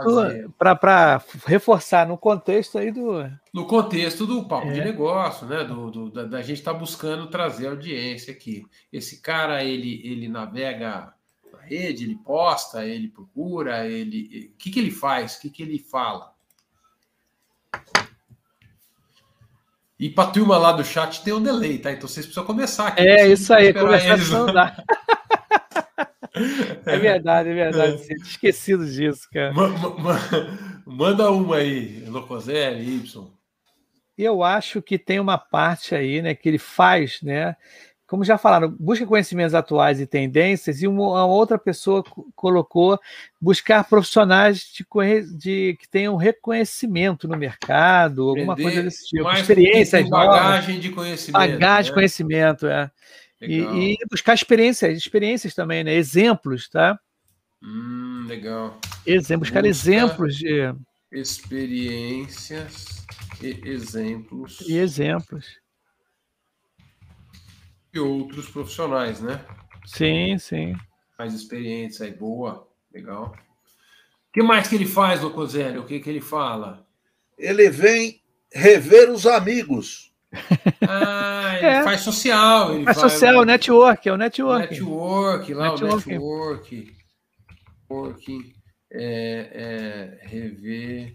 para 0.58 1.22
reforçar, 1.46 2.06
no 2.08 2.16
contexto 2.16 2.78
aí 2.78 2.90
do. 2.90 3.30
no 3.52 3.66
contexto 3.66 4.26
do 4.26 4.44
papo 4.48 4.68
É. 4.68 4.72
de 4.72 4.80
negócio, 4.80 5.46
né? 5.46 5.64
Do, 5.64 5.90
do- 5.90 6.10
da, 6.10 6.24
da 6.24 6.42
gente 6.42 6.58
estar 6.58 6.72
buscando 6.74 7.26
trazer 7.28 7.68
audiência 7.68 8.32
aqui. 8.32 8.64
Esse 8.92 9.20
cara 9.20 9.62
ele, 9.62 10.00
ele 10.04 10.28
navega 10.28 11.12
na 11.52 11.60
rede, 11.60 12.04
ele 12.04 12.16
posta, 12.24 12.86
ele 12.86 13.08
procura, 13.08 13.86
ele. 13.86 14.52
O 14.54 14.56
que, 14.58 14.70
que 14.70 14.78
ele 14.80 14.90
faz? 14.90 15.36
O 15.36 15.40
que, 15.42 15.50
que 15.50 15.62
ele 15.62 15.78
fala? 15.78 16.29
E 20.00 20.08
para 20.08 20.24
a 20.30 20.32
turma 20.32 20.56
lá 20.56 20.72
do 20.72 20.82
chat 20.82 21.22
tem 21.22 21.34
um 21.34 21.42
delay, 21.42 21.76
tá? 21.78 21.92
Então 21.92 22.08
vocês 22.08 22.24
precisam 22.24 22.46
começar 22.46 22.88
aqui. 22.88 23.02
É 23.02 23.28
isso 23.28 23.52
aí, 23.52 23.70
começar 23.74 24.14
a 24.14 24.38
andar. 24.38 24.84
É 26.86 26.96
verdade, 26.96 27.50
é 27.50 27.54
verdade. 27.54 28.06
Tinha 28.06 28.16
esquecido 28.22 28.86
disso, 28.86 29.28
cara. 29.32 29.52
Ma- 29.52 29.68
ma- 29.68 30.20
Manda 30.86 31.30
uma 31.30 31.56
aí, 31.56 32.04
Locoselli, 32.06 32.96
Y. 32.98 33.26
Eu 34.16 34.42
acho 34.42 34.80
que 34.80 34.96
tem 34.96 35.18
uma 35.18 35.36
parte 35.36 35.94
aí, 35.94 36.22
né, 36.22 36.34
que 36.34 36.48
ele 36.48 36.56
faz, 36.58 37.20
né? 37.20 37.56
Como 38.10 38.24
já 38.24 38.36
falaram, 38.36 38.74
busca 38.76 39.06
conhecimentos 39.06 39.54
atuais 39.54 40.00
e 40.00 40.06
tendências, 40.06 40.82
e 40.82 40.88
uma, 40.88 41.24
outra 41.24 41.56
pessoa 41.56 42.02
co- 42.02 42.28
colocou 42.34 42.98
buscar 43.40 43.84
profissionais 43.84 44.64
de, 44.64 44.84
de- 45.36 45.76
que 45.78 45.88
tenham 45.88 46.16
reconhecimento 46.16 47.28
no 47.28 47.36
mercado, 47.36 48.28
alguma 48.28 48.54
Aprender 48.54 48.62
coisa 48.68 48.82
desse 48.82 49.06
tipo, 49.06 49.30
experiências 49.30 50.10
novas, 50.10 50.26
bagagem 50.28 50.80
de 50.80 50.90
conhecimento. 50.90 51.40
bagagem 51.40 51.84
de 51.84 51.90
né? 51.90 51.94
conhecimento, 51.94 52.66
é. 52.66 52.90
E, 53.40 53.92
e 53.92 53.96
buscar 54.10 54.34
experiências, 54.34 54.98
experiências 54.98 55.54
também, 55.54 55.84
né? 55.84 55.94
Exemplos, 55.94 56.68
tá? 56.68 56.98
Hum, 57.62 58.24
legal. 58.26 58.76
Exemplos, 59.06 59.48
buscar 59.50 59.62
Busca- 59.62 59.68
exemplos 59.68 60.34
de, 60.34 60.74
Experiências 61.12 63.06
e 63.40 63.60
exemplos 63.68 64.60
e 64.68 64.76
exemplos. 64.78 65.46
De 67.92 68.00
outros 68.00 68.48
profissionais, 68.48 69.20
né? 69.20 69.44
Sim, 69.84 70.38
sim. 70.38 70.74
Mais 71.18 71.34
experientes 71.34 72.00
aí, 72.00 72.12
boa, 72.12 72.66
legal. 72.92 73.34
O 74.28 74.32
que 74.32 74.42
mais 74.42 74.68
que 74.68 74.74
ele 74.76 74.86
faz, 74.86 75.20
Locoselli? 75.20 75.78
O 75.78 75.84
que, 75.84 75.98
que 76.00 76.08
ele 76.08 76.20
fala? 76.20 76.86
Ele 77.36 77.68
vem 77.68 78.22
rever 78.52 79.10
os 79.10 79.26
amigos. 79.26 80.12
Ah, 80.86 81.56
ele 81.56 81.66
É. 81.66 81.82
faz 81.82 82.02
social. 82.02 82.74
Ele 82.74 82.84
Mas 82.84 82.96
social, 82.96 83.44
network, 83.44 84.08
é 84.08 84.12
o 84.12 84.16
network. 84.16 84.70
Network, 84.70 85.54
lá 85.54 85.70
Networking. 85.72 86.10
o 86.18 86.46
network. 86.52 86.94
Networking. 87.90 88.54
É, 88.92 90.18
é, 90.22 90.26
rever 90.28 91.14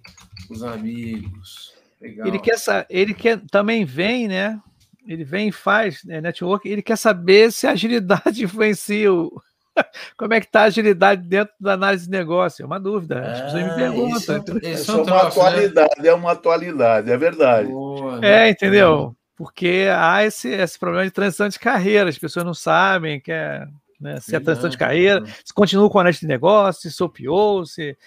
os 0.50 0.64
amigos. 0.64 1.74
Legal. 2.02 2.28
Ele 2.28 2.40
quer, 2.40 2.56
ele 2.90 3.14
quer 3.14 3.40
também 3.50 3.86
vem, 3.86 4.28
né? 4.28 4.62
Ele 5.06 5.24
vem 5.24 5.50
e 5.50 5.52
faz 5.52 6.04
né, 6.04 6.20
network. 6.22 6.68
Ele 6.68 6.82
quer 6.82 6.98
saber 6.98 7.52
se 7.52 7.68
a 7.68 7.72
agilidade 7.72 8.44
influencia 8.44 9.12
o... 9.14 9.42
como 10.18 10.34
é 10.34 10.40
que 10.40 10.46
está 10.46 10.62
a 10.62 10.66
agilidade 10.66 11.28
dentro 11.28 11.54
da 11.60 11.74
análise 11.74 12.06
de 12.06 12.12
negócio. 12.12 12.64
É 12.64 12.66
uma 12.66 12.80
dúvida. 12.80 13.22
As 13.22 13.42
pessoas 13.42 13.64
me 13.64 13.70
Ah, 13.72 13.76
perguntam. 13.76 14.18
isso 14.18 14.32
é-? 14.32 14.70
Esse 14.72 14.82
Isso 14.82 14.92
é 14.92 14.94
é 14.94 14.98
um 14.98 15.02
uma 15.04 15.06
troço, 15.06 15.40
né? 15.40 15.48
atualidade, 15.48 16.08
é 16.08 16.14
uma 16.14 16.32
atualidade, 16.32 17.12
é 17.12 17.18
verdade. 17.18 17.68
Boa, 17.70 18.20
né? 18.20 18.48
É, 18.48 18.50
entendeu? 18.50 19.16
Porque 19.36 19.88
há 19.94 20.24
esse, 20.24 20.48
esse 20.50 20.80
problema 20.80 21.04
de 21.06 21.12
transição 21.12 21.50
de 21.50 21.60
carreira. 21.60 22.10
As 22.10 22.18
pessoas 22.18 22.46
não 22.46 22.54
sabem 22.54 23.20
que 23.20 23.32
é, 23.34 23.68
né, 24.00 24.20
se 24.22 24.34
é 24.36 24.40
transição 24.40 24.70
de 24.70 24.78
carreira, 24.78 25.24
se 25.44 25.54
continua 25.54 25.90
com 25.90 25.98
a 25.98 26.02
análise 26.02 26.22
de 26.22 26.28
negócio, 26.28 26.82
se 26.90 26.92
sopiou, 26.96 27.66
se. 27.66 27.98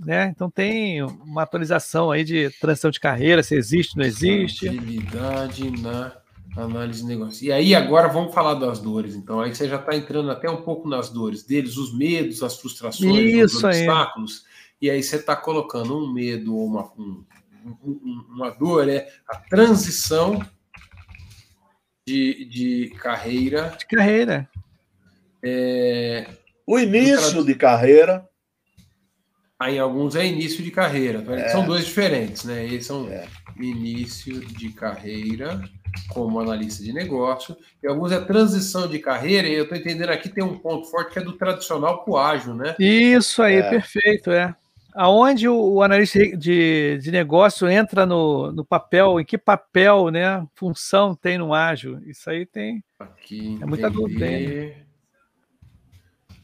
Né? 0.00 0.26
Então 0.34 0.48
tem 0.50 1.02
uma 1.02 1.42
atualização 1.42 2.10
aí 2.10 2.24
de 2.24 2.50
transição 2.60 2.90
de 2.90 3.00
carreira, 3.00 3.42
se 3.42 3.54
existe, 3.54 3.96
não 3.96 4.04
existe. 4.04 4.68
Agilidade 4.68 5.70
na 5.80 6.12
Análise 6.56 7.00
de 7.00 7.08
negócio. 7.08 7.46
E 7.46 7.52
aí, 7.52 7.74
agora 7.74 8.08
vamos 8.08 8.34
falar 8.34 8.54
das 8.54 8.78
dores. 8.78 9.14
Então, 9.14 9.40
aí 9.40 9.54
você 9.54 9.68
já 9.68 9.76
está 9.76 9.96
entrando 9.96 10.30
até 10.30 10.50
um 10.50 10.62
pouco 10.62 10.86
nas 10.86 11.08
dores 11.08 11.42
deles, 11.42 11.76
os 11.76 11.96
medos, 11.96 12.42
as 12.42 12.58
frustrações, 12.58 13.32
Isso 13.32 13.56
os 13.56 13.64
obstáculos. 13.64 14.44
Aí. 14.44 14.52
E 14.82 14.90
aí 14.90 15.02
você 15.02 15.16
está 15.16 15.34
colocando 15.34 15.96
um 15.96 16.12
medo 16.12 16.54
ou 16.54 16.66
uma, 16.66 16.92
um, 16.98 17.24
um, 17.84 18.24
uma 18.28 18.50
dor, 18.50 18.88
é 18.88 19.08
a 19.28 19.36
transição 19.36 20.44
de, 22.06 22.44
de 22.46 22.90
carreira. 22.98 23.74
De 23.78 23.86
carreira. 23.86 24.48
É, 25.42 26.26
o 26.66 26.78
início 26.78 27.44
de 27.44 27.54
carreira. 27.54 28.28
Aí, 29.58 29.78
alguns 29.78 30.16
é 30.16 30.26
início 30.26 30.62
de 30.62 30.70
carreira. 30.72 31.24
É. 31.34 31.48
São 31.50 31.64
dois 31.64 31.86
diferentes, 31.86 32.44
né? 32.44 32.64
Eles 32.64 32.84
são 32.84 33.08
é. 33.08 33.28
Início 33.58 34.40
de 34.40 34.70
carreira 34.70 35.62
como 36.08 36.40
analista 36.40 36.82
de 36.82 36.92
negócio, 36.92 37.56
e 37.82 37.86
alguns 37.86 38.12
é 38.12 38.20
transição 38.20 38.88
de 38.88 38.98
carreira, 38.98 39.46
e 39.48 39.54
eu 39.54 39.64
estou 39.64 39.76
entendendo 39.76 40.10
aqui 40.10 40.28
tem 40.28 40.42
um 40.42 40.58
ponto 40.58 40.90
forte 40.90 41.12
que 41.12 41.18
é 41.18 41.22
do 41.22 41.32
tradicional 41.34 42.04
para 42.04 42.12
o 42.12 42.16
ágil, 42.16 42.54
né? 42.54 42.74
Isso 42.78 43.42
aí, 43.42 43.56
é. 43.56 43.70
perfeito, 43.70 44.30
é. 44.30 44.54
Aonde 44.94 45.48
o, 45.48 45.54
o 45.54 45.82
analista 45.82 46.18
de, 46.36 46.98
de 46.98 47.10
negócio 47.10 47.68
entra 47.68 48.04
no, 48.04 48.52
no 48.52 48.64
papel, 48.64 49.20
em 49.20 49.24
que 49.24 49.38
papel, 49.38 50.10
né, 50.10 50.46
função 50.54 51.14
tem 51.14 51.38
no 51.38 51.54
ágil? 51.54 51.98
Isso 52.06 52.28
aí 52.28 52.44
tem. 52.44 52.84
Aqui, 52.98 53.58
é 53.60 53.64
muita 53.64 53.88
dúvida. 53.88 54.26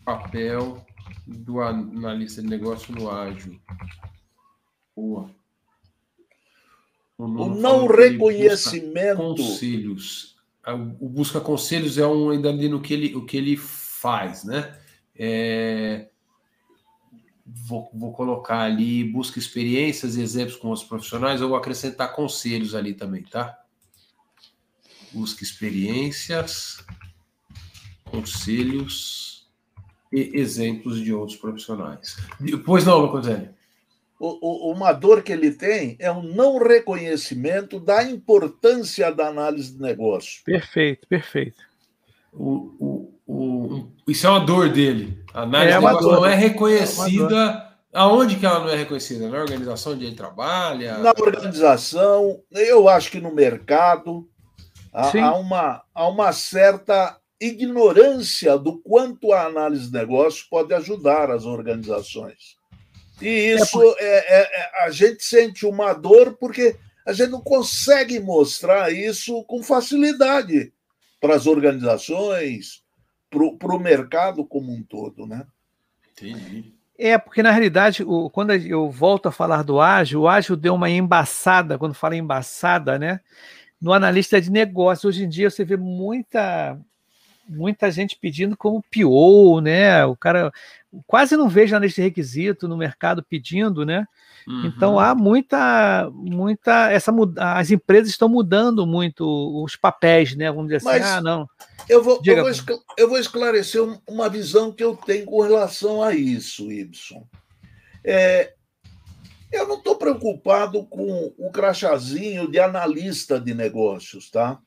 Papel 0.04 0.84
do 1.26 1.60
analista 1.60 2.40
de 2.40 2.48
negócio 2.48 2.94
no 2.94 3.10
ágil. 3.10 3.60
Boa. 4.96 5.37
O, 7.18 7.26
não 7.48 7.86
reconhecimento. 7.88 9.16
Conselhos. 9.16 10.36
O 11.00 11.08
busca 11.08 11.40
conselhos 11.40 11.98
é 11.98 12.06
um 12.06 12.30
ainda 12.30 12.48
ali 12.48 12.68
no 12.68 12.80
que 12.80 12.94
ele, 12.94 13.16
o 13.16 13.24
que 13.24 13.36
ele 13.36 13.56
faz, 13.56 14.44
né? 14.44 14.78
É, 15.16 16.08
vou, 17.44 17.90
vou 17.92 18.12
colocar 18.12 18.60
ali, 18.60 19.02
busca 19.02 19.38
experiências 19.38 20.16
e 20.16 20.22
exemplos 20.22 20.56
com 20.56 20.70
os 20.70 20.84
profissionais, 20.84 21.40
eu 21.40 21.48
vou 21.48 21.56
acrescentar 21.56 22.14
conselhos 22.14 22.74
ali 22.74 22.94
também, 22.94 23.22
tá? 23.22 23.58
Busca 25.12 25.42
experiências, 25.42 26.84
conselhos 28.04 29.48
e 30.12 30.38
exemplos 30.38 31.02
de 31.02 31.12
outros 31.12 31.38
profissionais. 31.38 32.16
Pois 32.64 32.84
não, 32.84 32.98
Locoselli? 32.98 33.50
O, 34.18 34.68
o, 34.68 34.72
uma 34.72 34.92
dor 34.92 35.22
que 35.22 35.32
ele 35.32 35.52
tem 35.52 35.96
é 36.00 36.10
um 36.10 36.22
não 36.22 36.58
reconhecimento 36.58 37.78
da 37.78 38.02
importância 38.02 39.12
da 39.12 39.28
análise 39.28 39.72
de 39.72 39.80
negócio. 39.80 40.42
Perfeito, 40.44 41.06
perfeito. 41.06 41.62
O, 42.32 42.74
o, 42.78 43.14
o, 43.26 43.88
isso 44.06 44.26
é 44.26 44.30
uma 44.30 44.40
dor 44.40 44.68
dele. 44.70 45.22
A 45.32 45.42
análise 45.42 45.72
é 45.72 45.78
de 45.78 45.84
negócio 45.84 46.08
dor. 46.08 46.16
não 46.16 46.26
é 46.26 46.34
reconhecida. 46.34 47.64
É 47.64 47.68
Aonde 47.90 48.36
que 48.36 48.44
ela 48.44 48.60
não 48.60 48.68
é 48.68 48.76
reconhecida? 48.76 49.28
Na 49.28 49.38
organização 49.38 49.92
onde 49.94 50.04
ele 50.04 50.14
trabalha? 50.14 50.98
Na 50.98 51.10
organização, 51.10 52.40
eu 52.50 52.88
acho 52.88 53.10
que 53.10 53.20
no 53.20 53.34
mercado 53.34 54.28
há, 54.92 55.26
há 55.26 55.36
uma, 55.36 55.82
há 55.94 56.08
uma 56.08 56.32
certa 56.32 57.18
ignorância 57.40 58.58
do 58.58 58.78
quanto 58.78 59.32
a 59.32 59.46
análise 59.46 59.86
de 59.86 59.92
negócio 59.92 60.46
pode 60.50 60.74
ajudar 60.74 61.30
as 61.30 61.44
organizações. 61.44 62.57
E 63.20 63.26
é 63.28 63.54
isso 63.54 63.80
é, 63.98 64.40
é, 64.40 64.40
é, 64.40 64.84
a 64.84 64.90
gente 64.90 65.22
sente 65.24 65.66
uma 65.66 65.92
dor 65.92 66.36
porque 66.38 66.76
a 67.04 67.12
gente 67.12 67.30
não 67.30 67.40
consegue 67.40 68.20
mostrar 68.20 68.92
isso 68.92 69.42
com 69.44 69.62
facilidade 69.62 70.72
para 71.20 71.34
as 71.34 71.46
organizações, 71.46 72.82
para 73.30 73.74
o 73.74 73.78
mercado 73.78 74.44
como 74.44 74.72
um 74.72 74.82
todo, 74.82 75.26
né? 75.26 75.46
Entendi. 76.12 76.72
É, 76.98 77.16
porque 77.16 77.42
na 77.42 77.50
realidade, 77.50 78.02
o, 78.02 78.28
quando 78.28 78.52
eu 78.52 78.90
volto 78.90 79.28
a 79.28 79.32
falar 79.32 79.62
do 79.62 79.80
ágil, 79.80 80.22
o 80.22 80.28
ágil 80.28 80.56
deu 80.56 80.74
uma 80.74 80.90
embaçada, 80.90 81.78
quando 81.78 81.94
fala 81.94 82.16
embaçada, 82.16 82.98
né? 82.98 83.20
No 83.80 83.92
analista 83.92 84.40
de 84.40 84.50
negócio, 84.50 85.08
hoje 85.08 85.24
em 85.24 85.28
dia 85.28 85.48
você 85.48 85.64
vê 85.64 85.76
muita 85.76 86.78
muita 87.48 87.90
gente 87.90 88.18
pedindo 88.20 88.56
como 88.56 88.82
PO, 88.82 89.60
né? 89.60 90.04
O 90.04 90.16
cara 90.16 90.52
quase 91.06 91.36
não 91.36 91.48
vejo 91.48 91.78
nesse 91.78 92.00
requisito 92.00 92.68
no 92.68 92.76
mercado 92.76 93.22
pedindo, 93.22 93.84
né? 93.84 94.06
Uhum. 94.46 94.66
Então 94.66 94.98
há 94.98 95.14
muita, 95.14 96.10
muita 96.12 96.90
essa 96.90 97.12
as 97.38 97.70
empresas 97.70 98.08
estão 98.08 98.28
mudando 98.28 98.86
muito 98.86 99.24
os 99.62 99.76
papéis, 99.76 100.34
né? 100.36 100.50
Vamos 100.50 100.66
dizer 100.66 100.76
assim, 100.76 100.86
Mas 100.86 101.06
ah, 101.06 101.20
não. 101.20 101.48
Eu 101.88 102.02
vou, 102.02 102.20
vou, 102.22 102.50
eu 102.96 103.08
vou 103.08 103.18
esclarecer 103.18 103.82
uma 104.06 104.28
visão 104.28 104.72
que 104.72 104.84
eu 104.84 104.96
tenho 104.96 105.24
com 105.26 105.40
relação 105.40 106.02
a 106.02 106.14
isso, 106.14 106.70
Ibson. 106.70 107.26
É, 108.04 108.54
eu 109.50 109.66
não 109.66 109.76
estou 109.76 109.96
preocupado 109.96 110.84
com 110.84 111.32
o 111.38 111.50
crachazinho 111.50 112.50
de 112.50 112.58
analista 112.58 113.40
de 113.40 113.54
negócios, 113.54 114.30
tá? 114.30 114.60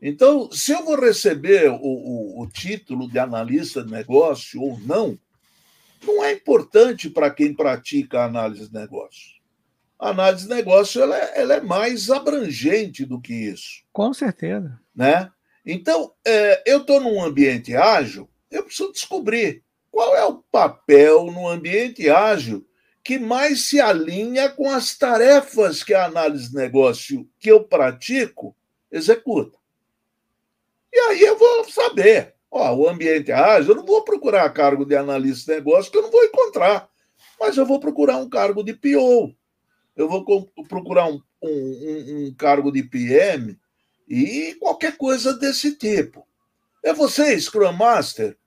Então, 0.00 0.50
se 0.52 0.72
eu 0.72 0.84
vou 0.84 0.98
receber 0.98 1.68
o, 1.70 1.80
o, 1.82 2.42
o 2.42 2.48
título 2.48 3.10
de 3.10 3.18
analista 3.18 3.82
de 3.82 3.90
negócio 3.90 4.62
ou 4.62 4.78
não, 4.80 5.18
não 6.04 6.22
é 6.24 6.32
importante 6.32 7.10
para 7.10 7.30
quem 7.30 7.52
pratica 7.52 8.24
análise 8.24 8.68
de 8.68 8.74
negócio. 8.74 9.38
A 9.98 10.10
análise 10.10 10.44
de 10.44 10.54
negócio 10.54 11.02
ela 11.02 11.18
é, 11.18 11.40
ela 11.40 11.54
é, 11.54 11.60
mais 11.60 12.08
abrangente 12.08 13.04
do 13.04 13.20
que 13.20 13.34
isso. 13.34 13.82
Com 13.92 14.12
certeza. 14.14 14.80
Né? 14.94 15.28
Então, 15.66 16.12
é, 16.24 16.62
eu 16.64 16.78
estou 16.78 17.00
num 17.00 17.22
ambiente 17.22 17.74
ágil, 17.74 18.30
eu 18.50 18.62
preciso 18.62 18.92
descobrir 18.92 19.64
qual 19.90 20.16
é 20.16 20.24
o 20.24 20.36
papel 20.36 21.26
no 21.26 21.48
ambiente 21.48 22.08
ágil 22.08 22.64
que 23.02 23.18
mais 23.18 23.64
se 23.64 23.80
alinha 23.80 24.50
com 24.50 24.70
as 24.70 24.96
tarefas 24.96 25.82
que 25.82 25.94
a 25.94 26.04
análise 26.04 26.50
de 26.50 26.54
negócio 26.54 27.28
que 27.38 27.50
eu 27.50 27.64
pratico 27.64 28.54
executa. 28.92 29.57
Aí 31.18 31.24
eu 31.24 31.36
vou 31.36 31.64
saber. 31.64 32.34
Ó, 32.48 32.74
o 32.76 32.88
ambiente 32.88 33.32
ágil, 33.32 33.72
eu 33.72 33.76
não 33.76 33.84
vou 33.84 34.04
procurar 34.04 34.48
cargo 34.50 34.86
de 34.86 34.94
analista 34.94 35.52
de 35.52 35.58
negócio, 35.58 35.90
que 35.90 35.98
eu 35.98 36.02
não 36.02 36.10
vou 36.12 36.24
encontrar. 36.24 36.88
Mas 37.40 37.56
eu 37.56 37.66
vou 37.66 37.80
procurar 37.80 38.18
um 38.18 38.28
cargo 38.28 38.62
de 38.62 38.72
PO. 38.72 39.34
Eu 39.96 40.08
vou 40.08 40.24
procurar 40.68 41.08
um, 41.08 41.20
um, 41.42 42.26
um 42.28 42.34
cargo 42.34 42.70
de 42.70 42.84
PM 42.84 43.58
e 44.08 44.56
qualquer 44.60 44.96
coisa 44.96 45.34
desse 45.34 45.76
tipo. 45.76 46.24
É 46.84 46.92
você, 46.92 47.38
Scrum 47.38 47.72
Master? 47.72 48.38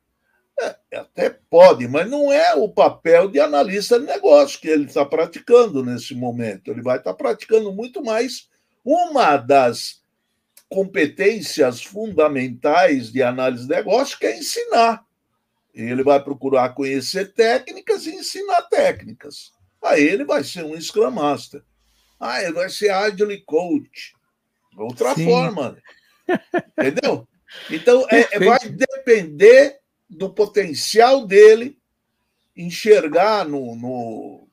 É, 0.59 0.97
até 0.97 1.29
pode, 1.29 1.87
mas 1.87 2.09
não 2.09 2.31
é 2.31 2.55
o 2.55 2.69
papel 2.69 3.27
de 3.29 3.39
analista 3.39 3.99
de 3.99 4.05
negócio 4.05 4.61
que 4.61 4.67
ele 4.69 4.85
está 4.85 5.05
praticando 5.05 5.83
nesse 5.83 6.15
momento. 6.15 6.71
Ele 6.71 6.81
vai 6.81 6.97
estar 6.97 7.13
praticando 7.13 7.71
muito 7.73 8.01
mais 8.01 8.47
uma 8.83 9.35
das 9.35 10.00
competências 10.71 11.83
fundamentais 11.83 13.11
de 13.11 13.21
análise 13.21 13.63
de 13.63 13.69
negócio, 13.69 14.17
que 14.17 14.25
é 14.25 14.37
ensinar. 14.37 15.05
Ele 15.73 16.01
vai 16.01 16.23
procurar 16.23 16.73
conhecer 16.73 17.33
técnicas 17.33 18.05
e 18.05 18.15
ensinar 18.15 18.61
técnicas. 18.63 19.51
Aí 19.83 20.01
ele 20.01 20.23
vai 20.23 20.45
ser 20.45 20.63
um 20.63 20.79
Scrum 20.79 21.11
Master. 21.11 21.61
Ah, 22.17 22.41
ele 22.41 22.53
vai 22.53 22.69
ser 22.69 22.89
Agile 22.89 23.41
Coach. 23.41 24.15
Outra 24.77 25.13
Sim. 25.13 25.25
forma. 25.25 25.77
Entendeu? 26.79 27.27
Então, 27.69 28.07
é, 28.09 28.39
vai 28.39 28.59
depender 28.69 29.77
do 30.09 30.29
potencial 30.29 31.25
dele 31.25 31.77
enxergar 32.55 33.45
no, 33.45 33.75
no, 33.75 34.47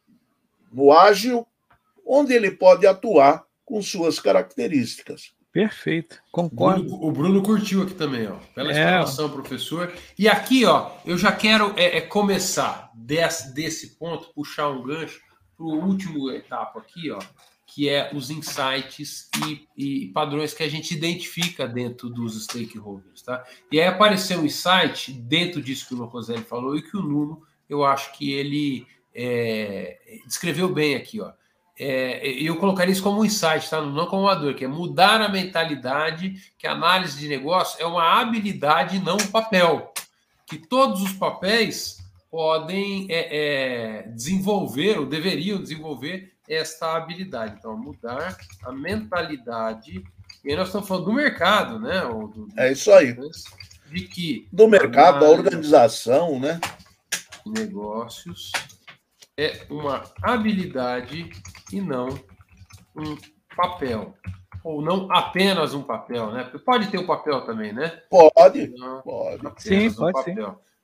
no 0.72 0.92
ágil 0.92 1.46
onde 2.04 2.34
ele 2.34 2.50
pode 2.50 2.88
atuar 2.88 3.46
com 3.64 3.80
suas 3.80 4.18
características. 4.18 5.37
Perfeito, 5.58 6.22
concordo. 6.30 6.82
O 6.82 6.84
Bruno, 6.84 7.04
o 7.04 7.10
Bruno 7.10 7.42
curtiu 7.42 7.82
aqui 7.82 7.92
também, 7.92 8.28
ó. 8.28 8.36
Pela 8.54 8.70
explanação, 8.70 9.28
professor. 9.28 9.92
E 10.16 10.28
aqui, 10.28 10.64
ó, 10.64 10.92
eu 11.04 11.18
já 11.18 11.32
quero 11.32 11.74
é, 11.76 11.96
é 11.96 12.00
começar 12.00 12.92
desse, 12.94 13.52
desse 13.52 13.96
ponto, 13.96 14.32
puxar 14.32 14.68
um 14.68 14.84
gancho 14.84 15.20
para 15.56 15.66
o 15.66 15.84
último 15.84 16.30
etapa 16.30 16.78
aqui, 16.78 17.10
ó, 17.10 17.18
que 17.66 17.88
é 17.88 18.08
os 18.14 18.30
insights 18.30 19.28
e, 19.48 19.66
e, 19.76 20.06
padrões 20.12 20.54
que 20.54 20.62
a 20.62 20.68
gente 20.70 20.94
identifica 20.94 21.66
dentro 21.66 22.08
dos 22.08 22.40
stakeholders, 22.44 23.22
tá? 23.22 23.42
E 23.72 23.80
aí 23.80 23.88
apareceu 23.88 24.38
um 24.38 24.44
insight 24.44 25.10
dentro 25.10 25.60
disso 25.60 25.88
que 25.88 25.94
o 25.94 25.98
Locoselli 25.98 26.44
falou 26.44 26.76
e 26.76 26.82
que 26.82 26.96
o 26.96 27.02
Nuno, 27.02 27.42
eu 27.68 27.84
acho 27.84 28.16
que 28.16 28.32
ele 28.32 28.86
é, 29.12 29.98
descreveu 30.24 30.72
bem 30.72 30.94
aqui, 30.94 31.20
ó 31.20 31.32
é, 31.78 32.28
eu 32.28 32.56
colocaria 32.56 32.92
isso 32.92 33.02
como 33.02 33.20
um 33.20 33.24
insight, 33.24 33.70
tá? 33.70 33.80
não 33.80 34.06
como 34.06 34.22
uma 34.22 34.34
dor, 34.34 34.54
que 34.54 34.64
é 34.64 34.68
mudar 34.68 35.20
a 35.20 35.28
mentalidade 35.28 36.34
que 36.58 36.66
a 36.66 36.72
análise 36.72 37.18
de 37.18 37.28
negócio 37.28 37.80
é 37.80 37.86
uma 37.86 38.20
habilidade, 38.20 38.98
não 38.98 39.16
um 39.16 39.26
papel. 39.28 39.92
Que 40.46 40.58
todos 40.58 41.02
os 41.02 41.12
papéis 41.12 41.98
podem 42.30 43.06
é, 43.08 43.36
é, 43.36 44.02
desenvolver, 44.08 44.98
ou 44.98 45.06
deveriam 45.06 45.62
desenvolver, 45.62 46.32
esta 46.48 46.96
habilidade. 46.96 47.56
Então, 47.58 47.76
mudar 47.76 48.36
a 48.64 48.72
mentalidade 48.72 50.02
E 50.44 50.50
aí 50.50 50.56
nós 50.56 50.68
estamos 50.68 50.88
falando 50.88 51.04
do 51.04 51.12
mercado, 51.12 51.78
né? 51.78 52.00
Do, 52.00 52.48
é 52.56 52.72
isso 52.72 52.90
aí. 52.90 53.16
De 53.86 54.00
que. 54.02 54.48
Do 54.52 54.66
mercado, 54.66 55.20
da 55.20 55.30
organização, 55.30 56.40
né? 56.40 56.60
Negócios 57.46 58.50
é 59.38 59.64
uma 59.70 60.02
habilidade 60.20 61.30
e 61.72 61.80
não 61.80 62.08
um 62.96 63.16
papel. 63.56 64.14
Ou 64.64 64.82
não 64.82 65.10
apenas 65.10 65.72
um 65.72 65.82
papel, 65.82 66.32
né? 66.32 66.44
Pode 66.64 66.88
ter 66.90 66.98
um 66.98 67.06
papel 67.06 67.42
também, 67.42 67.72
né? 67.72 68.02
Pode. 68.10 68.68
Não, 68.76 69.02
pode. 69.02 69.62
Sim, 69.62 69.92
pode 69.92 70.24
sim. 70.24 70.34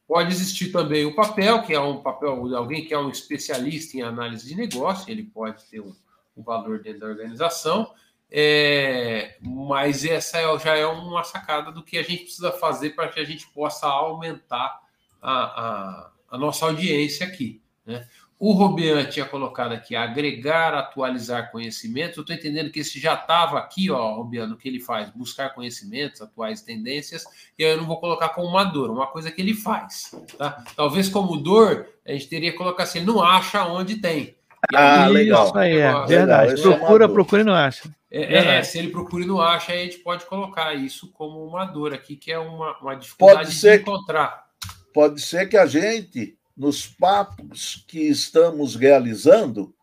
Pode 0.06 0.30
existir 0.30 0.70
também 0.70 1.06
o 1.06 1.14
papel, 1.14 1.62
que 1.62 1.72
é 1.72 1.80
um 1.80 2.02
papel 2.02 2.48
de 2.48 2.54
alguém 2.54 2.84
que 2.84 2.92
é 2.92 2.98
um 2.98 3.08
especialista 3.08 3.96
em 3.96 4.02
análise 4.02 4.46
de 4.46 4.54
negócio, 4.54 5.10
ele 5.10 5.22
pode 5.22 5.64
ter 5.64 5.80
um, 5.80 5.94
um 6.36 6.42
valor 6.42 6.80
dentro 6.80 7.00
da 7.00 7.06
organização, 7.06 7.90
é, 8.30 9.36
mas 9.40 10.04
essa 10.04 10.38
é, 10.38 10.58
já 10.58 10.76
é 10.76 10.86
uma 10.86 11.24
sacada 11.24 11.72
do 11.72 11.82
que 11.82 11.96
a 11.96 12.02
gente 12.02 12.24
precisa 12.24 12.52
fazer 12.52 12.90
para 12.90 13.08
que 13.08 13.18
a 13.18 13.24
gente 13.24 13.46
possa 13.48 13.86
aumentar 13.86 14.78
a, 15.22 15.32
a, 15.32 16.10
a 16.32 16.38
nossa 16.38 16.66
audiência 16.66 17.26
aqui. 17.26 17.62
Né? 17.86 18.06
O 18.38 18.52
Robian 18.52 19.04
tinha 19.04 19.24
colocado 19.24 19.72
aqui 19.72 19.94
agregar, 19.94 20.74
atualizar 20.74 21.50
conhecimentos. 21.50 22.16
Eu 22.16 22.22
estou 22.22 22.34
entendendo 22.34 22.70
que 22.70 22.80
esse 22.80 22.98
já 22.98 23.14
estava 23.14 23.58
aqui, 23.58 23.90
ó, 23.90 24.16
Robian, 24.16 24.48
o 24.52 24.56
que 24.56 24.68
ele 24.68 24.80
faz, 24.80 25.08
buscar 25.10 25.54
conhecimentos, 25.54 26.20
atuais 26.20 26.60
tendências, 26.60 27.24
e 27.58 27.64
aí 27.64 27.70
eu 27.70 27.78
não 27.78 27.86
vou 27.86 27.98
colocar 27.98 28.30
como 28.30 28.48
uma 28.48 28.64
dor, 28.64 28.90
uma 28.90 29.06
coisa 29.06 29.30
que 29.30 29.40
ele 29.40 29.54
faz. 29.54 30.14
Tá? 30.36 30.64
Talvez 30.76 31.08
como 31.08 31.36
dor, 31.36 31.88
a 32.06 32.12
gente 32.12 32.28
teria 32.28 32.50
que 32.50 32.58
colocar 32.58 32.82
assim, 32.82 32.98
ele 32.98 33.06
não 33.06 33.22
acha 33.22 33.64
onde 33.66 33.96
tem. 33.96 34.36
ah, 34.74 35.06
legal. 35.06 35.46
Isso 35.46 35.58
aí, 35.58 35.76
é 35.78 36.06
verdade. 36.06 36.54
Legal, 36.54 36.78
procura, 36.78 37.04
é 37.04 37.08
procura 37.08 37.42
e 37.42 37.44
não 37.44 37.54
acha. 37.54 37.88
É, 38.10 38.58
é, 38.58 38.62
se 38.62 38.78
ele 38.78 38.90
procura 38.90 39.24
e 39.24 39.26
não 39.26 39.40
acha, 39.40 39.72
aí 39.72 39.80
a 39.80 39.84
gente 39.84 39.98
pode 39.98 40.24
colocar 40.26 40.72
isso 40.74 41.10
como 41.12 41.44
uma 41.44 41.64
dor 41.64 41.92
aqui, 41.92 42.14
que 42.14 42.30
é 42.30 42.38
uma, 42.38 42.78
uma 42.78 42.94
dificuldade 42.94 43.52
ser, 43.52 43.78
de 43.78 43.82
encontrar. 43.82 44.44
Pode 44.92 45.20
ser 45.20 45.48
que 45.48 45.56
a 45.56 45.66
gente 45.66 46.36
nos 46.56 46.86
papos 46.86 47.84
que 47.88 48.00
estamos 48.00 48.74
realizando, 48.74 49.74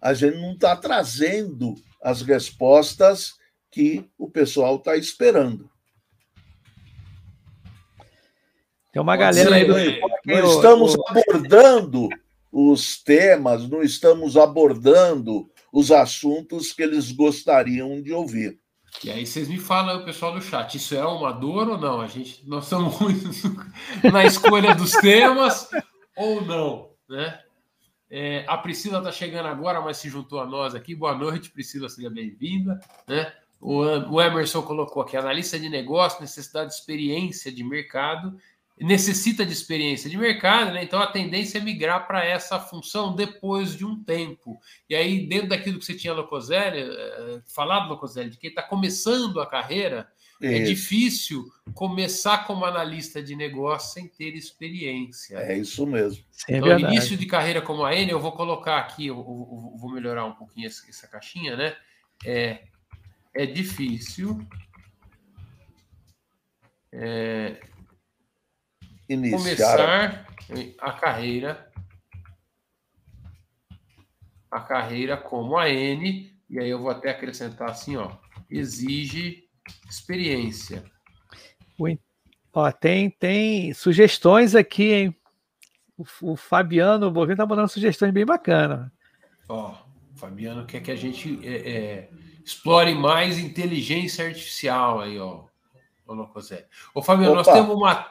a 0.00 0.14
gente 0.14 0.38
não 0.38 0.52
está 0.52 0.76
trazendo 0.76 1.74
as 2.02 2.22
respostas 2.22 3.34
que 3.70 4.04
o 4.16 4.30
pessoal 4.30 4.76
está 4.76 4.96
esperando. 4.96 5.70
Tem 8.92 9.02
uma 9.02 9.16
galera 9.16 9.54
aí 9.54 9.66
do. 9.66 9.74
Não 10.24 10.50
estamos 10.50 10.94
abordando 11.06 12.08
os 12.50 13.02
temas, 13.02 13.68
não 13.68 13.82
estamos 13.82 14.36
abordando 14.36 15.50
os 15.72 15.90
assuntos 15.90 16.72
que 16.72 16.82
eles 16.82 17.12
gostariam 17.12 18.00
de 18.00 18.12
ouvir. 18.12 18.58
E 19.04 19.10
aí 19.10 19.26
vocês 19.26 19.48
me 19.48 19.58
falam, 19.58 20.00
o 20.00 20.04
pessoal 20.04 20.32
do 20.32 20.40
chat, 20.40 20.76
isso 20.76 20.94
é 20.94 21.04
uma 21.04 21.30
dor 21.30 21.68
ou 21.68 21.78
não? 21.78 22.00
A 22.00 22.06
gente, 22.06 22.42
nós 22.48 22.64
estamos 22.64 22.96
na 24.10 24.24
escolha 24.24 24.74
dos 24.74 24.92
temas 24.92 25.68
ou 26.18 26.44
não, 26.44 26.90
né? 27.08 27.40
É, 28.10 28.44
a 28.48 28.56
Priscila 28.56 28.98
está 28.98 29.12
chegando 29.12 29.46
agora, 29.46 29.80
mas 29.80 29.98
se 29.98 30.08
juntou 30.08 30.40
a 30.40 30.46
nós 30.46 30.74
aqui. 30.74 30.94
Boa 30.94 31.14
noite, 31.14 31.50
Priscila, 31.50 31.88
seja 31.88 32.10
bem-vinda. 32.10 32.80
Né? 33.06 33.32
O, 33.60 33.82
o 33.82 34.20
Emerson 34.20 34.62
colocou 34.62 35.02
aqui: 35.02 35.16
analista 35.16 35.60
de 35.60 35.68
negócio, 35.68 36.20
necessidade 36.20 36.70
de 36.70 36.74
experiência 36.74 37.52
de 37.52 37.62
mercado, 37.62 38.36
necessita 38.80 39.46
de 39.46 39.52
experiência 39.52 40.10
de 40.10 40.16
mercado, 40.16 40.72
né? 40.72 40.82
Então 40.82 41.00
a 41.00 41.06
tendência 41.06 41.58
é 41.58 41.60
migrar 41.60 42.06
para 42.06 42.24
essa 42.24 42.58
função 42.58 43.14
depois 43.14 43.76
de 43.76 43.84
um 43.84 44.02
tempo. 44.02 44.58
E 44.88 44.96
aí, 44.96 45.26
dentro 45.26 45.50
daquilo 45.50 45.78
que 45.78 45.84
você 45.84 45.94
tinha, 45.94 46.14
Locoselli, 46.14 46.80
eh, 46.80 47.42
falado, 47.46 47.88
Locoselli, 47.88 48.30
de 48.30 48.38
quem 48.38 48.50
está 48.50 48.62
começando 48.62 49.40
a 49.40 49.46
carreira, 49.46 50.08
é 50.40 50.60
difícil 50.60 51.50
começar 51.74 52.46
como 52.46 52.64
analista 52.64 53.22
de 53.22 53.34
negócio 53.34 53.92
sem 53.92 54.06
ter 54.06 54.34
experiência. 54.34 55.38
É 55.38 55.56
isso 55.56 55.86
mesmo. 55.86 56.24
É 56.48 56.58
então, 56.58 56.78
início 56.78 57.16
de 57.16 57.26
carreira 57.26 57.60
como 57.60 57.84
a 57.84 57.94
N, 57.94 58.10
eu 58.10 58.20
vou 58.20 58.32
colocar 58.32 58.78
aqui, 58.78 59.08
eu, 59.08 59.16
eu, 59.16 59.72
eu 59.72 59.78
vou 59.78 59.90
melhorar 59.90 60.24
um 60.24 60.34
pouquinho 60.34 60.68
essa, 60.68 60.88
essa, 60.88 61.08
caixinha, 61.08 61.56
né? 61.56 61.76
É, 62.24 62.62
é 63.34 63.46
difícil 63.46 64.40
é, 66.92 67.60
começar 69.08 70.24
a 70.80 70.92
carreira 70.92 71.68
a 74.50 74.60
carreira 74.60 75.16
como 75.16 75.58
a 75.58 75.68
N, 75.68 76.32
e 76.48 76.58
aí 76.58 76.70
eu 76.70 76.78
vou 76.78 76.90
até 76.90 77.10
acrescentar 77.10 77.70
assim, 77.70 77.96
ó, 77.96 78.16
exige 78.50 79.47
experiência. 79.88 80.84
Ó, 82.58 82.72
tem, 82.72 83.08
tem 83.08 83.72
sugestões 83.72 84.56
aqui, 84.56 84.92
hein? 84.92 85.16
O, 85.96 86.32
o 86.32 86.36
Fabiano 86.36 87.08
Bovino 87.08 87.36
tá 87.36 87.46
mandando 87.46 87.68
sugestões 87.68 88.12
bem 88.12 88.26
bacanas. 88.26 88.90
Ó, 89.48 89.74
o 90.12 90.18
Fabiano 90.18 90.66
quer 90.66 90.80
que 90.80 90.90
a 90.90 90.96
gente 90.96 91.38
é, 91.46 91.70
é, 91.70 92.10
explore 92.44 92.94
mais 92.96 93.38
inteligência 93.38 94.26
artificial 94.26 95.00
aí, 95.00 95.20
ó. 95.20 95.44
Ô, 96.94 97.02
Fabiano, 97.02 97.32
Opa. 97.32 97.44
nós 97.44 97.54
temos 97.54 97.76
uma, 97.76 98.06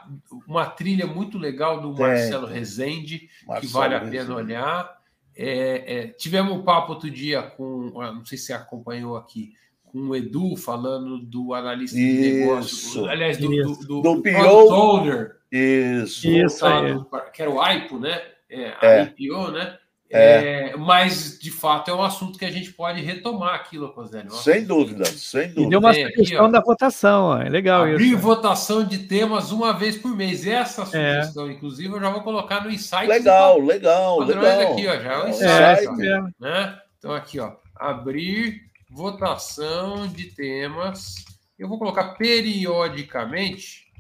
uma 0.48 0.66
trilha 0.68 1.08
muito 1.08 1.38
legal 1.38 1.82
do 1.82 1.92
Marcelo 1.94 2.46
Rezende, 2.46 3.28
Marcelo 3.46 3.60
que 3.60 3.74
vale 3.74 3.96
a 3.96 4.00
pena 4.00 4.12
Rezende. 4.12 4.32
olhar. 4.32 4.98
É, 5.36 5.96
é, 5.98 6.08
tivemos 6.10 6.54
um 6.54 6.64
papo 6.64 6.94
outro 6.94 7.10
dia 7.10 7.42
com, 7.42 7.92
não 7.96 8.24
sei 8.24 8.38
se 8.38 8.46
você 8.46 8.54
acompanhou 8.54 9.18
aqui, 9.18 9.54
com 9.92 10.00
o 10.00 10.16
Edu 10.16 10.56
falando 10.56 11.20
do 11.20 11.54
analista 11.54 11.98
isso, 11.98 12.22
de 12.22 12.34
negócio, 12.34 13.06
aliás, 13.06 13.38
do, 13.38 13.54
isso. 13.54 13.88
do, 13.88 14.02
do, 14.02 14.16
do, 14.16 14.22
do 14.22 14.74
owner. 14.74 15.38
Isso. 15.52 16.28
isso 16.28 16.66
aí. 16.66 16.96
Que 17.34 17.42
era 17.42 17.52
o 17.52 17.62
AIPO, 17.62 18.00
né? 18.00 18.22
É, 18.50 18.74
é. 18.82 19.14
IPO, 19.18 19.52
né? 19.52 19.78
É. 20.10 20.70
é. 20.70 20.78
mas, 20.78 21.38
de 21.38 21.52
fato, 21.52 21.92
é 21.92 21.94
um 21.94 22.02
assunto 22.02 22.40
que 22.40 22.46
a 22.46 22.52
gente 22.52 22.72
pode 22.72 23.02
retomar 23.02 23.56
aqui, 23.56 23.78
Locoselli. 23.78 24.32
Sem 24.32 24.64
dúvida, 24.64 25.06
sem 25.06 25.48
dúvida. 25.50 25.62
E 25.62 25.70
deu 25.70 25.80
uma 25.80 25.94
sugestão 25.94 26.46
aqui, 26.46 26.52
da 26.54 26.62
votação, 26.62 27.26
ó. 27.26 27.42
é 27.42 27.50
legal 27.50 27.82
Abrir 27.82 27.96
isso. 27.96 28.04
Abrir 28.04 28.16
votação 28.16 28.84
de 28.86 29.00
temas 29.00 29.52
uma 29.52 29.74
vez 29.74 29.98
por 29.98 30.16
mês. 30.16 30.48
Essa 30.48 30.86
sugestão, 30.86 31.48
é. 31.48 31.52
inclusive, 31.52 31.94
eu 31.94 32.00
já 32.00 32.10
vou 32.10 32.22
colocar 32.22 32.64
no 32.64 32.72
insight. 32.72 33.08
Legal, 33.08 33.60
legal, 33.60 34.20
legal. 34.20 34.72
Aqui, 34.72 34.88
ó, 34.88 34.98
já 34.98 35.14
é 35.14 35.24
o 35.24 35.28
insight. 35.28 36.06
É, 36.06 36.20
ó, 36.20 36.28
né? 36.40 36.80
Então, 36.98 37.14
aqui, 37.14 37.40
ó. 37.40 37.52
Abrir 37.76 38.67
votação 38.90 40.08
de 40.08 40.32
temas. 40.32 41.16
Eu 41.58 41.68
vou 41.68 41.78
colocar 41.78 42.16
periodicamente, 42.16 43.92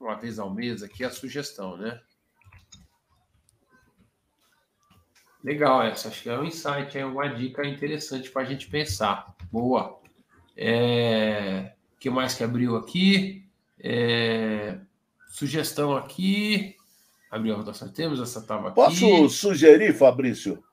uma 0.00 0.14
vez 0.16 0.38
ao 0.38 0.52
mês 0.52 0.82
aqui, 0.82 1.04
a 1.04 1.10
sugestão, 1.10 1.76
né? 1.76 2.00
Legal 5.42 5.82
essa, 5.82 6.08
acho 6.08 6.22
que 6.22 6.30
é 6.30 6.38
um 6.38 6.44
insight, 6.44 6.96
é 6.96 7.04
uma 7.04 7.28
dica 7.28 7.66
interessante 7.66 8.30
para 8.30 8.42
a 8.42 8.44
gente 8.46 8.66
pensar. 8.68 9.36
Boa. 9.52 10.00
É... 10.56 11.74
O 11.94 11.98
que 11.98 12.08
mais 12.08 12.34
que 12.34 12.42
abriu 12.42 12.76
aqui? 12.76 13.46
É... 13.78 14.78
Sugestão 15.28 15.94
aqui. 15.94 16.76
Abriu 17.30 17.52
a 17.52 17.58
votação 17.58 17.88
de 17.88 17.94
temas, 17.94 18.20
essa 18.20 18.38
estava 18.38 18.68
aqui. 18.68 18.74
Posso 18.76 19.28
sugerir, 19.28 19.92
Fabrício? 19.92 20.64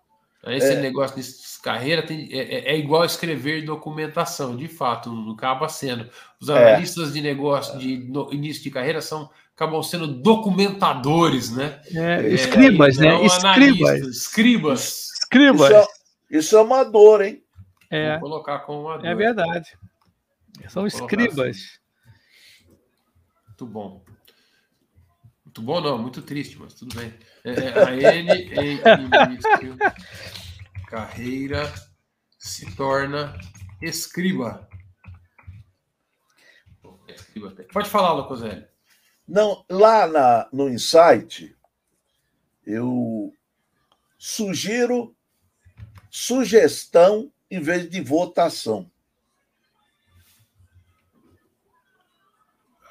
Esse 0.47 0.73
é. 0.73 0.81
negócio 0.81 1.21
de 1.21 1.61
carreira 1.61 2.01
tem, 2.01 2.27
é, 2.31 2.39
é, 2.39 2.71
é, 2.71 2.77
igual 2.77 3.05
escrever 3.05 3.63
documentação, 3.63 4.57
de 4.57 4.67
fato, 4.67 5.11
não 5.11 5.33
acaba 5.33 5.69
sendo. 5.69 6.09
Os 6.39 6.49
é. 6.49 6.57
analistas 6.57 7.13
de 7.13 7.21
negócio 7.21 7.77
de 7.77 7.97
no, 7.97 8.33
início 8.33 8.63
de 8.63 8.71
carreira 8.71 9.01
são 9.01 9.29
acabam 9.55 9.83
sendo 9.83 10.07
documentadores, 10.07 11.51
né? 11.51 11.79
É, 11.93 12.27
escribas, 12.29 12.97
né? 12.97 13.23
Escribas. 13.23 13.99
Escribas. 14.07 15.09
Escribas. 15.21 15.69
Isso, 15.69 15.89
isso 16.31 16.57
é 16.57 16.61
uma 16.61 16.83
dor, 16.83 17.21
hein? 17.21 17.43
É. 17.91 18.13
Vou 18.13 18.21
colocar 18.21 18.59
como 18.59 18.81
uma 18.81 18.97
dor. 18.97 19.05
É 19.05 19.13
verdade. 19.13 19.77
São 20.67 20.87
escribas. 20.87 21.57
Assim. 21.57 21.81
Muito 23.47 23.65
bom. 23.67 24.01
Muito 25.51 25.61
bom, 25.63 25.81
não, 25.81 25.97
muito 25.97 26.21
triste, 26.21 26.57
mas 26.57 26.73
tudo 26.73 26.95
bem. 26.95 27.13
É, 27.43 27.51
é 27.51 27.83
a 27.83 28.15
N 28.15 28.31
em 28.63 28.79
carreira 30.87 31.73
se 32.39 32.73
torna 32.73 33.37
escriba. 33.81 34.69
Pode 37.73 37.89
falar, 37.89 38.13
Locoselli. 38.13 38.65
Não, 39.27 39.65
lá 39.69 40.07
na, 40.07 40.49
no 40.53 40.69
Insight, 40.69 41.53
eu 42.65 43.33
sugiro 44.17 45.13
sugestão 46.09 47.31
em 47.49 47.61
vez 47.61 47.89
de 47.89 47.99
votação. 47.99 48.90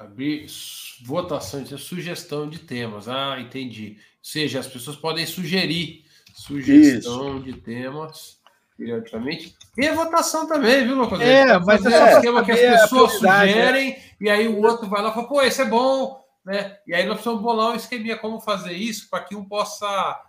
Abrir 0.01 0.47
votação, 1.03 1.65
sugestão 1.77 2.49
de 2.49 2.59
temas. 2.59 3.07
Ah, 3.07 3.39
entendi. 3.39 3.97
Ou 3.97 4.03
seja, 4.21 4.59
as 4.59 4.67
pessoas 4.67 4.97
podem 4.97 5.25
sugerir 5.25 6.05
sugestão 6.33 7.37
Isso. 7.37 7.45
de 7.45 7.53
temas. 7.53 8.39
periodicamente. 8.77 9.55
E 9.77 9.87
a 9.87 9.93
votação 9.93 10.47
também, 10.47 10.85
viu, 10.85 10.95
Lucas? 10.95 11.21
É, 11.21 11.57
mas 11.59 11.85
é 11.85 12.03
um 12.03 12.07
esquema 12.17 12.43
que 12.43 12.51
as 12.51 12.81
pessoas 12.81 13.13
sugerem 13.13 13.97
e 14.19 14.29
aí 14.29 14.47
o 14.47 14.61
outro 14.61 14.87
vai 14.89 15.01
lá 15.01 15.09
e 15.09 15.13
fala, 15.13 15.27
pô, 15.27 15.41
esse 15.41 15.61
é 15.61 15.65
bom, 15.65 16.23
né? 16.43 16.77
E 16.87 16.93
aí 16.93 17.05
nós 17.05 17.15
precisamos 17.15 17.41
bolar 17.41 17.71
um 17.71 17.75
esqueminha 17.75 18.17
como 18.17 18.39
fazer 18.41 18.73
isso 18.73 19.09
para 19.09 19.23
que 19.23 19.35
um 19.35 19.45
possa 19.45 19.87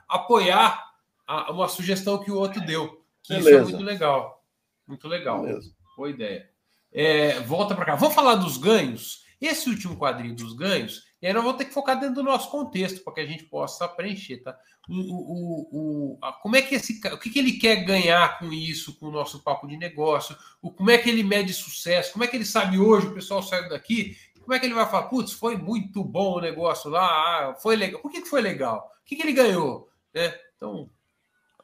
apoiar 0.08 0.92
a, 1.26 1.50
uma 1.50 1.68
sugestão 1.68 2.22
que 2.22 2.30
o 2.30 2.36
outro 2.36 2.60
deu. 2.60 3.02
Que 3.22 3.38
isso 3.38 3.48
é 3.48 3.62
muito 3.62 3.82
legal. 3.82 4.42
Muito 4.86 5.08
legal. 5.08 5.42
Beleza. 5.42 5.72
Boa 5.96 6.10
ideia. 6.10 6.48
É, 6.92 7.40
volta 7.40 7.74
para 7.74 7.84
cá. 7.84 7.94
Vamos 7.94 8.14
falar 8.14 8.34
dos 8.34 8.56
ganhos. 8.56 9.21
Esse 9.42 9.68
último 9.68 9.96
quadrinho 9.96 10.36
dos 10.36 10.54
ganhos, 10.54 11.02
e 11.20 11.26
aí 11.26 11.32
nós 11.32 11.42
vamos 11.42 11.58
ter 11.58 11.64
que 11.64 11.74
focar 11.74 11.98
dentro 11.98 12.14
do 12.14 12.22
nosso 12.22 12.48
contexto 12.48 13.02
para 13.02 13.14
que 13.14 13.20
a 13.20 13.26
gente 13.26 13.42
possa 13.42 13.88
preencher, 13.88 14.38
tá? 14.38 14.56
O, 14.88 14.94
o, 14.94 15.68
o, 15.72 16.18
a, 16.22 16.32
como 16.32 16.54
é 16.54 16.62
que 16.62 16.76
esse 16.76 17.00
o 17.08 17.18
que, 17.18 17.28
que 17.28 17.38
ele 17.40 17.52
quer 17.54 17.84
ganhar 17.84 18.38
com 18.38 18.52
isso, 18.52 18.96
com 18.98 19.06
o 19.06 19.10
nosso 19.10 19.42
papo 19.42 19.66
de 19.66 19.76
negócio? 19.76 20.36
O, 20.60 20.70
como 20.70 20.90
é 20.90 20.98
que 20.98 21.10
ele 21.10 21.24
mede 21.24 21.52
sucesso? 21.52 22.12
Como 22.12 22.22
é 22.22 22.28
que 22.28 22.36
ele 22.36 22.44
sabe 22.44 22.78
hoje, 22.78 23.08
o 23.08 23.14
pessoal 23.14 23.42
saiu 23.42 23.68
daqui? 23.68 24.16
Como 24.40 24.54
é 24.54 24.60
que 24.60 24.66
ele 24.66 24.74
vai 24.74 24.88
falar, 24.88 25.08
putz, 25.08 25.32
foi 25.32 25.56
muito 25.56 26.04
bom 26.04 26.38
o 26.38 26.40
negócio 26.40 26.88
lá, 26.88 27.04
ah, 27.50 27.54
foi 27.54 27.74
legal. 27.74 28.00
Por 28.00 28.10
que, 28.10 28.22
que 28.22 28.28
foi 28.28 28.40
legal? 28.40 28.92
O 29.00 29.04
que, 29.04 29.16
que 29.16 29.22
ele 29.22 29.32
ganhou? 29.32 29.88
Né? 30.14 30.32
Então, 30.56 30.88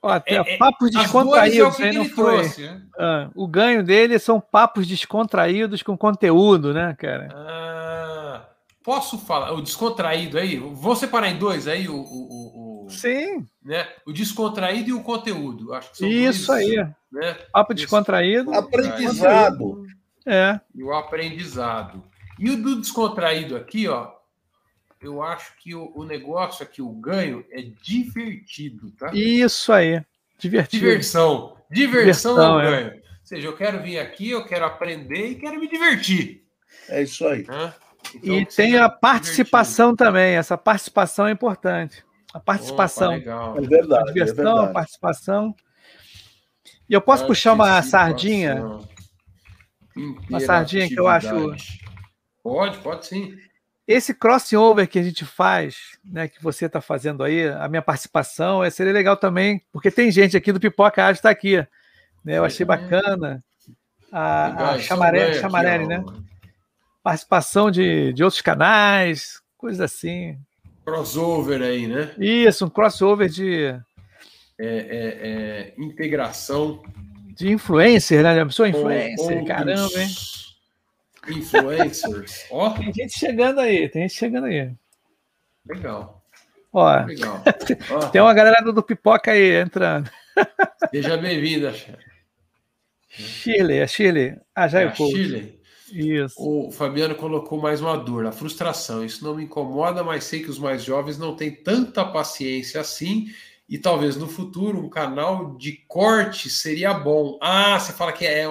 até 0.03 0.37
é, 0.37 0.57
papos 0.57 0.91
descontraídos, 0.91 1.81
é 1.81 1.91
que 1.91 1.99
não 1.99 2.05
foi. 2.05 2.39
Trouxe, 2.39 2.63
né? 2.63 2.83
ah, 2.99 3.31
o 3.35 3.47
ganho 3.47 3.83
dele 3.83 4.19
são 4.19 4.41
papos 4.41 4.87
descontraídos 4.87 5.83
com 5.83 5.97
conteúdo, 5.97 6.73
né, 6.73 6.95
cara? 6.99 7.29
Ah, 7.33 8.49
posso 8.85 9.19
falar, 9.19 9.53
o 9.53 9.61
descontraído 9.61 10.39
aí, 10.39 10.57
vou 10.57 10.95
separar 10.95 11.29
em 11.29 11.37
dois 11.37 11.67
aí 11.67 11.89
o, 11.89 11.97
o, 11.97 12.87
o 12.87 12.91
Sim. 12.91 13.47
Né, 13.63 13.87
o 14.07 14.13
descontraído 14.13 14.91
e 14.91 14.93
o 14.93 15.03
conteúdo. 15.03 15.75
Acho 15.75 15.93
que 15.93 16.07
Isso 16.07 16.47
dois, 16.47 16.71
aí. 16.71 16.77
Né? 17.13 17.37
Papo 17.53 17.75
descontraído. 17.75 18.53
Aprendizado. 18.55 19.85
É. 20.27 20.61
E 20.75 20.83
o 20.83 20.93
aprendizado. 20.93 22.05
E 22.39 22.51
o 22.51 22.63
do 22.63 22.81
descontraído 22.81 23.57
aqui, 23.57 23.89
ó, 23.89 24.11
eu 25.01 25.23
acho 25.23 25.57
que 25.59 25.75
o, 25.75 25.93
o, 25.95 26.05
negócio 26.05 26.63
aqui, 26.63 26.83
o 26.83 26.91
ganho, 26.91 27.45
é 27.51 27.63
divertido, 27.83 28.91
tá? 28.93 29.11
Isso 29.13 29.73
aí. 29.73 30.03
Divertido. 30.39 30.85
Diversão. 30.85 31.57
Diversão, 31.71 32.35
Diversão 32.35 32.39
é 32.39 32.51
o 32.51 32.61
é. 32.61 32.71
ganho. 32.71 32.95
Ou 32.95 33.03
seja, 33.23 33.47
eu 33.49 33.57
quero 33.57 33.83
vir 33.83 33.99
aqui, 33.99 34.31
eu 34.31 34.45
quero 34.45 34.65
aprender 34.65 35.31
e 35.31 35.35
quero 35.35 35.61
me 35.61 35.69
divertir. 35.69 36.45
É 36.89 37.03
isso 37.03 37.27
aí. 37.27 37.41
Então, 37.43 37.73
e 38.39 38.47
tem 38.47 38.79
a 38.79 38.89
participação 38.89 39.93
divertido. 39.93 40.07
também. 40.07 40.37
Essa 40.37 40.57
participação 40.57 41.27
é 41.27 41.33
importante. 41.33 42.05
A 42.33 42.41
participação. 42.41 43.09
Opa, 43.09 43.17
legal. 43.17 43.59
É 43.59 43.61
verdade. 43.61 44.11
A 44.11 44.13
diversão, 44.13 44.35
é 44.35 44.45
verdade. 44.45 44.71
a 44.71 44.73
participação. 44.73 45.55
E 46.89 46.95
eu 46.95 47.01
posso 47.01 47.27
puxar 47.27 47.53
uma 47.53 47.83
sardinha? 47.83 48.81
Uma 50.29 50.41
sardinha 50.41 50.89
que 50.89 50.99
eu 50.99 51.07
acho. 51.07 51.29
Pode, 52.43 52.79
pode 52.79 53.07
sim. 53.07 53.37
Esse 53.89 54.12
crossover 54.12 54.86
que 54.86 54.99
a 54.99 55.03
gente 55.03 55.24
faz, 55.24 55.99
né, 56.05 56.28
que 56.28 56.43
você 56.43 56.66
está 56.66 56.78
fazendo 56.78 57.24
aí, 57.24 57.49
a 57.49 57.66
minha 57.68 57.80
participação, 57.80 58.62
é, 58.62 58.68
seria 58.68 58.93
legal 58.93 59.16
também, 59.16 59.62
porque 59.72 59.91
tem 59.91 60.11
gente 60.11 60.36
aqui 60.36 60.53
do 60.53 60.61
Pipoca 60.61 61.03
Ágil 61.03 61.14
está 61.14 61.30
aqui. 61.30 61.57
Né, 62.22 62.36
eu 62.36 62.45
achei 62.45 62.66
bacana. 62.66 63.43
A, 64.12 64.72
a 64.72 64.78
Chamarelli, 64.78 65.41
Chamarelli 65.41 65.86
né? 65.86 66.05
Participação 67.03 67.70
de, 67.70 68.12
de 68.12 68.22
outros 68.22 68.43
canais, 68.43 69.41
coisas 69.57 69.80
assim. 69.80 70.39
Crossover 70.84 71.62
aí, 71.62 71.86
né? 71.86 72.12
Isso, 72.18 72.66
um 72.66 72.70
crossover 72.70 73.30
de. 73.30 73.74
É, 74.59 74.66
é, 74.66 75.18
é, 75.22 75.74
integração. 75.78 76.82
De 77.34 77.51
influencer, 77.51 78.22
né? 78.22 78.43
Eu 78.43 78.51
sou 78.51 78.66
influencer, 78.66 79.47
caramba, 79.47 79.99
hein? 79.99 80.09
Influencers. 81.29 82.47
Ó. 82.51 82.70
Tem 82.70 82.93
gente 82.93 83.18
chegando 83.18 83.61
aí, 83.61 83.89
tem 83.89 84.03
gente 84.03 84.14
chegando 84.14 84.47
aí. 84.47 84.70
Legal. 85.66 86.22
Ó, 86.72 87.05
Legal. 87.05 87.43
tem 88.12 88.20
uma 88.20 88.35
galera 88.35 88.62
do, 88.62 88.83
Pipoca 88.83 89.33
aí 89.33 89.61
entrando. 89.61 90.11
Seja 90.91 91.16
bem-vinda, 91.16 91.74
Shirley, 93.09 93.79
é 93.79 93.87
Shirley. 93.87 94.37
Ah, 94.55 94.68
já 94.68 94.81
é, 94.81 94.85
é 94.85 94.87
o 94.89 94.95
Shirley. 94.95 95.59
Isso. 95.93 96.35
O 96.39 96.70
Fabiano 96.70 97.14
colocou 97.14 97.61
mais 97.61 97.81
uma 97.81 97.97
dor, 97.97 98.26
a 98.26 98.33
frustração. 98.33 99.05
Isso 99.05 99.24
não 99.24 99.35
me 99.35 99.45
incomoda, 99.45 100.05
mas 100.05 100.24
sei 100.24 100.43
que 100.43 100.51
os 100.51 100.59
mais 100.59 100.85
jovens 100.85 101.18
não 101.18 101.35
têm 101.35 101.51
tanta 101.51 102.05
paciência 102.05 102.81
assim. 102.81 103.26
E 103.68 103.79
talvez 103.79 104.16
no 104.16 104.29
futuro 104.29 104.79
um 104.79 104.89
canal 104.89 105.57
de 105.57 105.72
corte 105.87 106.49
seria 106.49 106.95
bom. 106.95 107.39
Ah, 107.41 107.79
você 107.79 107.93
fala 107.93 108.12
que 108.12 108.26
é, 108.26 108.41
é, 108.41 108.47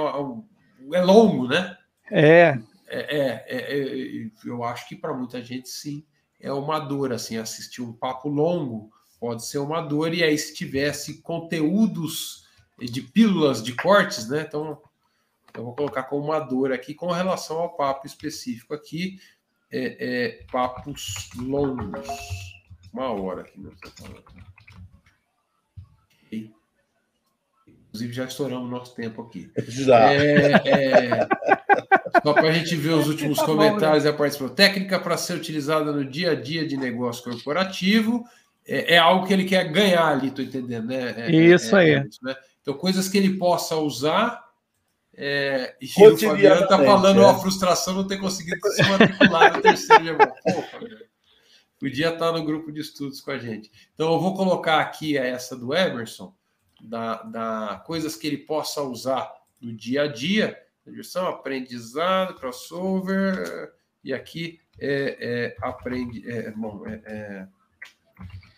é 0.93 1.01
longo, 1.01 1.47
né? 1.47 1.75
É. 2.11 2.59
É, 2.87 3.17
é, 3.17 3.45
é, 3.47 4.25
é 4.25 4.29
eu 4.45 4.63
acho 4.63 4.87
que 4.87 4.95
para 4.95 5.13
muita 5.13 5.43
gente 5.43 5.67
sim 5.69 6.05
é 6.39 6.51
uma 6.51 6.79
dor 6.79 7.11
assim 7.11 7.37
assistir 7.37 7.81
um 7.81 7.91
papo 7.91 8.29
longo 8.29 8.89
pode 9.19 9.45
ser 9.45 9.57
uma 9.57 9.81
dor 9.81 10.13
e 10.13 10.23
aí 10.23 10.37
se 10.37 10.53
tivesse 10.53 11.21
conteúdos 11.21 12.45
de 12.79 13.01
pílulas 13.01 13.63
de 13.63 13.73
cortes, 13.73 14.29
né? 14.29 14.45
Então 14.47 14.81
eu 15.53 15.63
vou 15.63 15.75
colocar 15.75 16.03
como 16.03 16.25
uma 16.25 16.39
dor 16.39 16.71
aqui 16.71 16.93
com 16.93 17.11
relação 17.11 17.57
ao 17.57 17.75
papo 17.75 18.05
específico 18.05 18.73
aqui 18.73 19.19
é, 19.71 19.97
é 19.99 20.45
papos 20.51 21.29
longos 21.35 22.07
uma 22.93 23.11
hora 23.11 23.41
aqui 23.41 23.59
não 23.59 23.71
Inclusive 27.97 28.13
já 28.13 28.25
estouramos 28.25 28.69
nosso 28.69 28.93
tempo 28.93 29.21
aqui. 29.21 29.49
Já. 29.67 30.13
É, 30.13 30.51
é... 30.65 31.27
Só 32.23 32.33
para 32.33 32.49
a 32.49 32.51
gente 32.51 32.75
ver 32.75 32.91
os 32.91 33.07
últimos 33.07 33.39
tá 33.39 33.45
comentários 33.45 34.03
bom, 34.03 34.09
né? 34.09 34.11
e 34.11 34.13
a 34.13 34.17
participação. 34.17 34.55
Técnica 34.55 34.99
para 34.99 35.17
ser 35.17 35.33
utilizada 35.33 35.91
no 35.91 36.05
dia 36.05 36.31
a 36.31 36.35
dia 36.35 36.67
de 36.67 36.77
negócio 36.77 37.23
corporativo 37.23 38.23
é, 38.65 38.95
é 38.95 38.97
algo 38.97 39.25
que 39.25 39.33
ele 39.33 39.45
quer 39.45 39.71
ganhar 39.71 40.07
ali, 40.07 40.27
estou 40.27 40.43
entendendo, 40.43 40.87
né? 40.87 41.13
É, 41.17 41.31
isso 41.31 41.75
é, 41.75 41.79
aí. 41.79 42.07
Isso, 42.07 42.19
né? 42.21 42.35
Então, 42.61 42.73
coisas 42.73 43.07
que 43.07 43.17
ele 43.17 43.37
possa 43.37 43.75
usar. 43.77 44.45
É, 45.19 45.75
e 45.81 45.85
o 45.85 46.17
Fabiano 46.17 46.63
está 46.63 46.77
falando 46.77 47.21
é. 47.21 47.29
a 47.29 47.33
frustração 47.33 47.95
não 47.95 48.07
ter 48.07 48.17
conseguido 48.17 48.59
se 48.69 48.83
matricular 48.83 49.55
no 49.55 49.61
terceiro 49.63 50.03
dia. 50.03 51.07
podia 51.79 52.09
estar 52.09 52.31
no 52.31 52.45
grupo 52.45 52.71
de 52.71 52.81
estudos 52.81 53.21
com 53.21 53.31
a 53.31 53.37
gente. 53.37 53.71
Então, 53.95 54.11
eu 54.11 54.19
vou 54.19 54.35
colocar 54.35 54.79
aqui 54.79 55.17
essa 55.17 55.55
do 55.55 55.73
Emerson, 55.73 56.35
da, 56.81 57.23
da 57.23 57.83
coisas 57.85 58.15
que 58.15 58.27
ele 58.27 58.37
possa 58.37 58.81
usar 58.81 59.31
no 59.59 59.73
dia 59.73 60.03
a 60.03 60.07
dia 60.07 60.57
diversão, 60.89 61.27
aprendizado, 61.27 62.35
crossover, 62.35 63.73
e 64.03 64.13
aqui 64.13 64.59
é, 64.79 65.17
é 65.19 65.57
aprende, 65.61 66.29
é, 66.29 66.51
bom, 66.51 66.85
é, 66.87 67.01
é, 67.05 67.47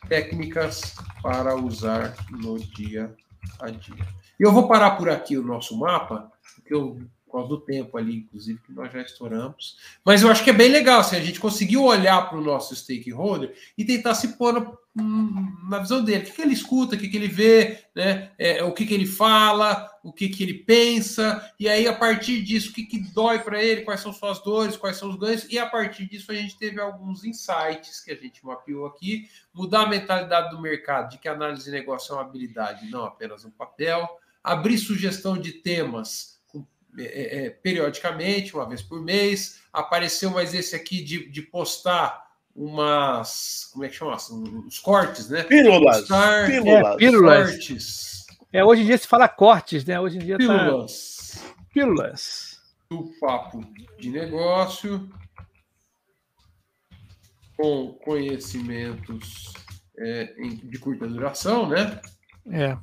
técnicas 0.07 0.95
para 1.21 1.55
usar 1.55 2.15
no 2.29 2.59
dia 2.59 3.15
a 3.59 3.69
dia. 3.69 4.07
E 4.39 4.43
eu 4.43 4.51
vou 4.51 4.67
parar 4.67 4.91
por 4.91 5.09
aqui 5.09 5.37
o 5.37 5.43
nosso 5.43 5.77
mapa, 5.77 6.31
porque 6.55 6.73
eu 6.73 6.99
por 7.25 7.33
causa 7.33 7.49
do 7.49 7.61
tempo 7.61 7.95
ali, 7.95 8.17
inclusive, 8.17 8.59
que 8.65 8.73
nós 8.73 8.91
já 8.91 9.01
estouramos. 9.01 9.77
Mas 10.03 10.23
eu 10.23 10.31
acho 10.31 10.43
que 10.43 10.49
é 10.49 10.53
bem 10.53 10.71
legal, 10.71 11.01
assim, 11.01 11.15
a 11.15 11.21
gente 11.21 11.39
conseguiu 11.39 11.83
olhar 11.83 12.27
para 12.27 12.39
o 12.39 12.43
nosso 12.43 12.75
stakeholder 12.75 13.53
e 13.77 13.85
tentar 13.85 14.15
se 14.15 14.29
pôr 14.29 14.79
na 14.99 15.79
visão 15.79 16.03
dele. 16.03 16.23
O 16.23 16.25
que, 16.25 16.31
que 16.31 16.41
ele 16.41 16.53
escuta, 16.53 16.95
o 16.95 16.99
que, 16.99 17.07
que 17.07 17.17
ele 17.17 17.27
vê, 17.27 17.83
né? 17.95 18.31
É, 18.37 18.63
o 18.63 18.73
que, 18.73 18.85
que 18.85 18.93
ele 18.93 19.05
fala, 19.05 19.89
o 20.03 20.11
que, 20.11 20.29
que 20.29 20.43
ele 20.43 20.53
pensa, 20.53 21.53
e 21.59 21.67
aí, 21.67 21.87
a 21.87 21.93
partir 21.93 22.41
disso, 22.41 22.71
o 22.71 22.73
que, 22.73 22.85
que 22.85 22.99
dói 22.99 23.39
para 23.39 23.63
ele, 23.63 23.81
quais 23.81 23.99
são 23.99 24.13
suas 24.13 24.39
dores, 24.39 24.77
quais 24.77 24.97
são 24.97 25.09
os 25.09 25.15
ganhos, 25.15 25.45
e 25.49 25.57
a 25.59 25.65
partir 25.65 26.07
disso 26.07 26.31
a 26.31 26.35
gente 26.35 26.57
teve 26.57 26.79
alguns 26.79 27.23
insights 27.23 28.01
que 28.01 28.11
a 28.11 28.15
gente 28.15 28.45
mapeou 28.45 28.85
aqui, 28.85 29.27
mudar 29.53 29.83
a 29.83 29.89
mentalidade 29.89 30.49
do 30.49 30.61
mercado, 30.61 31.11
de 31.11 31.17
que 31.17 31.27
análise 31.27 31.65
de 31.65 31.71
negócio 31.71 32.13
é 32.13 32.15
uma 32.15 32.23
habilidade, 32.23 32.89
não 32.89 33.03
apenas 33.03 33.45
um 33.45 33.51
papel, 33.51 34.07
abrir 34.43 34.77
sugestão 34.77 35.37
de 35.37 35.53
temas 35.53 36.39
é, 36.97 37.03
é, 37.03 37.45
é, 37.45 37.49
periodicamente, 37.49 38.55
uma 38.55 38.67
vez 38.67 38.81
por 38.81 39.01
mês. 39.01 39.61
Apareceu 39.71 40.31
mais 40.31 40.53
esse 40.53 40.75
aqui 40.75 41.03
de, 41.03 41.29
de 41.29 41.41
postar 41.41 42.28
umas. 42.59 43.69
Como 43.71 43.85
é 43.85 43.87
que 43.87 43.95
chama? 43.95 44.17
Os 44.67 44.79
cortes, 44.79 45.29
né? 45.29 45.43
Pílulas. 45.43 45.99
Postar, 45.99 46.47
pílulas. 46.47 46.93
É, 46.93 46.97
pílulas. 46.97 47.51
Cortes. 47.51 48.25
É, 48.51 48.65
hoje 48.65 48.81
em 48.81 48.85
dia 48.85 48.97
se 48.97 49.07
fala 49.07 49.29
cortes, 49.29 49.85
né? 49.85 49.99
Hoje 49.99 50.17
em 50.17 50.19
dia 50.19 50.37
tá 50.37 50.39
pílulas. 50.39 51.41
Tá... 51.41 51.55
Pílulas. 51.73 52.59
Do 52.89 53.11
papo 53.19 53.63
de 53.97 54.09
negócio 54.09 55.09
com 57.55 57.93
conhecimentos 58.03 59.53
é, 59.97 60.25
de 60.63 60.79
curta 60.79 61.07
duração, 61.07 61.69
né? 61.69 62.01
É. 62.51 62.77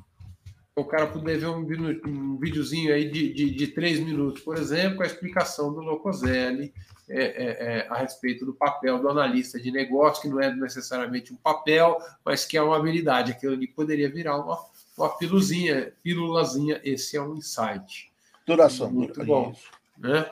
o 0.77 0.85
cara 0.85 1.07
puder 1.07 1.39
ver 1.39 1.47
um, 1.47 1.65
um 2.05 2.37
videozinho 2.37 2.93
aí 2.93 3.09
de, 3.09 3.33
de, 3.33 3.49
de, 3.49 3.67
três 3.67 3.99
minutos, 3.99 4.43
por 4.43 4.57
exemplo, 4.57 5.01
a 5.01 5.07
explicação 5.07 5.73
do 5.73 5.81
Locoselli 5.81 6.71
é, 7.09 7.23
é, 7.23 7.25
é, 7.25 7.87
a 7.89 7.97
respeito 7.97 8.45
do 8.45 8.53
papel 8.53 8.99
do 8.99 9.09
analista 9.09 9.59
de 9.59 9.71
negócio, 9.71 10.21
que 10.21 10.29
não 10.29 10.39
é 10.39 10.53
necessariamente 10.53 11.33
um 11.33 11.35
papel, 11.37 11.97
mas 12.23 12.45
que 12.45 12.55
é 12.55 12.61
uma 12.61 12.77
habilidade. 12.77 13.31
Aquilo 13.31 13.53
ali 13.53 13.67
poderia 13.67 14.07
virar 14.07 14.37
uma, 14.37 14.59
uma 14.95 15.09
piluzinha, 15.17 15.93
pílulazinha. 16.03 16.79
Esse 16.83 17.17
é 17.17 17.21
um 17.21 17.35
insight. 17.35 18.11
Duração. 18.45 18.91
Muito 18.91 19.25
bom. 19.25 19.55
Né? 19.97 20.29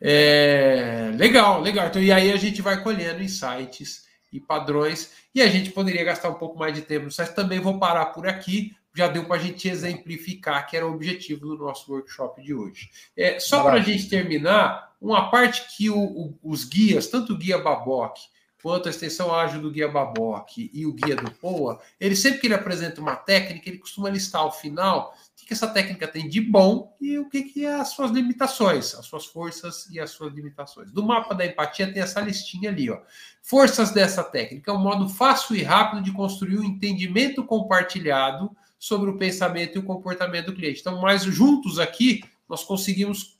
É, 0.00 1.10
legal, 1.16 1.60
legal. 1.60 1.88
Então, 1.88 2.00
e 2.00 2.12
aí 2.12 2.30
a 2.30 2.36
gente 2.36 2.62
vai 2.62 2.82
colhendo 2.82 3.20
insights 3.20 4.06
e 4.32 4.38
padrões, 4.38 5.12
e 5.34 5.42
a 5.42 5.48
gente 5.48 5.70
poderia 5.70 6.04
gastar 6.04 6.28
um 6.28 6.34
pouco 6.34 6.58
mais 6.58 6.74
de 6.74 6.82
tempo 6.82 7.06
no 7.06 7.10
site. 7.10 7.34
Também 7.34 7.58
vou 7.58 7.78
parar 7.80 8.06
por 8.06 8.28
aqui, 8.28 8.76
já 8.96 9.08
deu 9.08 9.24
para 9.24 9.36
a 9.36 9.38
gente 9.38 9.68
exemplificar 9.68 10.66
que 10.66 10.76
era 10.76 10.86
o 10.86 10.94
objetivo 10.94 11.46
do 11.46 11.58
nosso 11.58 11.92
workshop 11.92 12.42
de 12.42 12.54
hoje. 12.54 12.88
É, 13.16 13.38
só 13.38 13.62
para 13.62 13.74
a 13.74 13.80
gente 13.80 14.08
terminar, 14.08 14.96
uma 15.00 15.30
parte 15.30 15.76
que 15.76 15.90
o, 15.90 15.98
o, 15.98 16.38
os 16.42 16.64
guias, 16.64 17.06
tanto 17.06 17.34
o 17.34 17.36
guia 17.36 17.58
Baboc 17.58 18.16
quanto 18.62 18.88
a 18.88 18.90
extensão 18.90 19.32
ágil 19.32 19.60
do 19.60 19.70
guia 19.70 19.86
Baboc 19.86 20.56
e 20.56 20.86
o 20.86 20.92
guia 20.92 21.14
do 21.14 21.30
POA, 21.30 21.78
ele 22.00 22.16
sempre 22.16 22.40
que 22.40 22.48
ele 22.48 22.54
apresenta 22.54 23.00
uma 23.00 23.14
técnica, 23.14 23.68
ele 23.68 23.78
costuma 23.78 24.10
listar 24.10 24.40
ao 24.40 24.50
final 24.50 25.14
o 25.14 25.36
que, 25.36 25.46
que 25.46 25.52
essa 25.52 25.68
técnica 25.68 26.08
tem 26.08 26.28
de 26.28 26.40
bom 26.40 26.96
e 27.00 27.16
o 27.16 27.28
que, 27.28 27.42
que 27.44 27.64
é 27.64 27.74
as 27.74 27.90
suas 27.90 28.10
limitações, 28.10 28.92
as 28.96 29.06
suas 29.06 29.26
forças 29.26 29.88
e 29.88 30.00
as 30.00 30.10
suas 30.10 30.34
limitações. 30.34 30.90
Do 30.90 31.04
mapa 31.04 31.32
da 31.32 31.46
empatia 31.46 31.92
tem 31.92 32.02
essa 32.02 32.20
listinha 32.20 32.70
ali, 32.70 32.90
ó. 32.90 32.98
Forças 33.40 33.92
dessa 33.92 34.24
técnica 34.24 34.72
é 34.72 34.74
um 34.74 34.82
modo 34.82 35.08
fácil 35.08 35.54
e 35.54 35.62
rápido 35.62 36.02
de 36.02 36.10
construir 36.10 36.58
um 36.58 36.64
entendimento 36.64 37.44
compartilhado 37.44 38.50
sobre 38.78 39.10
o 39.10 39.16
pensamento 39.16 39.76
e 39.76 39.78
o 39.78 39.84
comportamento 39.84 40.46
do 40.46 40.54
cliente. 40.54 40.80
Então, 40.80 41.00
mais 41.00 41.22
juntos 41.22 41.78
aqui, 41.78 42.22
nós 42.48 42.64
conseguimos 42.64 43.36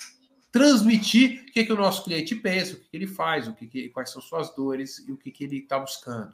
transmitir 0.50 1.42
o 1.42 1.52
que, 1.52 1.64
que 1.64 1.72
o 1.72 1.76
nosso 1.76 2.02
cliente 2.04 2.34
pensa, 2.34 2.74
o 2.74 2.76
que, 2.76 2.88
que 2.88 2.96
ele 2.96 3.06
faz, 3.06 3.46
o 3.46 3.52
que, 3.52 3.66
que 3.66 3.88
quais 3.90 4.10
são 4.10 4.22
suas 4.22 4.54
dores 4.54 5.04
e 5.06 5.12
o 5.12 5.16
que, 5.16 5.30
que 5.30 5.44
ele 5.44 5.58
está 5.58 5.78
buscando. 5.78 6.32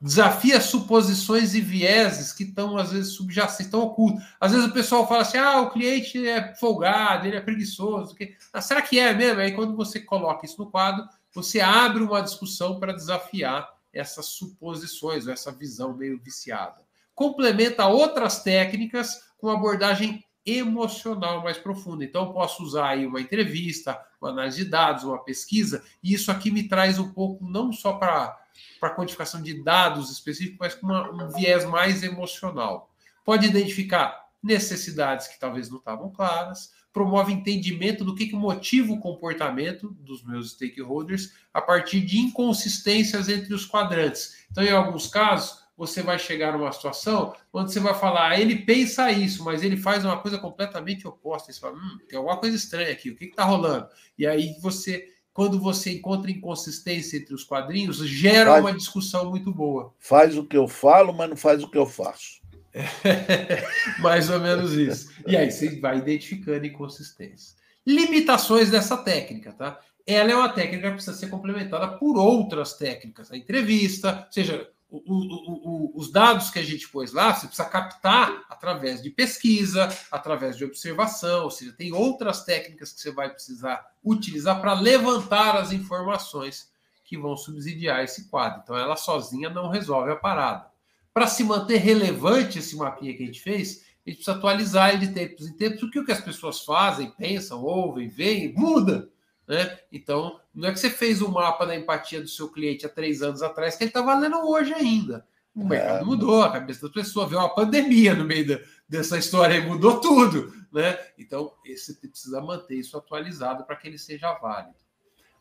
Desafia 0.00 0.60
suposições 0.60 1.54
e 1.54 1.60
vieses 1.60 2.32
que 2.32 2.44
estão, 2.44 2.78
às 2.78 2.92
vezes, 2.92 3.12
subjacentes, 3.12 3.66
estão 3.66 3.82
ocultos. 3.82 4.24
Às 4.40 4.52
vezes 4.52 4.68
o 4.68 4.72
pessoal 4.72 5.06
fala 5.08 5.22
assim: 5.22 5.38
ah, 5.38 5.60
o 5.60 5.70
cliente 5.70 6.26
é 6.26 6.54
folgado, 6.54 7.26
ele 7.26 7.36
é 7.36 7.40
preguiçoso. 7.40 8.16
Ah, 8.52 8.60
será 8.60 8.80
que 8.80 8.98
é 8.98 9.12
mesmo? 9.12 9.40
Aí, 9.40 9.52
quando 9.52 9.76
você 9.76 10.00
coloca 10.00 10.46
isso 10.46 10.62
no 10.62 10.70
quadro, 10.70 11.06
você 11.34 11.60
abre 11.60 12.02
uma 12.02 12.22
discussão 12.22 12.78
para 12.78 12.92
desafiar 12.92 13.68
essas 13.92 14.26
suposições, 14.26 15.26
essa 15.26 15.50
visão 15.50 15.96
meio 15.96 16.18
viciada 16.18 16.87
complementa 17.18 17.84
outras 17.88 18.44
técnicas 18.44 19.24
com 19.38 19.50
abordagem 19.50 20.24
emocional 20.46 21.42
mais 21.42 21.58
profunda. 21.58 22.04
Então, 22.04 22.32
posso 22.32 22.62
usar 22.62 22.90
aí 22.90 23.04
uma 23.04 23.20
entrevista, 23.20 24.00
uma 24.20 24.30
análise 24.30 24.64
de 24.64 24.70
dados, 24.70 25.02
uma 25.02 25.18
pesquisa, 25.18 25.82
e 26.00 26.14
isso 26.14 26.30
aqui 26.30 26.52
me 26.52 26.68
traz 26.68 26.96
um 26.96 27.12
pouco, 27.12 27.44
não 27.44 27.72
só 27.72 27.94
para 27.94 28.38
a 28.80 28.90
quantificação 28.90 29.42
de 29.42 29.64
dados 29.64 30.12
específicos, 30.12 30.58
mas 30.60 30.74
com 30.76 30.86
um 30.86 31.28
viés 31.30 31.64
mais 31.64 32.04
emocional. 32.04 32.88
Pode 33.24 33.48
identificar 33.48 34.28
necessidades 34.40 35.26
que 35.26 35.40
talvez 35.40 35.68
não 35.68 35.78
estavam 35.78 36.10
claras, 36.10 36.72
promove 36.92 37.32
entendimento 37.32 38.04
do 38.04 38.14
que, 38.14 38.26
que 38.26 38.36
motiva 38.36 38.92
o 38.92 39.00
comportamento 39.00 39.90
dos 40.00 40.22
meus 40.22 40.52
stakeholders 40.52 41.32
a 41.52 41.60
partir 41.60 42.00
de 42.00 42.18
inconsistências 42.18 43.28
entre 43.28 43.52
os 43.52 43.66
quadrantes. 43.66 44.46
Então, 44.50 44.62
em 44.62 44.70
alguns 44.70 45.08
casos, 45.08 45.57
você 45.78 46.02
vai 46.02 46.18
chegar 46.18 46.52
numa 46.52 46.72
situação 46.72 47.32
onde 47.52 47.72
você 47.72 47.78
vai 47.78 47.94
falar, 47.94 48.30
ah, 48.30 48.40
ele 48.40 48.56
pensa 48.56 49.12
isso, 49.12 49.44
mas 49.44 49.62
ele 49.62 49.76
faz 49.76 50.04
uma 50.04 50.18
coisa 50.18 50.36
completamente 50.36 51.06
oposta. 51.06 51.52
Você 51.52 51.60
fala, 51.60 51.76
hum, 51.76 51.98
tem 52.08 52.18
alguma 52.18 52.36
coisa 52.36 52.56
estranha 52.56 52.90
aqui, 52.90 53.10
o 53.10 53.16
que 53.16 53.26
está 53.26 53.44
rolando? 53.44 53.86
E 54.18 54.26
aí 54.26 54.56
você, 54.60 55.08
quando 55.32 55.56
você 55.60 55.92
encontra 55.92 56.32
inconsistência 56.32 57.16
entre 57.16 57.32
os 57.32 57.44
quadrinhos, 57.44 57.98
gera 57.98 58.50
faz, 58.50 58.64
uma 58.64 58.72
discussão 58.72 59.30
muito 59.30 59.52
boa. 59.54 59.94
Faz 60.00 60.36
o 60.36 60.44
que 60.44 60.56
eu 60.56 60.66
falo, 60.66 61.12
mas 61.12 61.30
não 61.30 61.36
faz 61.36 61.62
o 61.62 61.70
que 61.70 61.78
eu 61.78 61.86
faço. 61.86 62.40
mais 64.02 64.28
ou 64.28 64.40
menos 64.40 64.72
isso. 64.72 65.10
E 65.28 65.36
aí 65.36 65.48
você 65.48 65.78
vai 65.78 65.98
identificando 65.98 66.66
inconsistências. 66.66 67.56
Limitações 67.86 68.68
dessa 68.68 68.96
técnica, 68.96 69.52
tá? 69.52 69.78
Ela 70.04 70.32
é 70.32 70.34
uma 70.34 70.48
técnica 70.48 70.88
que 70.88 70.94
precisa 70.94 71.16
ser 71.16 71.28
complementada 71.28 71.86
por 71.98 72.16
outras 72.16 72.72
técnicas. 72.72 73.30
A 73.30 73.36
entrevista, 73.36 74.26
seja 74.30 74.68
o, 74.90 74.96
o, 74.96 75.92
o, 75.94 75.98
os 75.98 76.10
dados 76.10 76.50
que 76.50 76.58
a 76.58 76.64
gente 76.64 76.88
pôs 76.88 77.12
lá, 77.12 77.34
você 77.34 77.46
precisa 77.46 77.68
captar 77.68 78.44
através 78.48 79.02
de 79.02 79.10
pesquisa, 79.10 79.88
através 80.10 80.56
de 80.56 80.64
observação, 80.64 81.44
ou 81.44 81.50
seja, 81.50 81.72
tem 81.72 81.92
outras 81.92 82.44
técnicas 82.44 82.92
que 82.92 83.00
você 83.00 83.10
vai 83.10 83.28
precisar 83.28 83.86
utilizar 84.02 84.60
para 84.60 84.72
levantar 84.72 85.56
as 85.56 85.72
informações 85.72 86.70
que 87.04 87.18
vão 87.18 87.36
subsidiar 87.36 88.02
esse 88.02 88.28
quadro. 88.28 88.60
Então, 88.62 88.76
ela 88.76 88.96
sozinha 88.96 89.50
não 89.50 89.68
resolve 89.68 90.10
a 90.10 90.16
parada. 90.16 90.66
Para 91.12 91.26
se 91.26 91.44
manter 91.44 91.78
relevante 91.78 92.58
esse 92.58 92.76
mapinha 92.76 93.14
que 93.14 93.22
a 93.22 93.26
gente 93.26 93.40
fez, 93.40 93.84
a 94.06 94.10
gente 94.10 94.22
precisa 94.22 94.36
atualizar 94.36 94.90
ele 94.90 95.06
de 95.06 95.12
tempos 95.12 95.46
em 95.46 95.56
tempos, 95.56 95.80
porque 95.80 95.98
o 95.98 96.04
que 96.04 96.12
as 96.12 96.20
pessoas 96.20 96.64
fazem, 96.64 97.10
pensam, 97.10 97.62
ouvem, 97.62 98.08
veem, 98.08 98.54
muda. 98.54 99.10
Né? 99.46 99.78
Então, 99.90 100.38
não 100.60 100.68
é 100.68 100.72
que 100.72 100.80
você 100.80 100.90
fez 100.90 101.22
o 101.22 101.28
um 101.28 101.30
mapa 101.30 101.64
da 101.64 101.76
empatia 101.76 102.20
do 102.20 102.28
seu 102.28 102.48
cliente 102.48 102.84
há 102.84 102.88
três 102.88 103.22
anos 103.22 103.42
atrás, 103.42 103.76
que 103.76 103.84
ele 103.84 103.90
está 103.90 104.02
valendo 104.02 104.38
hoje 104.38 104.74
ainda. 104.74 105.26
O 105.54 105.64
mercado 105.64 106.02
é. 106.02 106.04
mudou, 106.04 106.42
a 106.42 106.52
cabeça 106.52 106.82
das 106.82 106.92
pessoas, 106.92 107.28
veio 107.28 107.40
uma 107.40 107.54
pandemia 107.54 108.14
no 108.14 108.24
meio 108.24 108.46
da, 108.46 108.60
dessa 108.88 109.16
história 109.18 109.54
e 109.54 109.66
mudou 109.66 110.00
tudo. 110.00 110.52
Né? 110.72 110.98
Então, 111.16 111.52
você 111.64 111.94
precisa 111.94 112.40
manter 112.40 112.76
isso 112.76 112.96
atualizado 112.96 113.64
para 113.64 113.76
que 113.76 113.88
ele 113.88 113.98
seja 113.98 114.32
válido. 114.34 114.76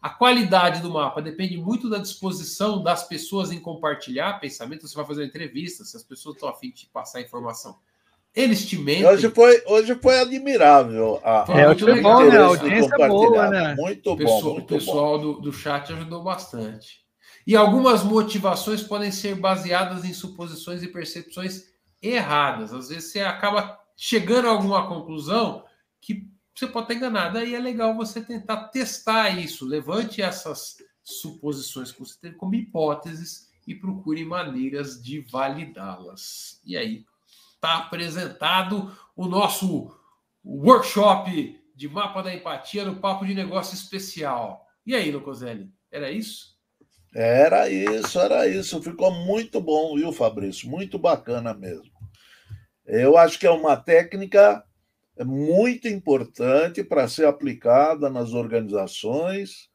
A 0.01 0.09
qualidade 0.09 0.81
do 0.81 0.91
mapa 0.91 1.21
depende 1.21 1.57
muito 1.57 1.89
da 1.89 1.97
disposição 1.97 2.81
das 2.81 3.07
pessoas 3.07 3.51
em 3.51 3.59
compartilhar 3.59 4.39
pensamento. 4.39 4.87
Você 4.87 4.95
vai 4.95 5.05
fazer 5.05 5.21
uma 5.21 5.27
entrevista, 5.27 5.83
se 5.83 5.97
as 5.97 6.03
pessoas 6.03 6.35
estão 6.35 6.47
afim 6.47 6.71
de 6.71 6.85
passar 6.87 7.21
informação 7.21 7.77
eles 8.37 8.67
te 8.67 8.77
mentem. 8.77 9.07
Hoje 9.07 9.31
foi, 9.31 9.63
hoje 9.65 9.95
foi 9.95 10.19
admirável. 10.19 11.19
A, 11.23 11.43
é, 11.49 11.67
hoje 11.67 11.83
foi 11.83 12.01
bom, 12.01 12.23
né? 12.29 12.37
A 12.37 12.45
audiência 12.45 13.07
boa, 13.07 13.49
né? 13.49 13.75
Muito 13.75 14.11
bom. 14.11 14.17
Pessoal, 14.17 14.53
muito 14.53 14.75
o 14.75 14.77
pessoal 14.77 15.17
bom. 15.17 15.33
Do, 15.33 15.41
do 15.41 15.51
chat 15.51 15.91
ajudou 15.91 16.23
bastante. 16.23 17.01
E 17.47 17.55
algumas 17.55 18.03
motivações 18.03 18.83
podem 18.83 19.11
ser 19.11 19.33
baseadas 19.35 20.05
em 20.05 20.13
suposições 20.13 20.83
e 20.83 20.87
percepções 20.87 21.63
erradas. 21.99 22.71
Às 22.71 22.89
vezes 22.89 23.11
você 23.11 23.21
acaba 23.21 23.79
chegando 23.95 24.47
a 24.47 24.51
alguma 24.51 24.87
conclusão 24.87 25.63
que 25.99 26.29
você 26.53 26.67
pode 26.67 26.85
estar 26.85 26.93
enganado. 26.93 27.39
Aí 27.39 27.55
é 27.55 27.59
legal 27.59 27.95
você 27.95 28.21
tentar 28.21 28.67
testar 28.67 29.29
isso. 29.29 29.65
Levante 29.65 30.21
essas 30.21 30.77
suposições 31.01 31.91
que 31.91 31.99
você 31.99 32.15
teve 32.21 32.35
como 32.35 32.53
hipóteses 32.53 33.47
e 33.65 33.73
procure 33.73 34.23
maneiras 34.23 35.01
de 35.01 35.21
validá-las. 35.21 36.61
E 36.63 36.77
aí 36.77 37.03
está 37.57 37.77
apresentado 37.77 38.95
o 39.15 39.27
nosso 39.27 39.91
workshop 40.45 41.59
de 41.75 41.89
mapa 41.89 42.23
da 42.23 42.33
empatia 42.33 42.85
no 42.85 42.95
Papo 42.95 43.25
de 43.25 43.33
Negócio 43.33 43.75
Especial. 43.75 44.65
E 44.85 44.95
aí, 44.95 45.11
Locoselli, 45.11 45.69
era 45.91 46.09
isso? 46.09 46.55
Era 47.13 47.69
isso, 47.69 48.19
era 48.19 48.47
isso. 48.47 48.81
Ficou 48.81 49.11
muito 49.11 49.59
bom, 49.59 49.95
viu, 49.95 50.11
Fabrício? 50.11 50.69
Muito 50.69 50.97
bacana 50.97 51.53
mesmo. 51.53 51.91
Eu 52.85 53.17
acho 53.17 53.37
que 53.37 53.45
é 53.45 53.51
uma 53.51 53.75
técnica 53.75 54.63
muito 55.19 55.87
importante 55.87 56.83
para 56.83 57.07
ser 57.07 57.25
aplicada 57.25 58.09
nas 58.09 58.33
organizações. 58.33 59.69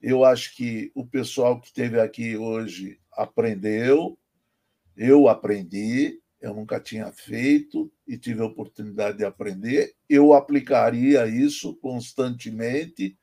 Eu 0.00 0.24
acho 0.24 0.54
que 0.56 0.90
o 0.94 1.06
pessoal 1.06 1.60
que 1.60 1.68
esteve 1.68 2.00
aqui 2.00 2.36
hoje 2.36 3.00
aprendeu, 3.12 4.18
eu 4.96 5.28
aprendi, 5.28 6.21
eu 6.42 6.52
nunca 6.52 6.80
tinha 6.80 7.10
feito 7.12 7.90
e 8.06 8.18
tive 8.18 8.42
a 8.42 8.46
oportunidade 8.46 9.18
de 9.18 9.24
aprender. 9.24 9.94
Eu 10.08 10.34
aplicaria 10.34 11.24
isso 11.26 11.76
constantemente, 11.76 13.16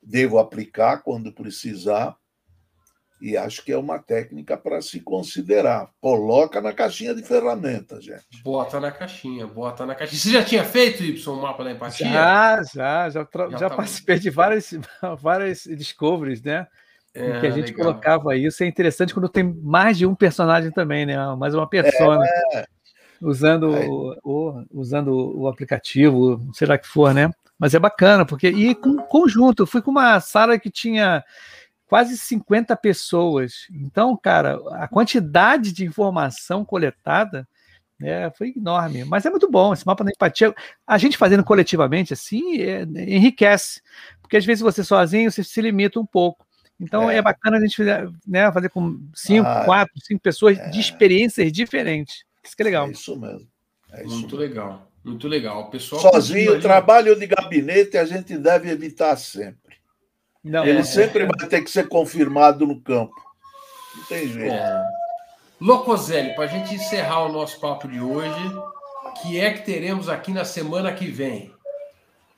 devo 0.00 0.38
aplicar 0.38 1.02
quando 1.02 1.32
precisar, 1.32 2.16
e 3.20 3.36
acho 3.36 3.64
que 3.64 3.72
é 3.72 3.76
uma 3.76 3.98
técnica 3.98 4.56
para 4.56 4.80
se 4.80 5.00
considerar. 5.00 5.90
Coloca 6.00 6.60
na 6.60 6.72
caixinha 6.72 7.12
de 7.12 7.24
ferramentas, 7.24 8.04
gente. 8.04 8.24
Bota 8.44 8.78
na 8.78 8.92
caixinha, 8.92 9.44
bota 9.44 9.84
na 9.84 9.96
caixinha. 9.96 10.20
Você 10.20 10.30
já 10.30 10.44
tinha 10.44 10.64
feito, 10.64 11.02
Y, 11.02 11.28
um 11.28 11.40
mapa 11.40 11.64
da 11.64 11.72
empatia? 11.72 12.06
Já, 12.06 12.62
já, 12.62 13.10
já, 13.10 13.28
já, 13.50 13.58
já 13.58 13.70
participei 13.70 14.20
de 14.20 14.30
várias, 14.30 14.72
várias 15.20 15.64
discoveries, 15.64 16.40
né? 16.40 16.68
É, 17.18 17.40
que 17.40 17.46
a 17.46 17.50
gente 17.50 17.72
legal. 17.72 17.86
colocava 17.86 18.36
isso. 18.36 18.62
É 18.62 18.66
interessante 18.66 19.12
quando 19.14 19.28
tem 19.28 19.44
mais 19.44 19.98
de 19.98 20.06
um 20.06 20.14
personagem 20.14 20.70
também, 20.70 21.06
né? 21.06 21.16
Mais 21.36 21.54
uma 21.54 21.68
persona. 21.68 22.24
É. 22.54 22.66
Usando, 23.20 23.70
o, 23.70 24.16
o, 24.22 24.64
usando 24.72 25.38
o 25.38 25.48
aplicativo, 25.48 26.40
sei 26.52 26.68
lá 26.68 26.78
que 26.78 26.86
for, 26.86 27.12
né? 27.12 27.30
Mas 27.58 27.74
é 27.74 27.78
bacana, 27.78 28.24
porque. 28.24 28.48
E 28.48 28.74
com 28.74 28.96
conjunto, 28.96 29.66
fui 29.66 29.82
com 29.82 29.90
uma 29.90 30.20
sala 30.20 30.58
que 30.58 30.70
tinha 30.70 31.24
quase 31.88 32.16
50 32.16 32.76
pessoas. 32.76 33.66
Então, 33.72 34.16
cara, 34.16 34.58
a 34.72 34.86
quantidade 34.86 35.72
de 35.72 35.84
informação 35.84 36.64
coletada 36.64 37.48
É, 38.00 38.30
foi 38.30 38.54
enorme. 38.56 39.04
Mas 39.04 39.26
é 39.26 39.30
muito 39.30 39.50
bom 39.50 39.72
esse 39.72 39.84
mapa 39.84 40.04
da 40.04 40.10
empatia. 40.12 40.54
A 40.86 40.96
gente 40.98 41.18
fazendo 41.18 41.42
coletivamente 41.42 42.12
assim 42.12 42.60
é, 42.62 42.82
enriquece. 42.82 43.82
Porque 44.22 44.36
às 44.36 44.44
vezes 44.44 44.62
você 44.62 44.84
sozinho 44.84 45.32
você 45.32 45.42
se 45.42 45.60
limita 45.60 45.98
um 45.98 46.06
pouco. 46.06 46.46
Então 46.80 47.10
é, 47.10 47.16
é 47.16 47.22
bacana 47.22 47.56
a 47.56 47.60
gente 47.60 47.82
né, 48.26 48.52
fazer 48.52 48.68
com 48.68 49.00
cinco, 49.14 49.48
ah, 49.48 49.64
quatro, 49.64 49.94
cinco 50.00 50.20
pessoas 50.20 50.58
é. 50.58 50.70
de 50.70 50.80
experiências 50.80 51.50
diferentes. 51.52 52.24
Isso 52.42 52.56
que 52.56 52.62
é 52.62 52.64
legal. 52.64 52.86
É 52.86 52.90
isso 52.92 53.18
mesmo. 53.18 53.48
É 53.92 54.04
isso 54.04 54.10
muito 54.10 54.36
mesmo. 54.36 54.38
legal. 54.38 54.90
Muito 55.04 55.28
legal. 55.28 55.60
O 55.62 55.70
pessoal 55.70 56.00
Sozinho, 56.00 56.56
o 56.56 56.60
trabalho 56.60 57.18
de 57.18 57.26
gabinete 57.26 57.96
a 57.96 58.04
gente 58.04 58.36
deve 58.36 58.70
evitar 58.70 59.16
sempre. 59.16 59.76
Não, 60.44 60.64
Ele 60.64 60.78
é, 60.78 60.82
sempre 60.84 61.26
vai 61.26 61.48
ter 61.48 61.62
que 61.62 61.70
ser 61.70 61.88
confirmado 61.88 62.66
no 62.66 62.80
campo. 62.80 63.14
Não 63.96 64.04
tem 64.04 64.28
jeito. 64.28 64.54
É. 64.54 64.84
Locoselli, 65.60 66.34
para 66.34 66.44
a 66.44 66.48
gente 66.48 66.74
encerrar 66.74 67.24
o 67.24 67.32
nosso 67.32 67.58
papo 67.58 67.88
de 67.88 68.00
hoje, 68.00 68.52
que 69.20 69.40
é 69.40 69.52
que 69.52 69.64
teremos 69.64 70.08
aqui 70.08 70.32
na 70.32 70.44
semana 70.44 70.92
que 70.92 71.06
vem? 71.06 71.52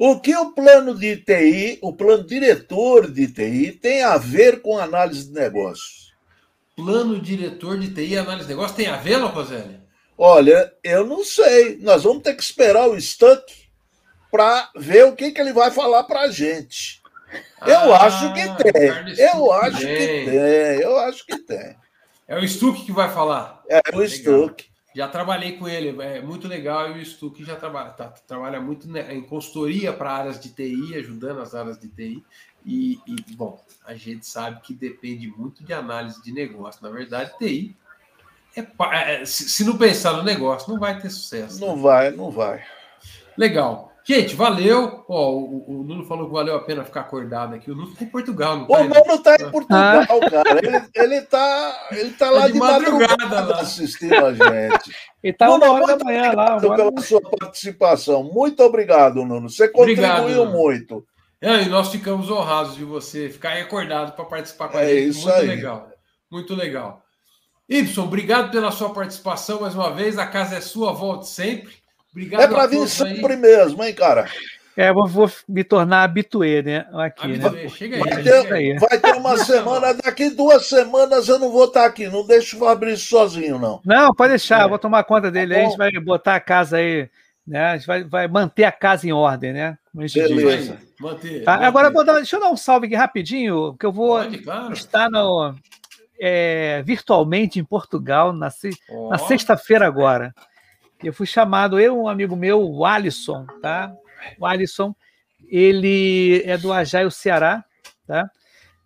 O 0.02 0.18
que 0.18 0.34
o 0.34 0.52
plano 0.52 0.94
de 0.94 1.18
TI, 1.18 1.78
o 1.82 1.92
plano 1.92 2.24
diretor 2.24 3.10
de 3.10 3.26
TI, 3.28 3.72
tem 3.72 4.02
a 4.02 4.16
ver 4.16 4.62
com 4.62 4.78
análise 4.78 5.26
de 5.26 5.34
negócios? 5.34 6.14
Plano 6.74 7.20
diretor 7.20 7.78
de 7.78 7.92
TI 7.92 8.14
e 8.14 8.16
análise 8.16 8.46
de 8.46 8.54
negócios 8.54 8.74
tem 8.74 8.86
a 8.86 8.96
ver, 8.96 9.18
Locoselli? 9.18 9.78
Olha, 10.16 10.72
eu 10.82 11.06
não 11.06 11.22
sei. 11.22 11.76
Nós 11.82 12.04
vamos 12.04 12.22
ter 12.22 12.32
que 12.32 12.42
esperar 12.42 12.88
o 12.88 12.98
Stuck 12.98 13.44
para 14.30 14.70
ver 14.74 15.04
o 15.04 15.14
que, 15.14 15.32
que 15.32 15.38
ele 15.38 15.52
vai 15.52 15.70
falar 15.70 16.04
para 16.04 16.20
a 16.20 16.30
gente. 16.30 17.02
Eu 17.66 17.92
ah, 17.92 18.06
acho 18.06 18.32
que 18.32 18.72
tem. 18.72 19.18
Eu 19.18 19.52
acho 19.52 19.80
que 19.80 19.84
tem. 19.84 20.28
Eu 20.80 20.98
acho 20.98 21.26
que 21.26 21.38
tem. 21.40 21.76
É 22.26 22.38
o 22.38 22.48
Stuck 22.48 22.86
que 22.86 22.92
vai 22.92 23.12
falar. 23.12 23.62
É 23.68 23.82
o 23.94 24.08
Stuck. 24.08 24.69
Já 24.94 25.06
trabalhei 25.06 25.56
com 25.56 25.68
ele, 25.68 26.00
é 26.02 26.20
muito 26.20 26.48
legal. 26.48 26.90
E 26.90 27.00
o 27.00 27.06
Stuck 27.06 27.44
já 27.44 27.56
trabalha, 27.56 27.90
tá, 27.90 28.08
trabalha 28.26 28.60
muito 28.60 28.88
em 28.96 29.22
consultoria 29.22 29.92
para 29.92 30.12
áreas 30.12 30.40
de 30.40 30.50
TI, 30.50 30.96
ajudando 30.96 31.40
as 31.40 31.54
áreas 31.54 31.78
de 31.78 31.88
TI. 31.88 32.24
E, 32.64 32.98
e, 33.06 33.34
bom, 33.34 33.62
a 33.86 33.94
gente 33.94 34.26
sabe 34.26 34.60
que 34.60 34.74
depende 34.74 35.28
muito 35.28 35.64
de 35.64 35.72
análise 35.72 36.22
de 36.22 36.32
negócio. 36.32 36.82
Na 36.82 36.90
verdade, 36.90 37.36
TI 37.38 37.76
é, 38.56 38.66
é, 38.92 39.24
se, 39.24 39.48
se, 39.48 39.64
não 39.64 39.78
pensar 39.78 40.12
no 40.14 40.22
negócio, 40.22 40.72
não 40.72 40.78
vai 40.78 41.00
ter 41.00 41.10
sucesso. 41.10 41.60
Não 41.60 41.76
né? 41.76 41.82
vai, 41.82 42.10
não 42.10 42.30
vai. 42.30 42.64
Legal. 43.36 43.89
Gente, 44.10 44.34
valeu. 44.34 45.04
Ó, 45.08 45.30
o, 45.30 45.64
o, 45.68 45.84
Nuno 45.84 46.04
falou 46.04 46.26
que 46.26 46.32
valeu 46.32 46.56
a 46.56 46.64
pena 46.64 46.84
ficar 46.84 47.02
acordado 47.02 47.54
aqui. 47.54 47.70
O 47.70 47.76
Nuno 47.76 47.92
está 47.92 48.04
em 48.04 48.08
Portugal, 48.08 48.56
não 48.56 48.66
tá? 48.66 48.80
O 48.80 48.82
Nuno 48.82 49.14
está 49.14 49.36
em 49.36 49.50
Portugal, 49.52 50.02
ah. 50.02 50.30
cara. 50.30 50.60
Ele, 50.66 50.82
ele, 50.96 51.20
tá, 51.22 51.88
ele 51.92 52.10
tá 52.10 52.28
lá 52.28 52.40
tá 52.40 52.46
de, 52.48 52.52
de 52.54 52.58
madrugada, 52.58 53.16
madrugada 53.16 53.54
lá. 53.54 53.60
assistindo 53.60 54.14
a 54.14 54.32
gente. 54.32 54.90
Ele 55.22 55.32
está 55.34 55.54
uma 55.54 55.70
hora 55.70 55.98
da 55.98 56.04
manhã 56.04 56.32
lá. 56.32 56.56
Obrigado 56.56 56.92
pela 56.92 57.02
sua 57.02 57.20
participação. 57.20 58.24
Muito 58.24 58.62
obrigado, 58.64 59.24
Nuno. 59.24 59.48
Você 59.48 59.68
contribuiu 59.68 60.40
obrigado, 60.42 60.50
muito. 60.50 61.06
É, 61.40 61.62
e 61.62 61.68
nós 61.68 61.90
ficamos 61.90 62.30
honrados 62.30 62.74
de 62.74 62.84
você 62.84 63.28
ficar 63.28 63.50
aí 63.50 63.60
acordado 63.60 64.16
para 64.16 64.24
participar 64.24 64.70
com 64.70 64.78
a 64.78 64.82
é 64.82 64.88
gente. 64.88 65.08
Isso 65.10 65.28
Muito 65.28 65.40
aí. 65.40 65.46
legal. 65.46 65.90
Muito 66.30 66.54
legal. 66.56 67.02
Y, 67.68 68.02
obrigado 68.02 68.50
pela 68.50 68.72
sua 68.72 68.92
participação 68.92 69.60
mais 69.60 69.76
uma 69.76 69.92
vez. 69.92 70.18
A 70.18 70.26
casa 70.26 70.56
é 70.56 70.60
sua, 70.60 70.92
volte 70.92 71.28
sempre. 71.28 71.79
Obrigado 72.12 72.42
é 72.42 72.48
para 72.48 72.66
vir 72.66 72.88
sempre 72.88 73.34
aí. 73.34 73.38
mesmo, 73.38 73.82
hein, 73.84 73.94
cara? 73.94 74.28
É, 74.76 74.92
vou, 74.92 75.06
vou 75.06 75.30
me 75.48 75.62
tornar 75.62 76.04
habituê, 76.04 76.62
né? 76.62 76.86
Aqui, 76.94 77.24
habituê. 77.24 77.64
né? 77.64 77.68
Chega 77.68 77.96
aí, 77.96 78.02
vai, 78.02 78.22
ter, 78.22 78.52
aí. 78.52 78.78
vai 78.78 78.98
ter 78.98 79.14
uma 79.14 79.36
semana, 79.44 79.92
daqui 79.94 80.30
duas 80.30 80.66
semanas 80.66 81.28
eu 81.28 81.38
não 81.38 81.50
vou 81.50 81.64
estar 81.64 81.84
aqui. 81.84 82.08
Não 82.08 82.26
deixo 82.26 82.56
o 82.56 82.60
Fabrício 82.60 83.06
sozinho, 83.06 83.58
não. 83.58 83.80
Não, 83.84 84.14
pode 84.14 84.30
deixar, 84.30 84.64
é. 84.64 84.68
vou 84.68 84.78
tomar 84.78 85.04
conta 85.04 85.30
dele. 85.30 85.54
Tá 85.54 85.60
aí 85.60 85.66
a 85.66 85.68
gente 85.68 85.78
vai 85.78 85.90
botar 85.92 86.36
a 86.36 86.40
casa 86.40 86.78
aí, 86.78 87.08
né? 87.46 87.66
A 87.66 87.76
gente 87.76 87.86
vai, 87.86 88.04
vai 88.04 88.28
manter 88.28 88.64
a 88.64 88.72
casa 88.72 89.06
em 89.06 89.12
ordem, 89.12 89.52
né? 89.52 89.76
Beleza. 89.92 90.78
Manter, 90.98 91.44
tá? 91.44 91.52
manter. 91.52 91.64
Agora, 91.66 91.90
vou 91.90 92.04
dar, 92.04 92.14
deixa 92.14 92.36
eu 92.36 92.40
dar 92.40 92.50
um 92.50 92.56
salve 92.56 92.86
aqui 92.86 92.94
rapidinho, 92.94 93.76
que 93.78 93.84
eu 93.84 93.92
vou 93.92 94.18
pode, 94.18 94.38
claro. 94.38 94.72
estar 94.72 95.10
no, 95.10 95.54
é, 96.20 96.82
virtualmente 96.84 97.58
em 97.58 97.64
Portugal 97.64 98.32
na, 98.32 98.50
oh. 98.90 99.08
na 99.08 99.18
sexta-feira 99.18 99.86
agora. 99.86 100.34
Eu 101.02 101.12
fui 101.12 101.26
chamado, 101.26 101.80
eu 101.80 102.02
um 102.02 102.08
amigo 102.08 102.36
meu, 102.36 102.62
o 102.62 102.84
Alisson, 102.84 103.46
tá? 103.62 103.92
O 104.38 104.46
Alisson, 104.46 104.94
ele 105.48 106.42
é 106.44 106.58
do 106.58 106.72
Ajaio 106.72 107.10
Ceará, 107.10 107.64
tá? 108.06 108.30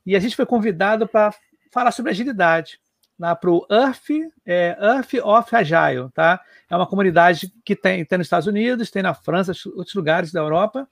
E 0.07 0.15
a 0.15 0.21
gente 0.21 0.37
foi 0.37 0.47
convidado 0.47 1.09
para 1.09 1.35
falar 1.73 1.91
sobre 1.91 2.13
agilidade 2.13 2.79
lá 3.19 3.35
para 3.35 3.51
o 3.51 3.67
Earth, 3.71 4.11
é, 4.45 4.77
Earth 4.81 5.15
of 5.23 5.55
Agile, 5.55 6.11
tá? 6.13 6.41
É 6.69 6.77
uma 6.77 6.87
comunidade 6.87 7.53
que 7.65 7.77
tem, 7.77 8.05
tem 8.05 8.19
nos 8.19 8.27
Estados 8.27 8.47
Unidos, 8.47 8.91
tem 8.91 9.03
na 9.03 9.15
França, 9.15 9.53
outros 9.75 9.95
lugares 9.95 10.33
da 10.33 10.41
Europa, 10.41 10.89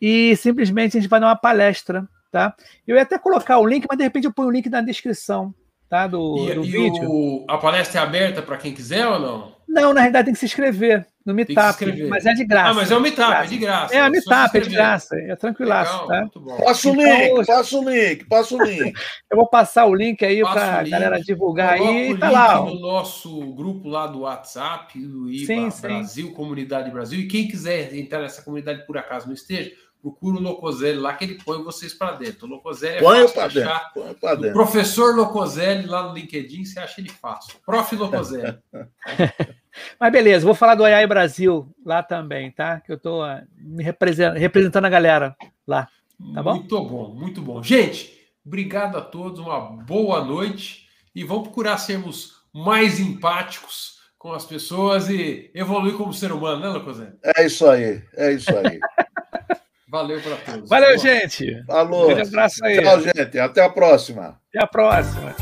e 0.00 0.34
simplesmente 0.36 0.96
a 0.96 1.00
gente 1.00 1.08
vai 1.08 1.20
dar 1.20 1.26
uma 1.26 1.36
palestra, 1.36 2.08
tá? 2.30 2.54
Eu 2.86 2.96
ia 2.96 3.02
até 3.02 3.18
colocar 3.18 3.58
o 3.58 3.66
link, 3.66 3.86
mas 3.88 3.98
de 3.98 4.04
repente 4.04 4.24
eu 4.24 4.32
ponho 4.32 4.48
o 4.48 4.52
link 4.52 4.68
na 4.68 4.80
descrição, 4.80 5.54
tá? 5.92 6.06
Do, 6.06 6.48
e, 6.48 6.54
do 6.54 6.64
e 6.64 6.70
vídeo. 6.70 7.06
O, 7.06 7.44
a 7.46 7.58
palestra 7.58 8.00
é 8.00 8.02
aberta 8.02 8.40
para 8.40 8.56
quem 8.56 8.72
quiser 8.72 9.06
ou 9.06 9.18
não? 9.20 9.52
Não, 9.68 9.92
na 9.92 10.00
realidade 10.00 10.24
tem 10.24 10.34
que 10.34 10.40
se 10.40 10.46
inscrever 10.46 11.06
no 11.24 11.34
Meetup, 11.34 12.08
mas 12.08 12.24
é 12.24 12.32
de 12.32 12.44
graça. 12.44 12.70
Ah, 12.70 12.74
mas 12.74 12.90
é 12.90 12.96
o 12.96 13.00
Meetup, 13.00 13.32
é 13.32 13.46
de 13.46 13.58
graça. 13.58 13.94
É 13.94 14.00
a 14.00 14.10
Meetup, 14.10 14.56
é 14.56 14.60
de 14.60 14.70
graça, 14.70 15.16
é 15.18 15.36
tranquilaço, 15.36 16.06
Legal, 16.06 16.30
tá? 16.30 16.64
Passa 16.64 16.88
o 16.88 16.92
então, 16.92 17.36
link, 17.36 17.46
passa 17.46 17.78
o 17.78 17.90
link, 17.90 18.24
passa 18.24 18.54
o 18.54 18.62
link. 18.64 18.94
eu 19.30 19.36
vou 19.36 19.46
passar 19.46 19.84
o 19.84 19.94
link 19.94 20.24
aí 20.24 20.40
para 20.40 20.80
a 20.80 20.82
galera 20.82 21.20
divulgar 21.20 21.74
aí 21.74 22.10
e 22.10 22.18
tá 22.18 22.30
lá. 22.30 22.60
no 22.60 22.80
nosso 22.80 23.52
grupo 23.52 23.88
lá 23.88 24.06
do 24.06 24.20
WhatsApp, 24.20 24.98
do 24.98 25.30
IBA 25.30 25.46
sim, 25.46 25.80
Brasil, 25.80 26.26
sim. 26.28 26.34
Comunidade 26.34 26.90
Brasil, 26.90 27.20
e 27.20 27.28
quem 27.28 27.46
quiser 27.46 27.94
entrar 27.94 28.20
nessa 28.20 28.42
comunidade 28.42 28.86
por 28.86 28.96
acaso 28.96 29.26
não 29.26 29.34
esteja, 29.34 29.72
procura 30.02 30.36
o 30.36 30.40
Locoselli 30.40 30.98
lá 30.98 31.14
que 31.14 31.24
ele 31.24 31.38
põe 31.42 31.62
vocês 31.62 31.94
para 31.94 32.16
dentro. 32.16 32.46
O 32.46 32.50
Locoselli 32.50 32.96
é 32.96 33.00
põe 33.00 33.28
fácil 33.28 33.62
achar. 33.62 33.92
Põe 33.94 34.36
dentro. 34.36 34.52
professor 34.52 35.14
Locoselli 35.14 35.86
lá 35.86 36.08
no 36.08 36.14
LinkedIn, 36.14 36.64
você 36.64 36.80
acha 36.80 37.00
ele 37.00 37.08
fácil. 37.08 37.54
Prof. 37.64 37.94
Locoselli. 37.94 38.58
Mas 39.98 40.12
beleza, 40.12 40.44
vou 40.44 40.54
falar 40.54 40.74
do 40.74 40.84
AI 40.84 41.06
Brasil 41.06 41.72
lá 41.86 42.02
também, 42.02 42.50
tá? 42.50 42.80
Que 42.80 42.90
eu 42.90 42.96
estou 42.96 43.24
uh, 43.24 43.40
me 43.56 43.82
representando, 43.82 44.36
representando 44.36 44.84
a 44.84 44.90
galera 44.90 45.36
lá. 45.66 45.88
Tá 46.34 46.42
bom? 46.42 46.56
Muito 46.56 46.84
bom, 46.84 47.14
muito 47.14 47.40
bom. 47.40 47.62
Gente, 47.62 48.12
obrigado 48.44 48.98
a 48.98 49.00
todos, 49.00 49.38
uma 49.38 49.60
boa 49.60 50.24
noite 50.24 50.88
e 51.14 51.24
vamos 51.24 51.44
procurar 51.44 51.78
sermos 51.78 52.42
mais 52.52 53.00
empáticos 53.00 54.00
com 54.18 54.32
as 54.32 54.44
pessoas 54.44 55.08
e 55.08 55.50
evoluir 55.54 55.96
como 55.96 56.12
ser 56.12 56.32
humano, 56.32 56.60
né, 56.60 56.68
Locoselli? 56.68 57.14
É 57.36 57.46
isso 57.46 57.66
aí, 57.68 58.02
é 58.14 58.32
isso 58.32 58.50
aí. 58.56 58.78
Valeu 59.92 60.22
para 60.22 60.36
todos. 60.36 60.70
Valeu, 60.70 60.98
gente. 60.98 61.64
Falou. 61.66 62.04
Um 62.04 62.14
grande 62.14 62.28
abraço 62.30 62.64
aí. 62.64 62.80
Tchau, 62.80 63.00
gente. 63.02 63.38
Até 63.38 63.62
a 63.62 63.68
próxima. 63.68 64.40
Até 64.48 64.64
a 64.64 64.66
próxima. 64.66 65.36